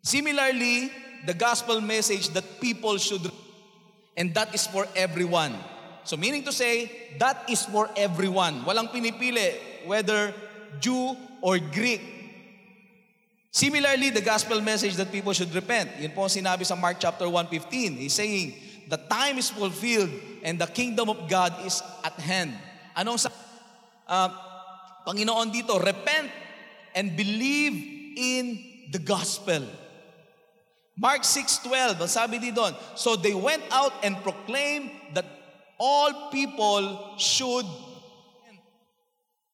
Similarly, 0.02 0.90
the 1.26 1.34
gospel 1.34 1.80
message 1.80 2.28
that 2.34 2.60
people 2.60 2.98
should, 2.98 3.30
and 4.16 4.34
that 4.34 4.54
is 4.54 4.66
for 4.66 4.86
everyone. 4.94 5.54
So 6.02 6.16
meaning 6.16 6.42
to 6.44 6.52
say, 6.52 6.90
that 7.18 7.44
is 7.48 7.62
for 7.66 7.90
everyone. 7.94 8.64
Walang 8.64 8.90
pinipili, 8.90 9.86
whether 9.86 10.34
Jew 10.80 11.14
or 11.40 11.58
Greek. 11.58 12.00
Similarly, 13.50 14.10
the 14.10 14.20
gospel 14.20 14.60
message 14.60 14.96
that 14.96 15.12
people 15.12 15.32
should 15.32 15.54
repent. 15.54 15.90
Yun 16.00 16.12
po 16.12 16.26
ang 16.26 16.32
sinabi 16.32 16.64
sa 16.64 16.74
Mark 16.74 16.98
chapter 16.98 17.26
1.15. 17.26 18.00
He's 18.00 18.14
saying, 18.14 18.54
the 18.88 18.96
time 18.96 19.38
is 19.38 19.50
fulfilled 19.50 20.10
and 20.42 20.58
the 20.58 20.66
kingdom 20.66 21.10
of 21.10 21.28
God 21.28 21.52
is 21.64 21.82
at 22.04 22.16
hand. 22.16 22.56
Anong 22.96 23.20
sa 23.20 23.30
uh, 24.08 24.28
Panginoon 25.04 25.52
dito? 25.52 25.76
Repent 25.76 26.32
and 26.96 27.12
believe 27.12 27.97
in 28.18 28.58
the 28.90 28.98
gospel. 28.98 29.62
Mark 30.98 31.22
6.12, 31.22 32.02
ang 32.02 32.10
sabi 32.10 32.42
dito 32.42 32.58
doon, 32.58 32.74
So 32.98 33.14
they 33.14 33.30
went 33.30 33.62
out 33.70 33.94
and 34.02 34.18
proclaimed 34.18 34.90
that 35.14 35.30
all 35.78 36.34
people 36.34 37.14
should 37.22 37.62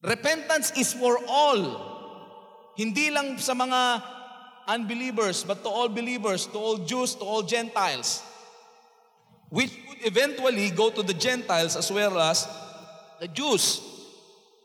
Repentance 0.05 0.71
is 0.77 0.93
for 0.93 1.17
all. 1.27 1.81
Hindi 2.77 3.09
lang 3.09 3.41
sa 3.41 3.57
mga 3.57 4.05
unbelievers, 4.69 5.49
but 5.49 5.65
to 5.65 5.71
all 5.73 5.89
believers, 5.89 6.45
to 6.53 6.59
all 6.61 6.77
Jews, 6.77 7.17
to 7.17 7.25
all 7.25 7.41
Gentiles. 7.41 8.21
Which 9.49 9.73
would 9.89 10.05
eventually 10.05 10.69
go 10.77 10.91
to 10.93 11.03
the 11.03 11.17
Gentiles 11.17 11.75
as 11.75 11.89
well 11.89 12.21
as 12.21 12.45
the 13.19 13.29
Jews. 13.33 13.81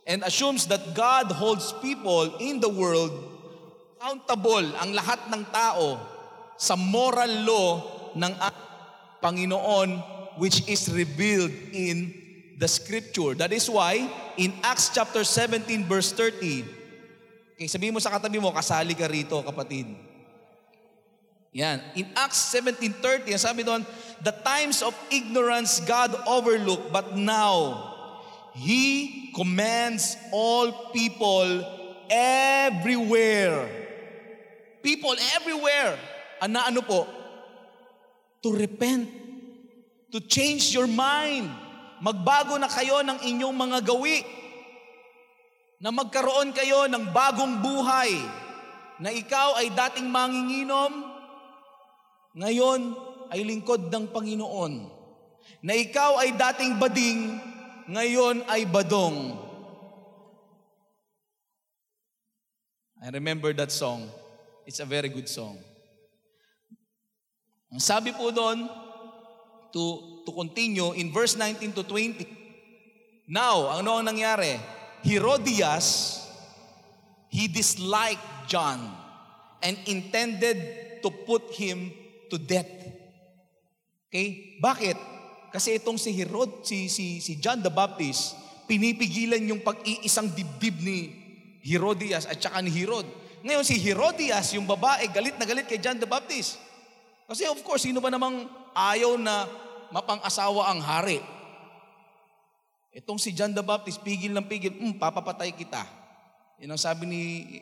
And 0.03 0.23
assumes 0.27 0.67
that 0.67 0.91
God 0.93 1.31
holds 1.31 1.71
people 1.79 2.35
in 2.43 2.59
the 2.59 2.67
world 2.67 3.15
accountable 3.99 4.63
ang 4.79 4.95
lahat 4.95 5.27
ng 5.27 5.43
tao 5.51 5.99
sa 6.55 6.79
moral 6.79 7.43
law 7.43 7.71
ng 8.15 8.31
Panginoon 9.19 9.99
which 10.39 10.63
is 10.71 10.87
revealed 10.87 11.51
in 11.75 12.15
the 12.55 12.63
scripture. 12.63 13.35
That 13.35 13.51
is 13.51 13.67
why, 13.67 14.07
in 14.39 14.55
Acts 14.63 14.95
chapter 14.95 15.27
17 15.27 15.83
verse 15.83 16.15
30, 16.15 17.59
okay, 17.59 17.67
sabihin 17.67 17.91
mo 17.91 17.99
sa 17.99 18.15
katabi 18.15 18.39
mo, 18.39 18.55
kasali 18.55 18.95
ka 18.95 19.03
rito, 19.11 19.43
kapatid. 19.43 19.91
Yan. 21.51 21.83
In 21.99 22.07
Acts 22.15 22.55
17.30, 22.55 23.35
sabi 23.35 23.67
doon, 23.67 23.83
The 24.23 24.31
times 24.31 24.79
of 24.79 24.95
ignorance 25.11 25.83
God 25.83 26.15
overlooked, 26.23 26.87
but 26.95 27.19
now, 27.19 27.83
He 28.55 29.27
commands 29.35 30.15
all 30.31 30.71
people 30.95 31.67
everywhere. 32.07 33.78
People 34.79 35.15
everywhere. 35.35 35.95
Ana 36.39 36.71
ano 36.71 36.81
po? 36.83 37.07
To 38.43 38.55
repent. 38.55 39.07
To 40.15 40.23
change 40.25 40.73
your 40.73 40.89
mind 40.89 41.69
magbago 41.99 42.55
na 42.55 42.71
kayo 42.71 43.03
ng 43.03 43.19
inyong 43.23 43.55
mga 43.55 43.79
gawi. 43.83 44.23
Na 45.79 45.91
magkaroon 45.95 46.51
kayo 46.51 46.87
ng 46.91 47.11
bagong 47.11 47.63
buhay. 47.63 48.11
Na 48.99 49.15
ikaw 49.15 49.55
ay 49.55 49.71
dating 49.71 50.11
manginginom, 50.11 50.91
ngayon 52.35 52.99
ay 53.31 53.47
lingkod 53.47 53.87
ng 53.87 54.11
Panginoon. 54.11 54.91
Na 55.63 55.73
ikaw 55.75 56.19
ay 56.19 56.35
dating 56.35 56.75
bading, 56.75 57.39
ngayon 57.87 58.43
ay 58.51 58.67
badong. 58.67 59.39
I 62.99 63.07
remember 63.15 63.55
that 63.55 63.71
song. 63.71 64.11
It's 64.69 64.77
a 64.77 64.85
very 64.85 65.09
good 65.09 65.25
song. 65.25 65.57
Ang 67.73 67.81
sabi 67.81 68.13
po 68.13 68.29
doon, 68.29 68.69
to, 69.73 69.83
to 70.21 70.29
continue 70.29 70.93
in 70.93 71.09
verse 71.09 71.33
19 71.33 71.73
to 71.73 71.81
20. 71.81 72.21
Now, 73.33 73.81
ano 73.81 73.97
ang 73.97 74.05
nangyari? 74.05 74.61
Herodias, 75.01 76.21
he 77.33 77.49
disliked 77.49 78.21
John 78.45 78.77
and 79.65 79.73
intended 79.89 80.61
to 81.01 81.09
put 81.25 81.49
him 81.57 81.89
to 82.29 82.37
death. 82.37 82.69
Okay? 84.05 84.61
Bakit? 84.61 84.97
Kasi 85.49 85.81
itong 85.81 85.97
si 85.97 86.13
Herod, 86.13 86.61
si, 86.61 86.93
si, 86.93 87.17
si 87.25 87.41
John 87.41 87.65
the 87.65 87.73
Baptist, 87.73 88.37
pinipigilan 88.69 89.49
yung 89.49 89.65
pag-iisang 89.65 90.29
dibdib 90.29 90.77
ni, 90.77 91.09
Herodias 91.65 92.29
at 92.29 92.37
saka 92.37 92.61
ni 92.61 92.69
Herod. 92.69 93.28
Ngayon 93.45 93.63
si 93.63 93.79
Herodias, 93.79 94.51
yung 94.55 94.67
babae, 94.67 95.07
galit 95.11 95.35
na 95.39 95.47
galit 95.47 95.67
kay 95.67 95.79
John 95.79 95.95
the 95.95 96.09
Baptist. 96.09 96.59
Kasi 97.29 97.45
of 97.47 97.61
course, 97.63 97.87
sino 97.87 98.03
ba 98.03 98.11
namang 98.11 98.49
ayaw 98.73 99.15
na 99.15 99.47
mapang-asawa 99.93 100.73
ang 100.73 100.81
hari? 100.83 101.21
Itong 102.89 103.21
si 103.21 103.31
John 103.31 103.53
the 103.53 103.63
Baptist, 103.63 104.01
pigil 104.01 104.33
ng 104.33 104.45
pigil, 104.49 104.73
hmm, 104.73 104.97
papapatay 104.97 105.53
kita. 105.53 105.85
Yan 106.59 106.75
ang 106.75 106.81
sabi 106.81 107.07
ni 107.07 107.21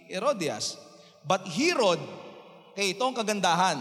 Herodias. 0.09 0.79
But 1.27 1.45
Herod, 1.45 1.99
kay 2.73 2.95
itong 2.95 3.13
kagandahan, 3.13 3.77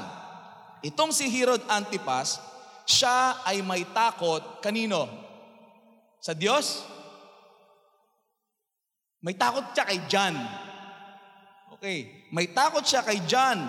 itong 0.82 1.14
si 1.14 1.30
Herod 1.30 1.62
Antipas, 1.70 2.42
siya 2.84 3.40
ay 3.46 3.62
may 3.62 3.86
takot, 3.94 4.60
kanino? 4.60 5.06
Sa 6.20 6.34
Diyos? 6.34 6.82
May 9.22 9.38
takot 9.38 9.64
siya 9.72 9.86
kay 9.86 10.00
John. 10.10 10.34
Okay, 11.76 12.24
may 12.32 12.48
takot 12.48 12.80
siya 12.80 13.04
kay 13.04 13.20
John. 13.28 13.60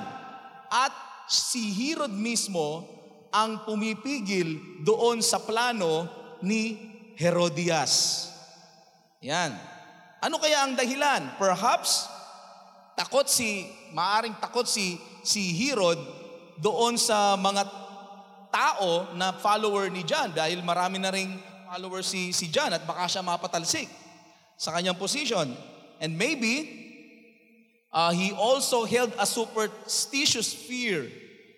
At 0.71 0.95
si 1.27 1.75
Herod 1.75 2.15
mismo 2.15 2.87
ang 3.35 3.67
pumipigil 3.67 4.79
doon 4.87 5.19
sa 5.19 5.43
plano 5.43 6.07
ni 6.39 6.79
Herodias. 7.19 8.27
Yan. 9.19 9.51
Ano 10.23 10.39
kaya 10.39 10.63
ang 10.63 10.79
dahilan? 10.79 11.35
Perhaps 11.35 12.07
takot 12.95 13.27
si 13.27 13.67
maaring 13.91 14.39
takot 14.39 14.63
si 14.63 14.95
si 15.19 15.51
Herod 15.67 15.99
doon 16.63 16.95
sa 16.95 17.35
mga 17.35 17.67
tao 18.47 19.11
na 19.19 19.35
follower 19.35 19.91
ni 19.91 20.07
John 20.07 20.31
dahil 20.31 20.63
marami 20.63 20.95
na 20.95 21.11
ring 21.11 21.35
follower 21.67 22.07
si 22.07 22.31
si 22.31 22.47
John 22.47 22.71
at 22.71 22.87
baka 22.87 23.03
siya 23.11 23.19
mapatalsik 23.19 23.91
sa 24.55 24.71
kanyang 24.71 24.95
position. 24.95 25.51
And 25.99 26.15
maybe 26.15 26.86
uh, 27.97 28.13
he 28.13 28.29
also 28.37 28.85
held 28.85 29.09
a 29.17 29.25
superstitious 29.25 30.53
fear. 30.53 31.09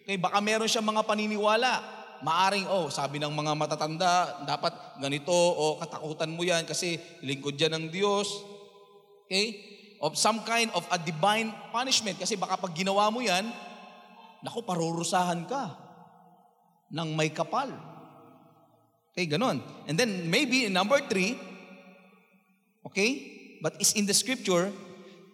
Okay, 0.08 0.16
baka 0.16 0.40
meron 0.40 0.72
siya 0.72 0.80
mga 0.80 1.04
paniniwala 1.04 2.00
maaring, 2.24 2.68
oh, 2.68 2.92
sabi 2.92 3.20
ng 3.20 3.32
mga 3.32 3.56
matatanda, 3.56 4.44
dapat 4.44 4.74
ganito, 5.00 5.32
o 5.32 5.76
oh, 5.76 5.76
katakutan 5.80 6.32
mo 6.32 6.44
yan 6.44 6.68
kasi 6.68 7.00
lingkod 7.24 7.56
yan 7.56 7.76
ng 7.76 7.86
Diyos. 7.92 8.28
Okay? 9.28 9.56
Of 10.00 10.16
some 10.16 10.44
kind 10.48 10.72
of 10.72 10.88
a 10.92 11.00
divine 11.00 11.52
punishment. 11.76 12.20
Kasi 12.20 12.40
baka 12.40 12.56
pag 12.60 12.76
ginawa 12.76 13.12
mo 13.12 13.20
yan, 13.20 13.48
naku, 14.44 14.64
parurusahan 14.64 15.44
ka 15.48 15.76
ng 16.92 17.10
may 17.16 17.32
kapal. 17.32 17.72
Okay, 19.12 19.28
ganon. 19.28 19.60
And 19.88 20.00
then 20.00 20.32
maybe 20.32 20.68
number 20.72 21.00
three, 21.04 21.36
okay, 22.88 23.10
but 23.60 23.76
is 23.84 23.92
in 23.96 24.08
the 24.08 24.16
scripture, 24.16 24.72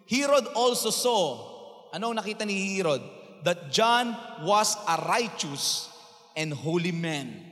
Herod 0.06 0.46
also 0.54 0.94
saw, 0.94 1.42
ano 1.90 2.14
nakita 2.14 2.46
ni 2.46 2.78
Herod? 2.78 3.02
That 3.42 3.70
John 3.70 4.14
was 4.42 4.74
a 4.86 5.02
righteous 5.06 5.90
and 6.34 6.54
holy 6.54 6.94
man. 6.94 7.42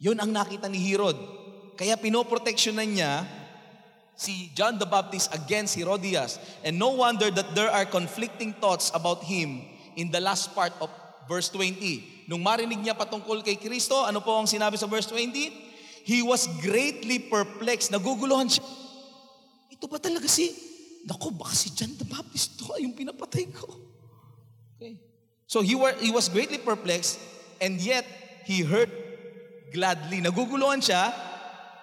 Yun 0.00 0.18
ang 0.20 0.32
nakita 0.32 0.68
ni 0.68 0.80
Herod. 0.80 1.16
Kaya 1.76 1.96
pinoproteksyonan 1.96 2.88
niya 2.88 3.24
si 4.16 4.52
John 4.52 4.76
the 4.76 4.88
Baptist 4.88 5.32
against 5.32 5.76
Herodias. 5.76 6.40
And 6.64 6.76
no 6.76 6.96
wonder 6.96 7.28
that 7.32 7.54
there 7.56 7.70
are 7.72 7.84
conflicting 7.84 8.52
thoughts 8.56 8.92
about 8.92 9.24
him 9.24 9.64
in 9.96 10.12
the 10.12 10.20
last 10.20 10.52
part 10.56 10.72
of 10.80 10.88
verse 11.28 11.48
20. 11.52 12.26
Nung 12.28 12.40
marinig 12.40 12.80
niya 12.80 12.96
patungkol 12.96 13.44
kay 13.44 13.60
Kristo, 13.60 14.08
ano 14.08 14.24
po 14.24 14.36
ang 14.36 14.48
sinabi 14.48 14.78
sa 14.80 14.88
verse 14.88 15.08
20? 15.10 15.72
He 16.02 16.20
was 16.24 16.48
greatly 16.64 17.22
perplexed. 17.22 17.94
Naguguluhan 17.94 18.50
siya. 18.50 18.64
Ito 19.70 19.86
ba 19.86 19.98
talaga 20.02 20.26
si, 20.26 20.50
naku, 21.06 21.34
baka 21.34 21.54
si 21.54 21.74
John 21.74 21.94
the 21.98 22.06
Baptist 22.06 22.58
to, 22.62 22.78
yung 22.78 22.94
pinapatay 22.94 23.50
ko. 23.50 23.68
Okay. 24.78 24.98
So 25.46 25.60
he, 25.60 25.74
were, 25.74 25.92
he 25.98 26.10
was 26.10 26.28
greatly 26.30 26.58
perplexed 26.58 27.32
And 27.62 27.78
yet, 27.78 28.02
he 28.42 28.66
heard 28.66 28.90
gladly. 29.70 30.18
Naguguluhan 30.18 30.82
siya, 30.82 31.14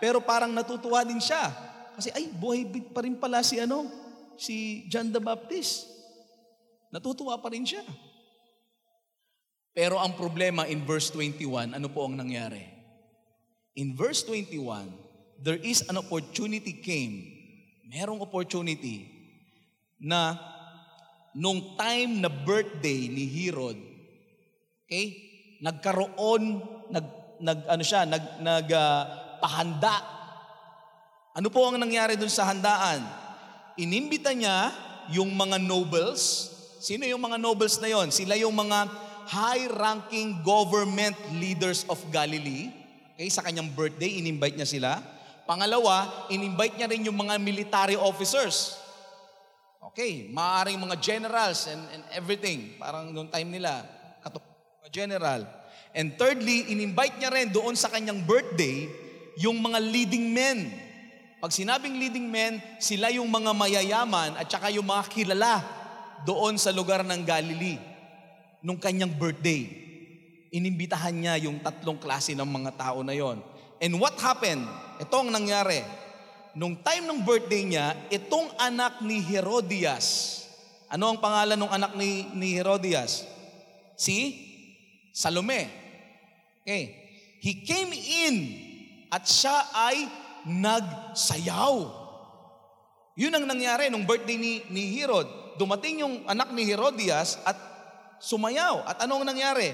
pero 0.04 0.20
parang 0.20 0.52
natutuwa 0.52 1.08
din 1.08 1.24
siya. 1.24 1.56
Kasi 1.96 2.12
ay, 2.12 2.28
buhay 2.36 2.68
pa 2.92 3.00
rin 3.00 3.16
pala 3.16 3.40
si 3.40 3.64
ano, 3.64 3.88
si 4.36 4.84
John 4.92 5.16
the 5.16 5.24
Baptist. 5.24 5.88
Natutuwa 6.92 7.40
pa 7.40 7.48
rin 7.56 7.64
siya. 7.64 7.80
Pero 9.72 9.96
ang 9.96 10.20
problema 10.20 10.68
in 10.68 10.84
verse 10.84 11.16
21, 11.16 11.72
ano 11.72 11.88
po 11.88 12.04
ang 12.04 12.20
nangyari? 12.20 12.68
In 13.80 13.96
verse 13.96 14.28
21, 14.28 14.60
there 15.40 15.64
is 15.64 15.88
an 15.88 15.96
opportunity 15.96 16.76
came. 16.76 17.39
Merong 17.90 18.22
opportunity 18.22 19.10
na 19.98 20.38
nung 21.34 21.74
time 21.74 22.22
na 22.22 22.30
birthday 22.30 23.10
ni 23.10 23.26
Herod, 23.26 23.82
okay, 24.86 25.18
nagkaroon, 25.58 26.62
nag, 26.94 27.06
nag 27.42 27.60
ano 27.66 27.82
siya, 27.82 28.06
nag, 28.06 28.46
nag 28.46 28.68
uh, 28.70 29.02
pahanda. 29.42 30.06
Ano 31.34 31.50
po 31.50 31.66
ang 31.66 31.82
nangyari 31.82 32.14
dun 32.14 32.30
sa 32.30 32.46
handaan? 32.54 33.02
Inimbita 33.74 34.38
niya 34.38 34.70
yung 35.10 35.34
mga 35.34 35.58
nobles. 35.58 36.54
Sino 36.78 37.10
yung 37.10 37.26
mga 37.26 37.42
nobles 37.42 37.82
na 37.82 37.90
yon? 37.90 38.14
Sila 38.14 38.38
yung 38.38 38.54
mga 38.54 38.86
high-ranking 39.34 40.46
government 40.46 41.18
leaders 41.42 41.90
of 41.90 41.98
Galilee. 42.14 42.70
Okay, 43.18 43.34
sa 43.34 43.42
kanyang 43.42 43.74
birthday, 43.74 44.22
in-invite 44.22 44.62
niya 44.62 44.70
sila. 44.70 45.19
Pangalawa, 45.50 46.30
in-invite 46.30 46.78
niya 46.78 46.86
rin 46.94 47.10
yung 47.10 47.18
mga 47.18 47.42
military 47.42 47.98
officers. 47.98 48.78
Okay, 49.90 50.30
maaaring 50.30 50.78
mga 50.78 51.02
generals 51.02 51.66
and, 51.66 51.82
and 51.90 52.06
everything. 52.14 52.78
Parang 52.78 53.10
noong 53.10 53.34
time 53.34 53.50
nila, 53.50 53.82
general. 54.94 55.46
And 55.94 56.14
thirdly, 56.18 56.70
in-invite 56.70 57.18
niya 57.18 57.34
rin 57.34 57.50
doon 57.50 57.74
sa 57.74 57.90
kanyang 57.90 58.26
birthday 58.26 58.86
yung 59.42 59.58
mga 59.58 59.82
leading 59.82 60.30
men. 60.30 60.70
Pag 61.40 61.56
sinabing 61.56 61.98
leading 61.98 62.28
men, 62.30 62.60
sila 62.78 63.10
yung 63.10 63.30
mga 63.32 63.56
mayayaman 63.56 64.36
at 64.38 64.46
saka 64.46 64.70
yung 64.70 64.86
mga 64.86 65.08
kilala 65.10 65.64
doon 66.28 66.60
sa 66.60 66.70
lugar 66.70 67.02
ng 67.02 67.22
Galilee 67.24 67.80
nung 68.60 68.78
kanyang 68.78 69.16
birthday. 69.16 69.66
Inimbitahan 70.54 71.16
niya 71.16 71.34
yung 71.48 71.62
tatlong 71.64 71.98
klase 71.98 72.36
ng 72.36 72.46
mga 72.46 72.76
tao 72.76 73.02
na 73.02 73.16
yon. 73.16 73.40
And 73.80 73.96
what 73.98 74.20
happened? 74.20 74.89
Ito 75.00 75.16
ang 75.24 75.32
nangyari. 75.32 75.80
Nung 76.60 76.76
time 76.84 77.08
ng 77.08 77.24
birthday 77.24 77.64
niya, 77.64 77.96
itong 78.12 78.52
anak 78.60 79.00
ni 79.00 79.24
Herodias. 79.24 80.38
Ano 80.92 81.16
ang 81.16 81.24
pangalan 81.24 81.56
ng 81.56 81.72
anak 81.72 81.96
ni, 81.96 82.28
ni 82.36 82.60
Herodias? 82.60 83.24
Si 83.96 84.36
Salome. 85.16 85.72
Okay. 86.68 86.84
He 87.40 87.64
came 87.64 87.96
in 87.96 88.36
at 89.08 89.24
siya 89.24 89.72
ay 89.72 90.04
nagsayaw. 90.44 91.76
Yun 93.16 93.36
ang 93.36 93.46
nangyari 93.48 93.88
nung 93.88 94.04
birthday 94.04 94.36
ni, 94.36 94.64
ni 94.68 95.00
Herod. 95.00 95.28
Dumating 95.56 96.04
yung 96.04 96.28
anak 96.28 96.52
ni 96.52 96.68
Herodias 96.68 97.40
at 97.48 97.56
sumayaw. 98.20 98.84
At 98.84 99.04
anong 99.04 99.24
nangyari? 99.24 99.72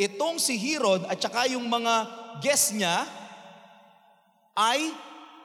Itong 0.00 0.40
si 0.40 0.56
Herod 0.56 1.04
at 1.04 1.20
saka 1.20 1.48
yung 1.52 1.68
mga 1.68 1.94
guests 2.40 2.72
niya 2.72 3.23
ay 4.54 4.94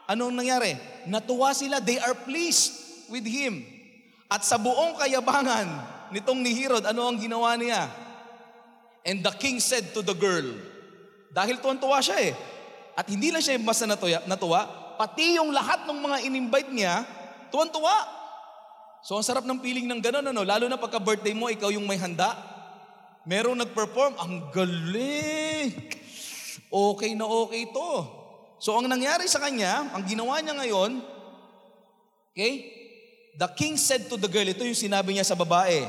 anong 0.09 0.33
nangyari? 0.33 0.77
Natuwa 1.09 1.53
sila. 1.53 1.81
They 1.81 1.97
are 1.97 2.13
pleased 2.13 3.05
with 3.09 3.25
him. 3.25 3.65
At 4.29 4.45
sa 4.45 4.61
buong 4.61 4.97
kayabangan 5.01 5.67
nitong 6.13 6.39
ni 6.41 6.53
Herod, 6.53 6.85
ano 6.85 7.09
ang 7.09 7.17
ginawa 7.17 7.57
niya? 7.57 7.89
And 9.01 9.25
the 9.25 9.33
king 9.33 9.57
said 9.57 9.89
to 9.97 10.05
the 10.05 10.13
girl, 10.13 10.45
dahil 11.33 11.57
tuwan-tuwa 11.57 11.97
siya 11.97 12.29
eh, 12.29 12.33
at 12.93 13.09
hindi 13.09 13.33
lang 13.33 13.41
siya 13.41 13.57
basta 13.57 13.89
natuwa, 13.89 14.21
natuwa, 14.29 14.61
pati 15.01 15.39
yung 15.39 15.49
lahat 15.49 15.87
ng 15.89 15.97
mga 15.97 16.17
in-invite 16.29 16.69
niya, 16.69 17.07
tuwan-tuwa. 17.49 17.95
So 19.01 19.15
ang 19.15 19.25
sarap 19.25 19.47
ng 19.47 19.63
feeling 19.63 19.87
ng 19.87 20.01
gano'n, 20.03 20.25
ano? 20.29 20.43
lalo 20.43 20.67
na 20.67 20.77
pagka 20.77 20.99
birthday 20.99 21.31
mo, 21.33 21.47
ikaw 21.47 21.71
yung 21.71 21.87
may 21.87 21.97
handa. 21.97 22.35
Merong 23.23 23.55
nag-perform, 23.55 24.13
ang 24.19 24.51
galing. 24.53 25.73
Okay 26.69 27.11
na 27.17 27.25
okay 27.25 27.65
to. 27.71 28.18
So 28.59 28.75
ang 28.75 28.91
nangyari 28.91 29.23
sa 29.31 29.39
kanya, 29.39 29.87
ang 29.95 30.03
ginawa 30.03 30.43
niya 30.43 30.51
ngayon, 30.59 30.99
okay, 32.35 32.67
the 33.39 33.47
king 33.55 33.79
said 33.79 34.11
to 34.11 34.19
the 34.19 34.27
girl, 34.27 34.43
ito 34.43 34.67
yung 34.67 34.75
sinabi 34.75 35.15
niya 35.15 35.23
sa 35.23 35.39
babae, 35.39 35.87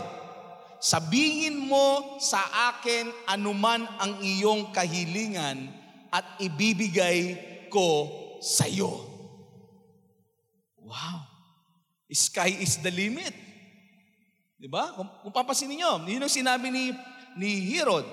sabihin 0.79 1.66
mo 1.66 2.16
sa 2.23 2.39
akin 2.71 3.11
anuman 3.27 3.83
ang 3.99 4.23
iyong 4.23 4.71
kahilingan 4.71 5.66
at 6.14 6.39
ibibigay 6.39 7.35
ko 7.66 8.07
sa 8.39 8.71
iyo. 8.71 9.03
Wow. 10.79 11.27
Sky 12.11 12.59
is 12.62 12.79
the 12.83 12.91
limit. 12.91 13.35
Di 14.59 14.66
ba? 14.66 14.95
Kung, 14.95 15.11
kung 15.27 15.35
papasin 15.35 15.71
niyo, 15.71 16.03
yun 16.07 16.23
ang 16.23 16.31
sinabi 16.31 16.71
ni, 16.71 16.91
ni 17.39 17.71
Herod. 17.71 18.07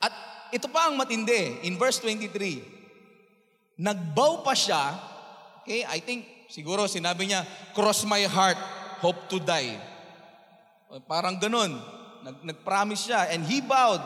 At 0.00 0.12
ito 0.50 0.66
pa 0.66 0.88
ang 0.88 0.96
matindi. 0.96 1.62
In 1.68 1.76
verse 1.76 2.00
23, 2.00 2.73
nagbaw 3.76 4.46
pa 4.46 4.54
siya, 4.56 4.94
okay, 5.62 5.82
I 5.86 5.98
think 6.00 6.34
Siguro 6.54 6.86
sinabi 6.86 7.26
niya, 7.26 7.42
cross 7.74 8.06
my 8.06 8.22
heart, 8.30 8.54
hope 9.02 9.26
to 9.26 9.42
die. 9.42 9.74
Parang 11.10 11.34
ganun. 11.42 11.74
Nag, 12.22 12.46
nag-promise 12.46 13.10
siya 13.10 13.34
and 13.34 13.42
he 13.42 13.58
bowed. 13.58 13.98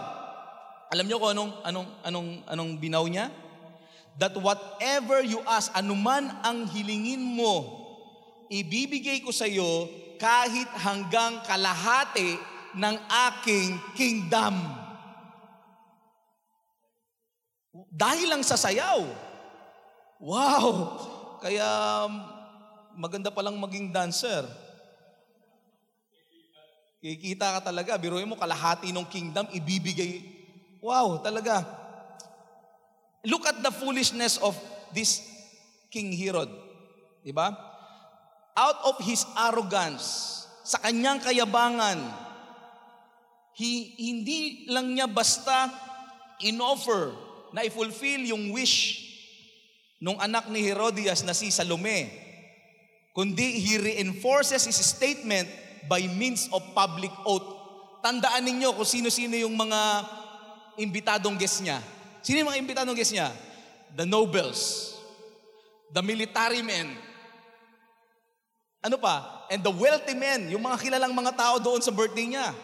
Alam 0.89 1.05
niyo 1.05 1.21
kung 1.21 1.37
anong, 1.37 1.53
anong, 1.69 1.89
anong, 2.09 2.29
anong 2.49 2.71
binaw 2.81 3.05
niya? 3.05 3.29
That 4.17 4.33
whatever 4.41 5.21
you 5.21 5.45
ask, 5.45 5.69
anuman 5.77 6.33
ang 6.41 6.67
hilingin 6.73 7.21
mo, 7.21 7.69
ibibigay 8.49 9.21
ko 9.21 9.29
sa 9.29 9.45
iyo 9.45 9.87
kahit 10.17 10.67
hanggang 10.81 11.45
kalahati 11.45 12.35
ng 12.75 12.97
aking 13.29 13.77
kingdom. 13.93 14.57
Dahil 17.93 18.33
lang 18.33 18.41
sa 18.41 18.57
sayaw. 18.57 19.28
Wow! 20.19 20.99
Kaya 21.39 21.67
maganda 22.99 23.31
palang 23.31 23.55
maging 23.59 23.95
dancer. 23.95 24.43
Kikita 26.99 27.59
ka 27.59 27.71
talaga, 27.71 27.95
biruin 27.95 28.27
mo 28.27 28.35
kalahati 28.35 28.91
ng 28.91 29.07
kingdom, 29.07 29.47
ibibigay. 29.55 30.19
Wow, 30.83 31.23
talaga. 31.23 31.63
Look 33.23 33.47
at 33.47 33.63
the 33.63 33.71
foolishness 33.71 34.43
of 34.43 34.59
this 34.91 35.23
King 35.95 36.11
Herod. 36.11 36.51
Di 37.23 37.31
ba? 37.31 37.55
Out 38.59 38.79
of 38.91 38.99
his 39.07 39.23
arrogance, 39.39 40.43
sa 40.67 40.83
kanyang 40.83 41.23
kayabangan, 41.23 42.03
he, 43.55 43.95
hindi 44.03 44.67
lang 44.67 44.91
niya 44.91 45.07
basta 45.07 45.71
inoffer 46.43 47.15
na 47.55 47.63
i-fulfill 47.63 48.27
yung 48.27 48.51
wish 48.51 49.08
nung 49.99 50.19
anak 50.23 50.47
ni 50.51 50.63
Herodias 50.63 51.27
na 51.27 51.35
si 51.35 51.51
Salome, 51.51 52.11
kundi 53.15 53.59
he 53.59 53.79
reinforces 53.79 54.63
his 54.63 54.79
statement 54.79 55.51
by 55.91 56.03
means 56.15 56.47
of 56.55 56.63
public 56.75 57.11
oath. 57.27 57.47
Tandaan 57.99 58.47
ninyo 58.47 58.71
kung 58.79 58.87
sino-sino 58.87 59.35
yung 59.35 59.59
mga 59.59 60.07
imbitadong 60.79 61.35
guest 61.35 61.67
niya. 61.67 61.83
Sino 62.23 62.39
yung 62.39 62.51
mga 62.55 62.63
imbitadong 62.63 62.95
guest 62.95 63.11
niya? 63.11 63.35
The 63.99 64.07
nobles, 64.07 64.95
the 65.91 66.03
military 66.05 66.63
men, 66.63 66.95
ano 68.79 68.95
pa? 68.95 69.47
And 69.51 69.59
the 69.67 69.75
wealthy 69.75 70.15
men, 70.15 70.55
yung 70.55 70.63
mga 70.63 70.79
kilalang 70.79 71.11
mga 71.11 71.35
tao 71.35 71.59
doon 71.59 71.83
sa 71.83 71.91
birthday 71.91 72.31
niya. 72.31 72.55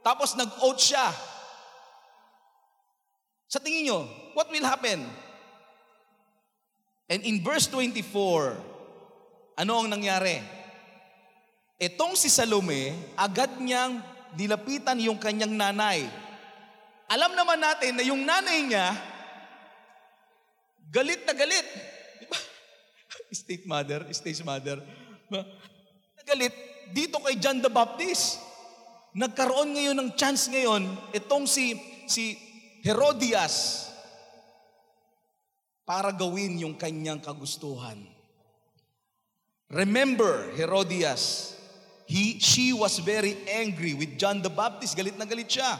Tapos 0.00 0.32
nag-oath 0.32 0.80
siya. 0.80 1.12
Sa 3.52 3.60
tingin 3.60 3.92
nyo, 3.92 4.08
what 4.32 4.48
will 4.48 4.64
happen? 4.64 5.04
And 7.08 7.20
in 7.20 7.44
verse 7.44 7.68
24, 7.68 9.60
ano 9.60 9.72
ang 9.76 9.88
nangyari? 9.92 10.40
Itong 11.76 12.16
si 12.16 12.32
Salome, 12.32 12.96
agad 13.12 13.60
niyang 13.60 14.00
dilapitan 14.32 14.96
yung 15.02 15.20
kanyang 15.20 15.52
nanay. 15.52 16.08
Alam 17.12 17.36
naman 17.36 17.60
natin 17.60 18.00
na 18.00 18.04
yung 18.06 18.24
nanay 18.24 18.64
niya, 18.64 18.96
galit 20.88 21.20
na 21.28 21.34
galit. 21.36 21.66
State 23.44 23.68
mother, 23.68 24.06
stage 24.14 24.40
mother. 24.46 24.80
Nagalit 26.22 26.54
dito 26.94 27.20
kay 27.20 27.36
John 27.36 27.60
the 27.60 27.68
Baptist. 27.68 28.40
Nagkaroon 29.14 29.76
ngayon 29.76 29.96
ng 29.98 30.10
chance 30.18 30.50
ngayon, 30.50 30.90
itong 31.14 31.46
si, 31.46 31.78
si 32.10 32.34
Herodias, 32.82 33.86
para 35.84 36.12
gawin 36.12 36.60
yung 36.60 36.74
kanyang 36.76 37.20
kagustuhan. 37.20 38.00
Remember, 39.68 40.52
Herodias, 40.56 41.56
he, 42.08 42.40
she 42.40 42.72
was 42.72 43.00
very 43.00 43.36
angry 43.48 43.92
with 43.92 44.16
John 44.16 44.40
the 44.40 44.52
Baptist. 44.52 44.96
Galit 44.96 45.16
na 45.16 45.24
galit 45.24 45.48
siya. 45.48 45.76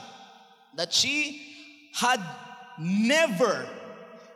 That 0.77 0.93
she 0.93 1.41
had 1.97 2.21
never, 2.81 3.65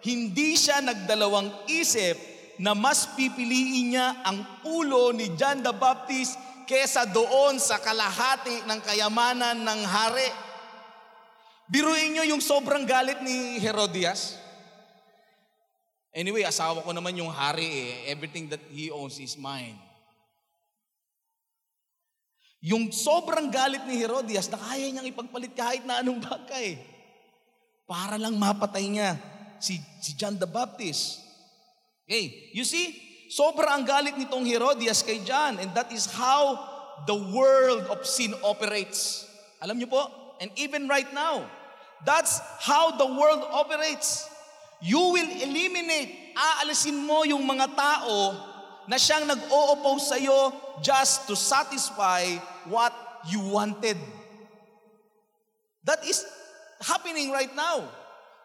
hindi 0.05 0.57
siya 0.57 0.85
nagdalawang 0.85 1.69
isip 1.69 2.17
na 2.59 2.75
mas 2.75 3.07
pipiliin 3.15 3.95
niya 3.95 4.23
ang 4.27 4.43
ulo 4.67 5.15
ni 5.15 5.31
John 5.39 5.63
the 5.63 5.75
Baptist 5.75 6.39
kesa 6.69 7.09
doon 7.09 7.57
sa 7.57 7.81
kalahati 7.81 8.67
ng 8.69 8.81
kayamanan 8.85 9.65
ng 9.65 9.81
hari. 9.89 10.29
Biruin 11.69 12.17
niyo 12.17 12.37
yung 12.37 12.43
sobrang 12.43 12.85
galit 12.85 13.21
ni 13.25 13.61
Herodias. 13.61 14.48
Anyway, 16.19 16.43
asawa 16.43 16.83
ko 16.83 16.91
naman 16.91 17.15
yung 17.15 17.31
hari 17.31 17.71
eh. 17.71 18.11
Everything 18.11 18.51
that 18.51 18.59
he 18.75 18.91
owns 18.91 19.23
is 19.23 19.39
mine. 19.39 19.79
Yung 22.59 22.91
sobrang 22.91 23.55
galit 23.55 23.87
ni 23.87 24.03
Herodias 24.03 24.51
na 24.51 24.59
kaya 24.59 24.91
niyang 24.91 25.07
ipagpalit 25.07 25.55
kahit 25.55 25.87
na 25.87 26.03
anong 26.03 26.19
bagay. 26.19 26.75
Para 27.87 28.19
lang 28.19 28.35
mapatay 28.35 28.91
niya 28.91 29.15
si, 29.63 29.79
si 30.03 30.19
John 30.19 30.35
the 30.43 30.51
Baptist. 30.51 31.23
Okay, 32.03 32.51
you 32.51 32.67
see, 32.67 32.99
sobra 33.31 33.79
ang 33.79 33.87
galit 33.87 34.19
nitong 34.19 34.43
Herodias 34.43 35.07
kay 35.07 35.23
John 35.23 35.63
and 35.63 35.71
that 35.79 35.95
is 35.95 36.11
how 36.11 36.59
the 37.07 37.15
world 37.15 37.87
of 37.95 38.03
sin 38.03 38.35
operates. 38.43 39.23
Alam 39.63 39.79
niyo 39.79 39.95
po? 39.95 40.03
And 40.43 40.51
even 40.59 40.91
right 40.91 41.09
now, 41.15 41.47
that's 42.03 42.43
how 42.59 42.99
the 42.99 43.07
world 43.07 43.47
operates. 43.55 44.27
You 44.79 45.15
will 45.15 45.31
eliminate, 45.43 46.35
aalisin 46.39 47.03
mo 47.03 47.27
yung 47.27 47.43
mga 47.43 47.75
tao 47.75 48.19
na 48.87 48.97
siyang 48.97 49.27
nag-o-oppose 49.27 50.17
sa'yo 50.17 50.39
just 50.81 51.27
to 51.27 51.35
satisfy 51.35 52.25
what 52.71 52.95
you 53.27 53.43
wanted. 53.43 53.99
That 55.83 56.01
is 56.07 56.23
happening 56.81 57.35
right 57.35 57.51
now. 57.53 57.85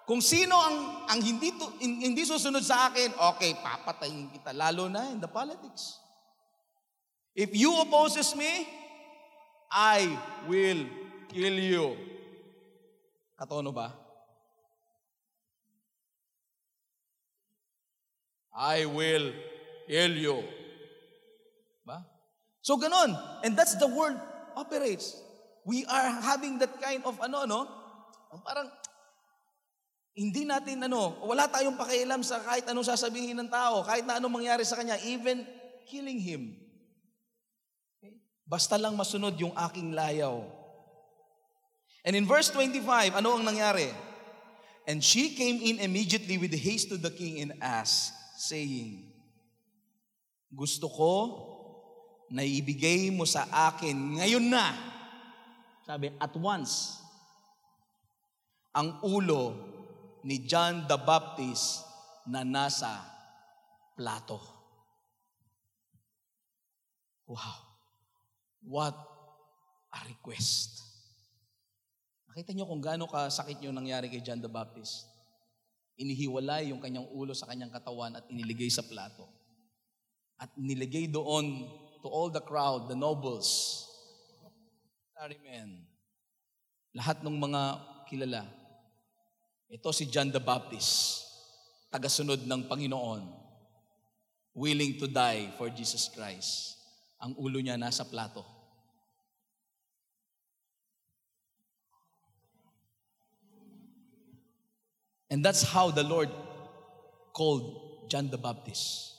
Kung 0.04 0.20
sino 0.20 0.60
ang, 0.60 1.08
ang 1.08 1.20
hindi, 1.24 1.56
to, 1.56 1.80
hindi 1.80 2.28
susunod 2.28 2.60
sa 2.60 2.92
akin, 2.92 3.16
okay, 3.36 3.56
papatayin 3.56 4.34
kita, 4.36 4.52
lalo 4.52 4.92
na 4.92 5.08
in 5.16 5.24
the 5.24 5.32
politics. 5.32 6.02
If 7.32 7.56
you 7.56 7.72
opposes 7.80 8.36
me, 8.36 8.68
I 9.72 10.06
will 10.46 10.86
kill 11.32 11.56
you. 11.56 11.96
Katono 13.40 13.72
ba? 13.72 14.03
I 18.54 18.86
will 18.86 19.34
kill 19.89 20.14
you. 20.14 20.38
Ba? 21.86 22.06
So 22.62 22.78
ganon. 22.78 23.18
And 23.43 23.58
that's 23.58 23.76
the 23.76 23.89
world 23.89 24.18
operates. 24.56 25.18
We 25.66 25.86
are 25.89 26.10
having 26.22 26.60
that 26.60 26.78
kind 26.82 27.01
of 27.06 27.18
ano, 27.20 27.45
no? 27.49 27.62
Parang, 28.45 28.70
hindi 30.14 30.45
natin 30.45 30.86
ano, 30.86 31.18
wala 31.26 31.49
tayong 31.49 31.74
pakialam 31.74 32.22
sa 32.22 32.38
kahit 32.41 32.70
anong 32.70 32.86
sasabihin 32.86 33.34
ng 33.34 33.49
tao, 33.49 33.82
kahit 33.82 34.06
na 34.06 34.22
anong 34.22 34.41
mangyari 34.41 34.62
sa 34.62 34.78
kanya, 34.78 34.97
even 35.01 35.41
killing 35.89 36.22
him. 36.22 36.54
Okay? 37.97 38.14
Basta 38.45 38.78
lang 38.78 38.93
masunod 38.93 39.34
yung 39.41 39.54
aking 39.58 39.97
layaw. 39.97 40.45
And 42.06 42.14
in 42.14 42.30
verse 42.30 42.51
25, 42.54 43.18
ano 43.18 43.41
ang 43.41 43.43
nangyari? 43.47 43.89
And 44.86 44.99
she 44.99 45.34
came 45.34 45.64
in 45.64 45.80
immediately 45.80 46.38
with 46.38 46.51
haste 46.51 46.91
to 46.91 46.99
the 46.99 47.10
king 47.10 47.39
and 47.39 47.56
asked, 47.64 48.14
saying, 48.44 49.14
Gusto 50.54 50.86
ko 50.91 51.14
na 52.30 52.46
ibigay 52.46 53.10
mo 53.10 53.26
sa 53.26 53.50
akin 53.50 54.22
ngayon 54.22 54.54
na, 54.54 54.76
sabi, 55.82 56.14
at 56.22 56.34
once, 56.38 57.02
ang 58.74 59.02
ulo 59.02 59.54
ni 60.26 60.41
John 60.46 60.86
the 60.86 60.98
Baptist 60.98 61.86
na 62.30 62.46
nasa 62.46 63.02
plato. 63.98 64.39
Wow. 67.30 67.58
What 68.64 68.96
a 69.94 70.00
request. 70.10 70.82
Nakita 72.34 72.56
niyo 72.56 72.66
kung 72.66 72.82
gaano 72.82 73.06
kasakit 73.06 73.62
yung 73.62 73.78
nangyari 73.78 74.10
kay 74.10 74.26
John 74.26 74.41
the 74.41 74.50
Baptist. 74.50 75.12
Inihiwalay 75.98 76.74
yung 76.74 76.82
kanyang 76.82 77.06
ulo 77.14 77.38
sa 77.38 77.46
kanyang 77.46 77.70
katawan 77.70 78.18
at 78.18 78.26
iniligay 78.30 78.70
sa 78.70 78.82
plato. 78.82 79.30
At 80.41 80.50
nilagay 80.58 81.08
doon 81.14 81.70
to 82.02 82.08
all 82.10 82.34
the 82.34 82.41
crowd, 82.41 82.89
the 82.89 82.98
nobles, 82.98 83.84
military 85.14 85.39
men, 85.46 85.88
lahat 86.91 87.24
ng 87.24 87.38
mga 87.38 87.62
kilala. 88.10 88.44
Ito 89.72 89.89
si 89.96 90.10
John 90.12 90.30
the 90.30 90.41
Baptist, 90.41 91.24
tagasunod 91.89 92.44
ng 92.44 92.68
Panginoon, 92.68 93.24
willing 94.54 95.00
to 95.00 95.08
die 95.10 95.50
for 95.58 95.70
Jesus 95.72 96.10
Christ. 96.12 96.78
Ang 97.24 97.38
ulo 97.39 97.58
niya 97.64 97.80
nasa 97.80 98.04
plato. 98.04 98.44
And 105.34 105.44
that's 105.44 105.64
how 105.64 105.90
the 105.90 106.04
Lord 106.04 106.30
called 107.34 108.08
John 108.08 108.30
the 108.30 108.38
Baptist. 108.38 109.16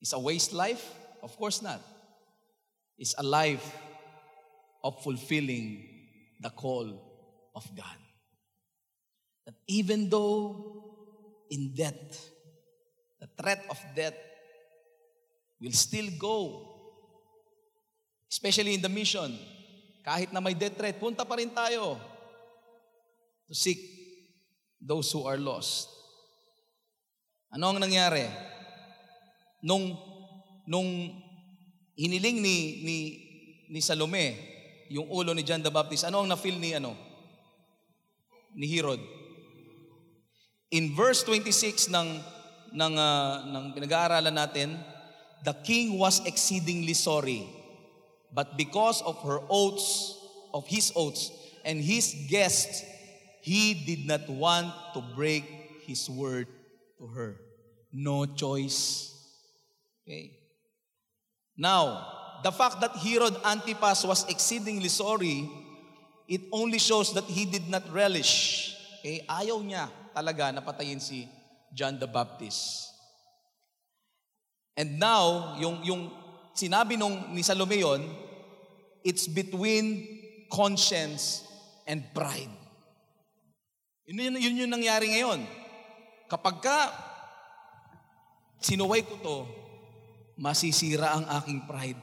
It's 0.00 0.14
a 0.14 0.18
waste 0.18 0.54
life? 0.54 0.82
Of 1.22 1.36
course 1.36 1.60
not. 1.60 1.82
It's 2.96 3.14
a 3.18 3.22
life 3.22 3.70
of 4.82 5.02
fulfilling 5.02 5.84
the 6.40 6.48
call 6.48 6.88
of 7.54 7.68
God. 7.76 7.98
That 9.44 9.56
even 9.66 10.08
though 10.08 11.44
in 11.50 11.74
death, 11.74 12.30
the 13.20 13.28
threat 13.36 13.66
of 13.68 13.78
death 13.94 14.16
will 15.60 15.72
still 15.72 16.08
go, 16.18 16.64
especially 18.32 18.72
in 18.72 18.80
the 18.80 18.88
mission. 18.88 19.38
Kahit 20.08 20.32
na 20.32 20.40
may 20.40 20.56
death 20.56 20.72
threat, 20.72 20.96
punta 20.96 21.20
pa 21.28 21.36
rin 21.36 21.52
tayo 21.52 22.00
to 23.44 23.52
seek 23.52 23.76
those 24.80 25.12
who 25.12 25.28
are 25.28 25.36
lost. 25.36 25.92
Ano 27.52 27.68
ang 27.68 27.76
nangyari? 27.76 28.24
Nung 29.60 29.92
nung 30.64 31.12
hiniling 31.92 32.40
ni 32.40 32.56
ni 32.88 32.96
ni 33.68 33.80
Salome 33.84 34.32
yung 34.88 35.12
ulo 35.12 35.36
ni 35.36 35.44
John 35.44 35.60
the 35.60 35.68
Baptist, 35.68 36.08
ano 36.08 36.24
ang 36.24 36.28
na-feel 36.32 36.56
ni 36.56 36.72
ano? 36.72 36.96
Ni 38.56 38.64
Herod. 38.64 39.04
In 40.72 40.96
verse 40.96 41.20
26 41.20 41.92
ng 41.92 42.08
ng 42.72 42.94
uh, 42.96 43.44
ng 43.44 43.64
pinag-aaralan 43.76 44.32
natin, 44.32 44.72
the 45.44 45.52
king 45.68 46.00
was 46.00 46.24
exceedingly 46.24 46.96
sorry. 46.96 47.57
But 48.32 48.56
because 48.56 49.02
of 49.02 49.22
her 49.22 49.40
oaths, 49.48 50.16
of 50.52 50.66
his 50.66 50.92
oaths 50.94 51.32
and 51.64 51.80
his 51.80 52.14
guests, 52.28 52.84
he 53.40 53.74
did 53.74 54.06
not 54.06 54.28
want 54.28 54.72
to 54.94 55.00
break 55.16 55.44
his 55.86 56.08
word 56.10 56.46
to 56.98 57.06
her. 57.06 57.40
No 57.92 58.26
choice. 58.26 59.14
Okay. 60.04 60.36
Now, 61.56 62.06
the 62.42 62.52
fact 62.52 62.80
that 62.80 62.94
Herod 62.96 63.34
Antipas 63.44 64.04
was 64.04 64.28
exceedingly 64.28 64.88
sorry, 64.88 65.48
it 66.28 66.42
only 66.52 66.78
shows 66.78 67.12
that 67.14 67.24
he 67.24 67.44
did 67.44 67.68
not 67.68 67.82
relish. 67.92 68.76
Okay, 69.00 69.24
ayaw 69.24 69.58
niya 69.64 69.88
talaga 70.12 70.52
na 70.52 70.60
patayin 70.60 71.00
si 71.00 71.26
John 71.72 71.98
the 71.98 72.06
Baptist. 72.06 72.92
And 74.78 75.00
now, 75.00 75.56
yung, 75.58 75.82
yung 75.82 76.02
sinabi 76.58 76.98
nung 76.98 77.30
ni 77.30 77.46
Salome 77.46 77.78
yun, 77.78 78.02
it's 79.06 79.30
between 79.30 80.02
conscience 80.50 81.46
and 81.86 82.02
pride. 82.10 82.50
Yun, 84.10 84.34
yun, 84.34 84.34
yun 84.42 84.60
yung 84.66 84.72
nangyari 84.74 85.14
ngayon. 85.14 85.46
Kapag 86.26 86.58
ka 86.58 86.78
sinuway 88.58 89.06
ko 89.06 89.14
to, 89.22 89.36
masisira 90.34 91.14
ang 91.14 91.24
aking 91.38 91.62
pride. 91.70 92.00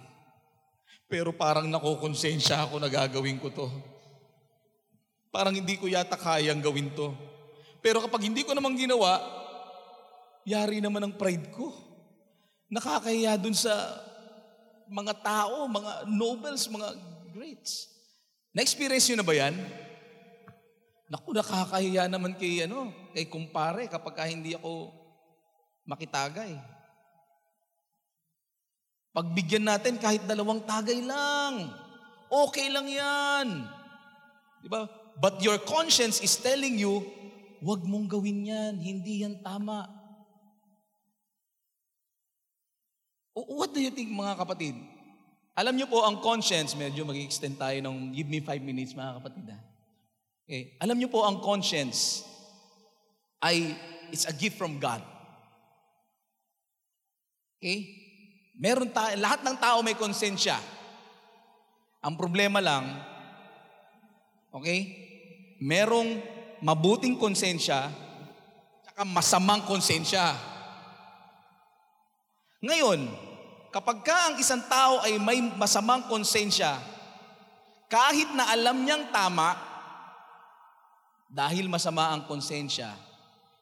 Pero 1.12 1.36
parang 1.36 1.68
nakukonsensya 1.68 2.64
ako 2.66 2.80
na 2.80 2.88
gagawin 2.88 3.38
ko 3.38 3.52
to. 3.52 3.68
Parang 5.36 5.52
hindi 5.52 5.76
ko 5.76 5.92
yata 5.92 6.16
kayang 6.16 6.64
gawin 6.64 6.96
to. 6.96 7.12
Pero 7.84 8.00
kapag 8.00 8.26
hindi 8.26 8.42
ko 8.48 8.56
naman 8.56 8.80
ginawa, 8.80 9.20
yari 10.48 10.80
naman 10.80 11.04
ang 11.06 11.14
pride 11.20 11.52
ko. 11.52 11.76
Nakakahiya 12.72 13.38
dun 13.38 13.54
sa 13.54 13.72
mga 14.90 15.14
tao, 15.22 15.66
mga 15.66 15.92
nobles, 16.10 16.70
mga 16.70 16.90
greats. 17.34 17.90
Na-experience 18.56 19.12
nyo 19.12 19.18
na 19.20 19.28
ba 19.28 19.36
yan? 19.36 19.56
Naku, 21.06 21.38
nakakahiya 21.38 22.10
naman 22.10 22.34
kay, 22.34 22.66
ano, 22.66 22.90
kay 23.14 23.30
kumpare 23.30 23.86
kapag 23.86 24.16
ka 24.18 24.24
hindi 24.26 24.58
ako 24.58 24.90
makitagay. 25.86 26.58
Pagbigyan 29.16 29.64
natin 29.64 29.96
kahit 29.96 30.28
dalawang 30.28 30.66
tagay 30.68 31.00
lang. 31.00 31.72
Okay 32.28 32.68
lang 32.68 32.90
yan. 32.90 33.48
Di 34.60 34.68
ba? 34.68 34.90
But 35.16 35.40
your 35.40 35.62
conscience 35.64 36.20
is 36.20 36.36
telling 36.36 36.76
you, 36.76 37.06
huwag 37.64 37.86
mong 37.88 38.12
gawin 38.12 38.50
yan. 38.50 38.74
Hindi 38.76 39.24
yan 39.24 39.40
tama. 39.40 39.88
What 43.36 43.76
do 43.76 43.84
you 43.84 43.92
think 43.92 44.16
mga 44.16 44.40
kapatid? 44.40 44.80
Alam 45.60 45.76
niyo 45.76 45.92
po 45.92 46.08
ang 46.08 46.24
conscience, 46.24 46.72
medyo 46.76 47.04
mag-extend 47.04 47.60
tayo 47.60 47.76
ng 47.84 48.16
give 48.16 48.32
me 48.32 48.40
five 48.40 48.64
minutes 48.64 48.96
mga 48.96 49.20
kapatid. 49.20 49.46
Ha? 49.52 49.60
Okay. 50.48 50.80
Alam 50.80 50.96
niyo 51.04 51.12
po 51.12 51.28
ang 51.28 51.44
conscience 51.44 52.24
ay 53.44 53.76
it's 54.08 54.24
a 54.24 54.36
gift 54.36 54.56
from 54.56 54.80
God. 54.80 55.04
Okay? 57.60 57.92
Meron 58.56 58.88
tayo, 58.96 59.20
lahat 59.20 59.44
ng 59.44 59.58
tao 59.60 59.84
may 59.84 60.00
konsensya. 60.00 60.56
Ang 62.00 62.16
problema 62.16 62.64
lang, 62.64 62.88
okay, 64.54 64.80
merong 65.60 66.22
mabuting 66.64 67.20
konsensya 67.20 67.92
at 68.96 69.04
masamang 69.04 69.66
konsensya. 69.68 70.38
Ngayon, 72.64 73.25
kapag 73.76 74.08
ka 74.08 74.32
ang 74.32 74.36
isang 74.40 74.64
tao 74.72 75.04
ay 75.04 75.20
may 75.20 75.44
masamang 75.60 76.08
konsensya, 76.08 76.80
kahit 77.92 78.32
na 78.32 78.48
alam 78.48 78.88
niyang 78.88 79.12
tama, 79.12 79.52
dahil 81.28 81.68
masama 81.68 82.16
ang 82.16 82.24
konsensya, 82.24 82.96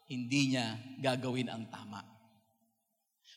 hindi 0.05 0.53
niya 0.53 0.77
gagawin 1.01 1.49
ang 1.49 1.65
tama. 1.65 2.05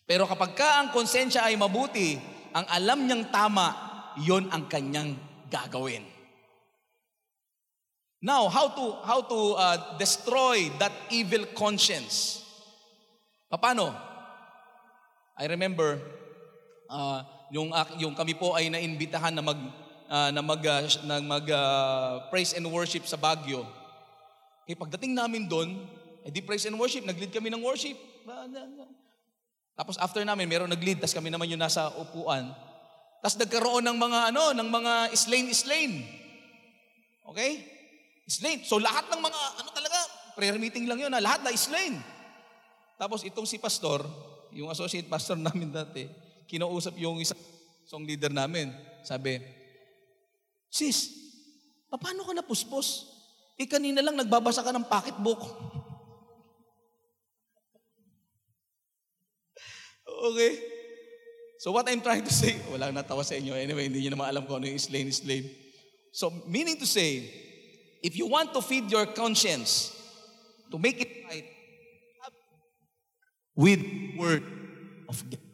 Pero 0.04 0.28
kapag 0.28 0.52
ka 0.52 0.68
ang 0.84 0.88
konsensya 0.92 1.48
ay 1.48 1.56
mabuti, 1.56 2.20
ang 2.52 2.68
alam 2.68 3.08
niyang 3.08 3.32
tama, 3.32 3.72
yon 4.20 4.52
ang 4.52 4.68
kanyang 4.68 5.16
gagawin. 5.48 6.04
Now, 8.20 8.52
how 8.52 8.68
to 8.76 8.84
how 9.04 9.20
to 9.24 9.40
uh, 9.56 9.78
destroy 9.96 10.68
that 10.76 10.92
evil 11.08 11.48
conscience? 11.56 12.44
Paano? 13.48 13.96
I 15.36 15.44
remember 15.48 16.00
uh, 16.90 17.20
yung 17.50 17.70
yung 17.98 18.14
kami 18.14 18.34
po 18.34 18.54
ay 18.54 18.70
naimbitahan 18.70 19.34
na 19.34 19.42
mag 19.42 19.58
uh, 20.10 20.30
na 20.30 20.40
mag 20.42 20.62
uh, 20.62 20.82
na 21.06 21.16
mag 21.22 21.46
uh, 21.46 22.26
praise 22.30 22.54
and 22.54 22.66
worship 22.66 23.06
sa 23.06 23.18
Baguio. 23.18 23.66
Eh 24.66 24.74
pagdating 24.74 25.14
namin 25.14 25.46
doon, 25.46 25.78
eh 26.26 26.30
di 26.34 26.42
praise 26.42 26.66
and 26.66 26.74
worship, 26.74 27.06
nag-lead 27.06 27.30
kami 27.30 27.54
ng 27.54 27.62
worship. 27.62 27.94
Tapos 29.78 29.94
after 30.02 30.24
namin, 30.26 30.50
meron 30.50 30.66
nag-lead, 30.66 30.98
tapos 30.98 31.14
kami 31.14 31.30
naman 31.30 31.46
yung 31.46 31.62
nasa 31.62 31.86
upuan. 31.94 32.50
Tapos 33.22 33.36
nagkaroon 33.38 33.84
ng 33.86 33.98
mga 33.98 34.18
ano, 34.34 34.50
ng 34.56 34.68
mga 34.70 34.92
islain-islain. 35.14 36.02
Okay? 37.30 37.62
Islain. 38.26 38.66
So 38.66 38.82
lahat 38.82 39.06
ng 39.06 39.20
mga, 39.22 39.40
ano 39.62 39.68
talaga, 39.70 39.98
prayer 40.34 40.58
meeting 40.58 40.90
lang 40.90 40.98
yun, 40.98 41.14
ha? 41.14 41.22
lahat 41.22 41.46
na 41.46 41.54
islain. 41.54 42.02
Tapos 42.98 43.22
itong 43.22 43.46
si 43.46 43.60
pastor, 43.62 44.02
yung 44.50 44.72
associate 44.72 45.06
pastor 45.06 45.38
namin 45.46 45.70
dati, 45.70 46.10
kinausap 46.46 46.94
yung 46.98 47.18
isang 47.20 47.38
song 47.86 48.02
leader 48.06 48.30
namin. 48.30 48.70
Sabi, 49.06 49.38
Sis, 50.66 51.14
paano 51.90 52.26
ka 52.26 52.34
napuspos? 52.34 53.14
Eh 53.56 53.64
kanina 53.64 54.02
lang 54.02 54.18
nagbabasa 54.18 54.60
ka 54.62 54.74
ng 54.74 54.86
pocketbook. 54.86 55.42
Okay? 60.16 60.58
So 61.60 61.72
what 61.72 61.84
I'm 61.92 62.00
trying 62.00 62.24
to 62.24 62.32
say, 62.32 62.56
wala 62.72 62.88
natawa 62.88 63.20
sa 63.20 63.36
inyo. 63.36 63.52
Anyway, 63.52 63.86
hindi 63.86 64.00
nyo 64.06 64.16
naman 64.16 64.32
alam 64.32 64.42
kung 64.48 64.64
ano 64.64 64.66
yung 64.66 64.80
slain 64.80 65.12
slain. 65.12 65.44
So 66.08 66.32
meaning 66.48 66.80
to 66.80 66.88
say, 66.88 67.26
if 68.00 68.16
you 68.16 68.26
want 68.26 68.56
to 68.56 68.64
feed 68.64 68.88
your 68.88 69.04
conscience, 69.12 69.92
to 70.72 70.80
make 70.80 70.98
it 71.00 71.12
right, 71.28 71.46
with 73.56 73.80
word 74.16 74.44
of 75.08 75.16
God. 75.30 75.45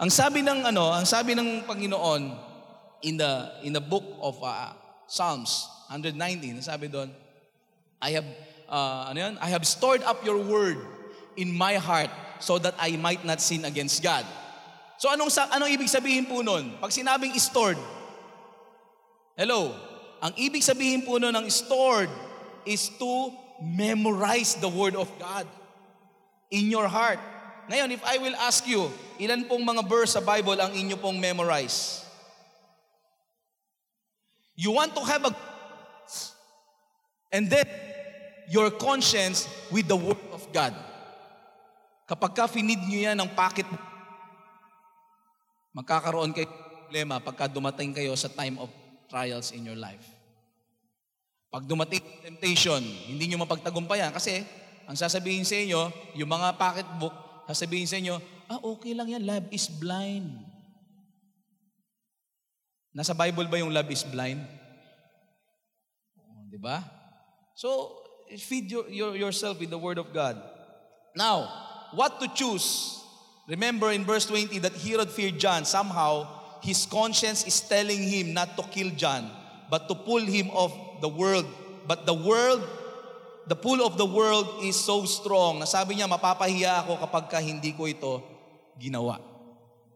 Ang 0.00 0.08
sabi 0.08 0.40
ng 0.40 0.64
ano, 0.64 0.88
ang 0.88 1.04
sabi 1.04 1.36
ng 1.36 1.68
Panginoon 1.68 2.32
in 3.04 3.20
the 3.20 3.52
in 3.60 3.76
the 3.76 3.84
book 3.84 4.16
of 4.24 4.40
uh, 4.40 4.72
Psalms 5.04 5.68
119, 5.92 6.64
sabi 6.64 6.88
doon, 6.88 7.12
I 8.00 8.16
have 8.16 8.24
uh, 8.64 9.12
ano 9.12 9.18
yan? 9.20 9.34
I 9.44 9.52
have 9.52 9.68
stored 9.68 10.00
up 10.08 10.24
your 10.24 10.40
word 10.40 10.80
in 11.36 11.52
my 11.52 11.76
heart 11.76 12.08
so 12.40 12.56
that 12.56 12.72
I 12.80 12.96
might 12.96 13.28
not 13.28 13.44
sin 13.44 13.68
against 13.68 14.00
God. 14.00 14.24
So 14.96 15.12
anong, 15.12 15.36
anong 15.36 15.68
ibig 15.68 15.92
sabihin 15.92 16.24
po 16.24 16.40
nun? 16.40 16.80
Pag 16.80 16.96
sinabing 16.96 17.36
stored, 17.36 17.76
hello, 19.36 19.76
ang 20.24 20.32
ibig 20.40 20.64
sabihin 20.64 21.04
po 21.04 21.20
nun 21.20 21.36
ng 21.36 21.48
stored 21.52 22.08
is 22.64 22.88
to 22.96 23.32
memorize 23.60 24.56
the 24.56 24.68
Word 24.68 24.96
of 24.96 25.12
God 25.20 25.44
in 26.48 26.72
your 26.72 26.88
heart. 26.88 27.20
Ngayon, 27.70 27.94
if 27.94 28.02
I 28.02 28.18
will 28.18 28.34
ask 28.42 28.66
you, 28.66 28.90
ilan 29.22 29.46
pong 29.46 29.62
mga 29.62 29.86
verse 29.86 30.18
sa 30.18 30.22
Bible 30.22 30.58
ang 30.58 30.74
inyo 30.74 30.98
pong 30.98 31.22
memorize? 31.22 32.02
You 34.58 34.74
want 34.74 34.90
to 34.98 35.02
have 35.06 35.22
a 35.22 35.32
and 37.30 37.46
then 37.46 37.62
your 38.50 38.74
conscience 38.74 39.46
with 39.70 39.86
the 39.86 39.94
Word 39.94 40.18
of 40.34 40.42
God. 40.50 40.74
Kapag 42.10 42.34
ka 42.34 42.50
finid 42.50 42.82
nyo 42.90 42.98
yan 43.06 43.14
ng 43.14 43.30
pocket, 43.38 43.70
magkakaroon 45.70 46.34
kayo 46.34 46.50
problema 46.50 47.22
pagka 47.22 47.46
dumating 47.46 47.94
kayo 47.94 48.18
sa 48.18 48.26
time 48.26 48.58
of 48.58 48.66
trials 49.06 49.54
in 49.54 49.62
your 49.62 49.78
life. 49.78 50.02
Pag 51.54 51.70
dumating 51.70 52.02
temptation, 52.26 52.82
hindi 52.82 53.30
nyo 53.30 53.46
mapagtagumpayan 53.46 54.10
kasi 54.10 54.42
ang 54.90 54.98
sasabihin 54.98 55.46
sa 55.46 55.54
inyo, 55.54 55.86
yung 56.18 56.30
mga 56.34 56.58
pocketbook, 56.58 57.29
sasabihin 57.50 57.90
sa 57.90 57.98
inyo, 57.98 58.16
ah, 58.46 58.60
okay 58.62 58.94
lang 58.94 59.10
yan, 59.10 59.26
love 59.26 59.46
is 59.50 59.66
blind. 59.66 60.30
Nasa 62.94 63.14
Bible 63.14 63.46
ba 63.46 63.58
yung 63.58 63.70
love 63.70 63.90
is 63.90 64.02
blind? 64.02 64.42
Di 66.50 66.58
ba? 66.58 66.82
So, 67.54 68.02
feed 68.38 68.70
your, 68.70 68.86
your, 68.90 69.12
yourself 69.14 69.62
with 69.62 69.70
the 69.70 69.78
Word 69.78 69.98
of 69.98 70.10
God. 70.10 70.34
Now, 71.14 71.46
what 71.94 72.18
to 72.18 72.26
choose? 72.34 72.98
Remember 73.46 73.90
in 73.90 74.04
verse 74.04 74.26
20 74.26 74.58
that 74.60 74.74
Herod 74.74 75.10
feared 75.10 75.38
John. 75.38 75.64
Somehow, 75.64 76.26
his 76.62 76.86
conscience 76.86 77.46
is 77.46 77.60
telling 77.60 78.02
him 78.02 78.34
not 78.34 78.56
to 78.56 78.62
kill 78.70 78.90
John, 78.94 79.30
but 79.70 79.88
to 79.88 79.94
pull 79.94 80.22
him 80.22 80.50
off 80.50 80.74
the 81.00 81.08
world. 81.08 81.46
But 81.86 82.06
the 82.06 82.14
world, 82.14 82.62
the 83.46 83.56
pull 83.56 83.80
of 83.84 83.96
the 83.96 84.04
world 84.06 84.60
is 84.62 84.76
so 84.76 85.04
strong 85.04 85.60
na 85.60 85.66
sabi 85.66 85.96
niya, 85.96 86.08
mapapahiya 86.10 86.84
ako 86.84 87.00
kapag 87.00 87.24
ka 87.30 87.38
hindi 87.40 87.72
ko 87.72 87.88
ito 87.88 88.20
ginawa. 88.76 89.20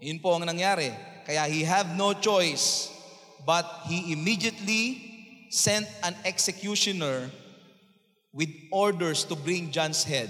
Yun 0.00 0.20
po 0.20 0.36
ang 0.36 0.44
nangyari. 0.44 0.92
Kaya 1.24 1.48
he 1.48 1.64
have 1.64 1.96
no 1.96 2.12
choice, 2.12 2.92
but 3.48 3.64
he 3.88 4.12
immediately 4.12 5.00
sent 5.48 5.88
an 6.04 6.12
executioner 6.24 7.32
with 8.32 8.50
orders 8.68 9.24
to 9.24 9.36
bring 9.36 9.72
John's 9.72 10.04
head. 10.04 10.28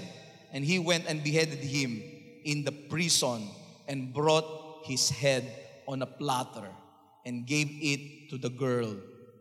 And 0.55 0.63
he 0.63 0.79
went 0.79 1.09
and 1.11 1.19
beheaded 1.19 1.59
him 1.59 1.99
in 2.47 2.63
the 2.63 2.71
prison 2.71 3.51
and 3.91 4.13
brought 4.13 4.87
his 4.87 5.09
head 5.09 5.43
on 5.83 6.01
a 6.01 6.07
platter 6.07 6.71
and 7.25 7.43
gave 7.43 7.67
it 7.81 8.29
to 8.29 8.37
the 8.37 8.49
girl. 8.49 8.95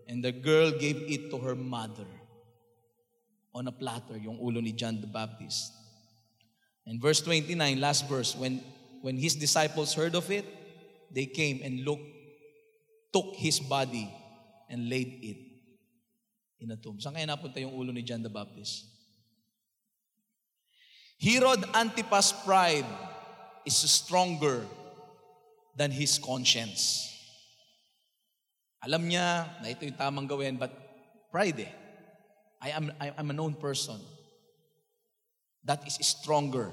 And 0.08 0.24
the 0.24 0.32
girl 0.32 0.72
gave 0.72 0.98
it 1.06 1.30
to 1.30 1.38
her 1.38 1.54
mother 1.54 2.08
on 3.54 3.68
a 3.68 3.72
platter, 3.72 4.18
yung 4.18 4.38
ulo 4.42 4.60
ni 4.60 4.72
John 4.72 5.00
the 5.00 5.06
Baptist. 5.06 5.70
And 6.86 7.00
verse 7.00 7.22
29, 7.22 7.56
last 7.80 8.08
verse, 8.08 8.34
when, 8.36 8.60
when 9.00 9.16
his 9.16 9.36
disciples 9.36 9.94
heard 9.94 10.14
of 10.14 10.30
it, 10.30 10.44
they 11.10 11.26
came 11.26 11.62
and 11.62 11.86
looked, 11.86 12.04
took 13.12 13.34
his 13.36 13.60
body 13.60 14.10
and 14.68 14.90
laid 14.90 15.22
it 15.22 15.38
in 16.60 16.70
a 16.72 16.76
tomb. 16.76 16.98
Saan 16.98 17.14
kaya 17.14 17.30
napunta 17.30 17.62
yung 17.62 17.72
ulo 17.72 17.94
ni 17.94 18.02
John 18.02 18.22
the 18.22 18.28
Baptist? 18.28 18.90
Herod 21.22 21.62
Antipas' 21.72 22.34
pride 22.44 22.88
is 23.64 23.78
stronger 23.78 24.66
than 25.78 25.94
his 25.94 26.18
conscience. 26.18 27.08
Alam 28.84 29.08
niya 29.08 29.48
na 29.62 29.72
ito 29.72 29.88
yung 29.88 29.96
tamang 29.96 30.28
gawin, 30.28 30.60
but 30.60 30.74
pride 31.32 31.64
eh. 31.64 31.83
I 32.64 32.72
am, 32.72 32.88
I 32.96 33.12
am 33.12 33.28
a 33.28 33.36
known 33.36 33.52
person. 33.60 34.00
That 35.68 35.84
is 35.84 36.00
stronger. 36.00 36.72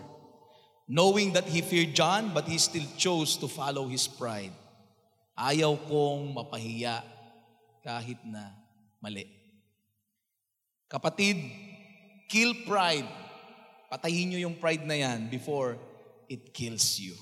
Knowing 0.88 1.34
that 1.34 1.44
he 1.44 1.60
feared 1.60 1.94
John, 1.94 2.32
but 2.34 2.48
he 2.48 2.58
still 2.58 2.88
chose 2.96 3.36
to 3.44 3.52
follow 3.52 3.92
his 3.92 4.08
pride. 4.08 4.56
Ayaw 5.36 5.76
kong 5.92 6.32
mapahiya 6.32 7.04
kahit 7.84 8.24
na 8.24 8.56
mali. 9.04 9.28
Kapatid, 10.88 11.44
kill 12.32 12.56
pride. 12.64 13.08
Patayin 13.92 14.32
nyo 14.32 14.40
yung 14.48 14.56
pride 14.56 14.88
na 14.88 14.96
yan 14.96 15.28
before 15.28 15.76
it 16.32 16.56
kills 16.56 17.04
you. 17.04 17.20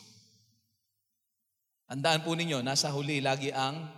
Tandaan 1.89 2.21
po 2.21 2.37
ninyo, 2.37 2.61
nasa 2.61 2.93
huli 2.93 3.17
lagi 3.17 3.49
ang 3.49 3.89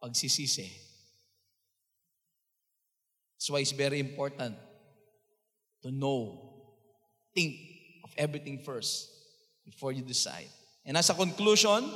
pagsisisi. 0.00 0.87
That's 3.38 3.50
why 3.50 3.60
it's 3.60 3.70
very 3.70 4.00
important 4.02 4.56
to 5.82 5.92
know, 5.94 6.42
think 7.34 7.54
of 8.02 8.10
everything 8.18 8.58
first 8.58 9.06
before 9.64 9.92
you 9.92 10.02
decide. 10.02 10.50
And 10.84 10.96
as 10.96 11.08
a 11.10 11.14
conclusion, 11.14 11.86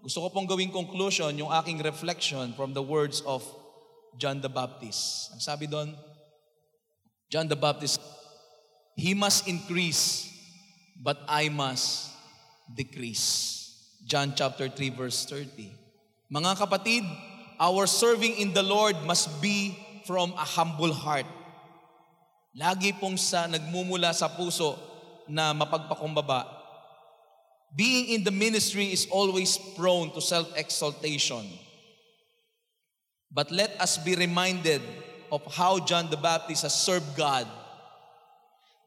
gusto 0.00 0.24
ko 0.24 0.32
pong 0.32 0.48
gawing 0.48 0.72
conclusion 0.72 1.36
yung 1.36 1.52
aking 1.52 1.84
reflection 1.84 2.56
from 2.56 2.72
the 2.72 2.80
words 2.80 3.20
of 3.28 3.44
John 4.16 4.40
the 4.40 4.48
Baptist. 4.48 5.28
Ang 5.36 5.44
sabi 5.44 5.68
doon, 5.68 5.92
John 7.28 7.44
the 7.44 7.60
Baptist, 7.60 8.00
He 8.96 9.12
must 9.12 9.44
increase, 9.44 10.24
but 10.96 11.20
I 11.28 11.52
must 11.52 12.08
decrease. 12.72 13.60
John 14.08 14.32
chapter 14.32 14.72
3 14.72 14.88
verse 14.96 15.28
30. 15.28 15.68
Mga 16.32 16.56
kapatid, 16.56 17.04
our 17.60 17.84
serving 17.84 18.40
in 18.40 18.56
the 18.56 18.64
Lord 18.64 18.96
must 19.04 19.28
be 19.44 19.76
from 20.10 20.34
a 20.34 20.42
humble 20.42 20.90
heart. 20.90 21.22
Lagi 22.58 22.90
pong 22.98 23.14
sa 23.14 23.46
nagmumula 23.46 24.10
sa 24.10 24.26
puso 24.26 24.74
na 25.30 25.54
mapagpakumbaba. 25.54 26.50
Being 27.78 28.18
in 28.18 28.26
the 28.26 28.34
ministry 28.34 28.90
is 28.90 29.06
always 29.06 29.54
prone 29.78 30.10
to 30.10 30.18
self-exaltation. 30.18 31.46
But 33.30 33.54
let 33.54 33.78
us 33.78 34.02
be 34.02 34.18
reminded 34.18 34.82
of 35.30 35.46
how 35.46 35.78
John 35.78 36.10
the 36.10 36.18
Baptist 36.18 36.66
has 36.66 36.74
served 36.74 37.14
God. 37.14 37.46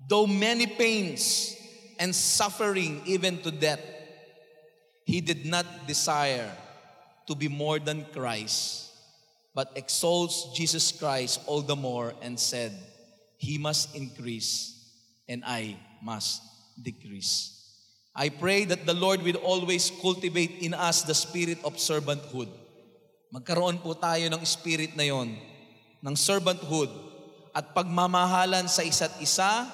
Though 0.03 0.27
many 0.27 0.67
pains 0.67 1.55
and 2.03 2.11
suffering, 2.11 2.99
even 3.07 3.39
to 3.47 3.51
death, 3.55 3.79
he 5.07 5.23
did 5.23 5.47
not 5.47 5.87
desire 5.87 6.51
to 7.27 7.35
be 7.35 7.47
more 7.47 7.79
than 7.79 8.03
Christ, 8.11 8.91
but 9.53 9.71
exalts 9.77 10.49
Jesus 10.57 10.91
Christ 10.91 11.41
all 11.45 11.61
the 11.61 11.77
more 11.77 12.13
and 12.21 12.39
said, 12.39 12.73
He 13.37 13.57
must 13.57 13.95
increase 13.95 14.73
and 15.29 15.45
I 15.45 15.77
must 16.01 16.41
decrease. 16.81 17.53
I 18.13 18.29
pray 18.29 18.65
that 18.65 18.85
the 18.85 18.93
Lord 18.93 19.21
will 19.21 19.41
always 19.41 19.89
cultivate 20.01 20.61
in 20.61 20.73
us 20.73 21.01
the 21.01 21.17
spirit 21.17 21.57
of 21.65 21.81
servanthood. 21.81 22.49
Magkaroon 23.33 23.81
po 23.81 23.97
tayo 23.97 24.29
ng 24.29 24.45
spirit 24.45 24.93
na 24.93 25.09
yon, 25.09 25.33
ng 26.01 26.15
servanthood 26.17 26.93
at 27.57 27.73
pagmamahalan 27.73 28.69
sa 28.69 28.85
isa't 28.85 29.17
isa 29.17 29.65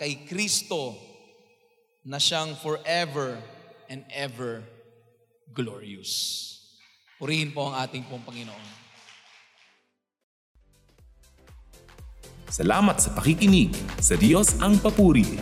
kay 0.00 0.24
Kristo 0.24 0.96
na 2.00 2.16
siyang 2.16 2.56
forever 2.56 3.36
and 3.92 4.08
ever 4.08 4.64
glorious. 5.52 6.48
Purihin 7.20 7.52
po 7.52 7.68
ang 7.68 7.84
ating 7.84 8.08
pong 8.08 8.24
Panginoon. 8.24 8.66
Salamat 12.50 12.98
sa 12.98 13.14
pakikinig. 13.14 13.70
Sa 14.02 14.18
Diyos 14.18 14.58
ang 14.58 14.74
papuri. 14.82 15.38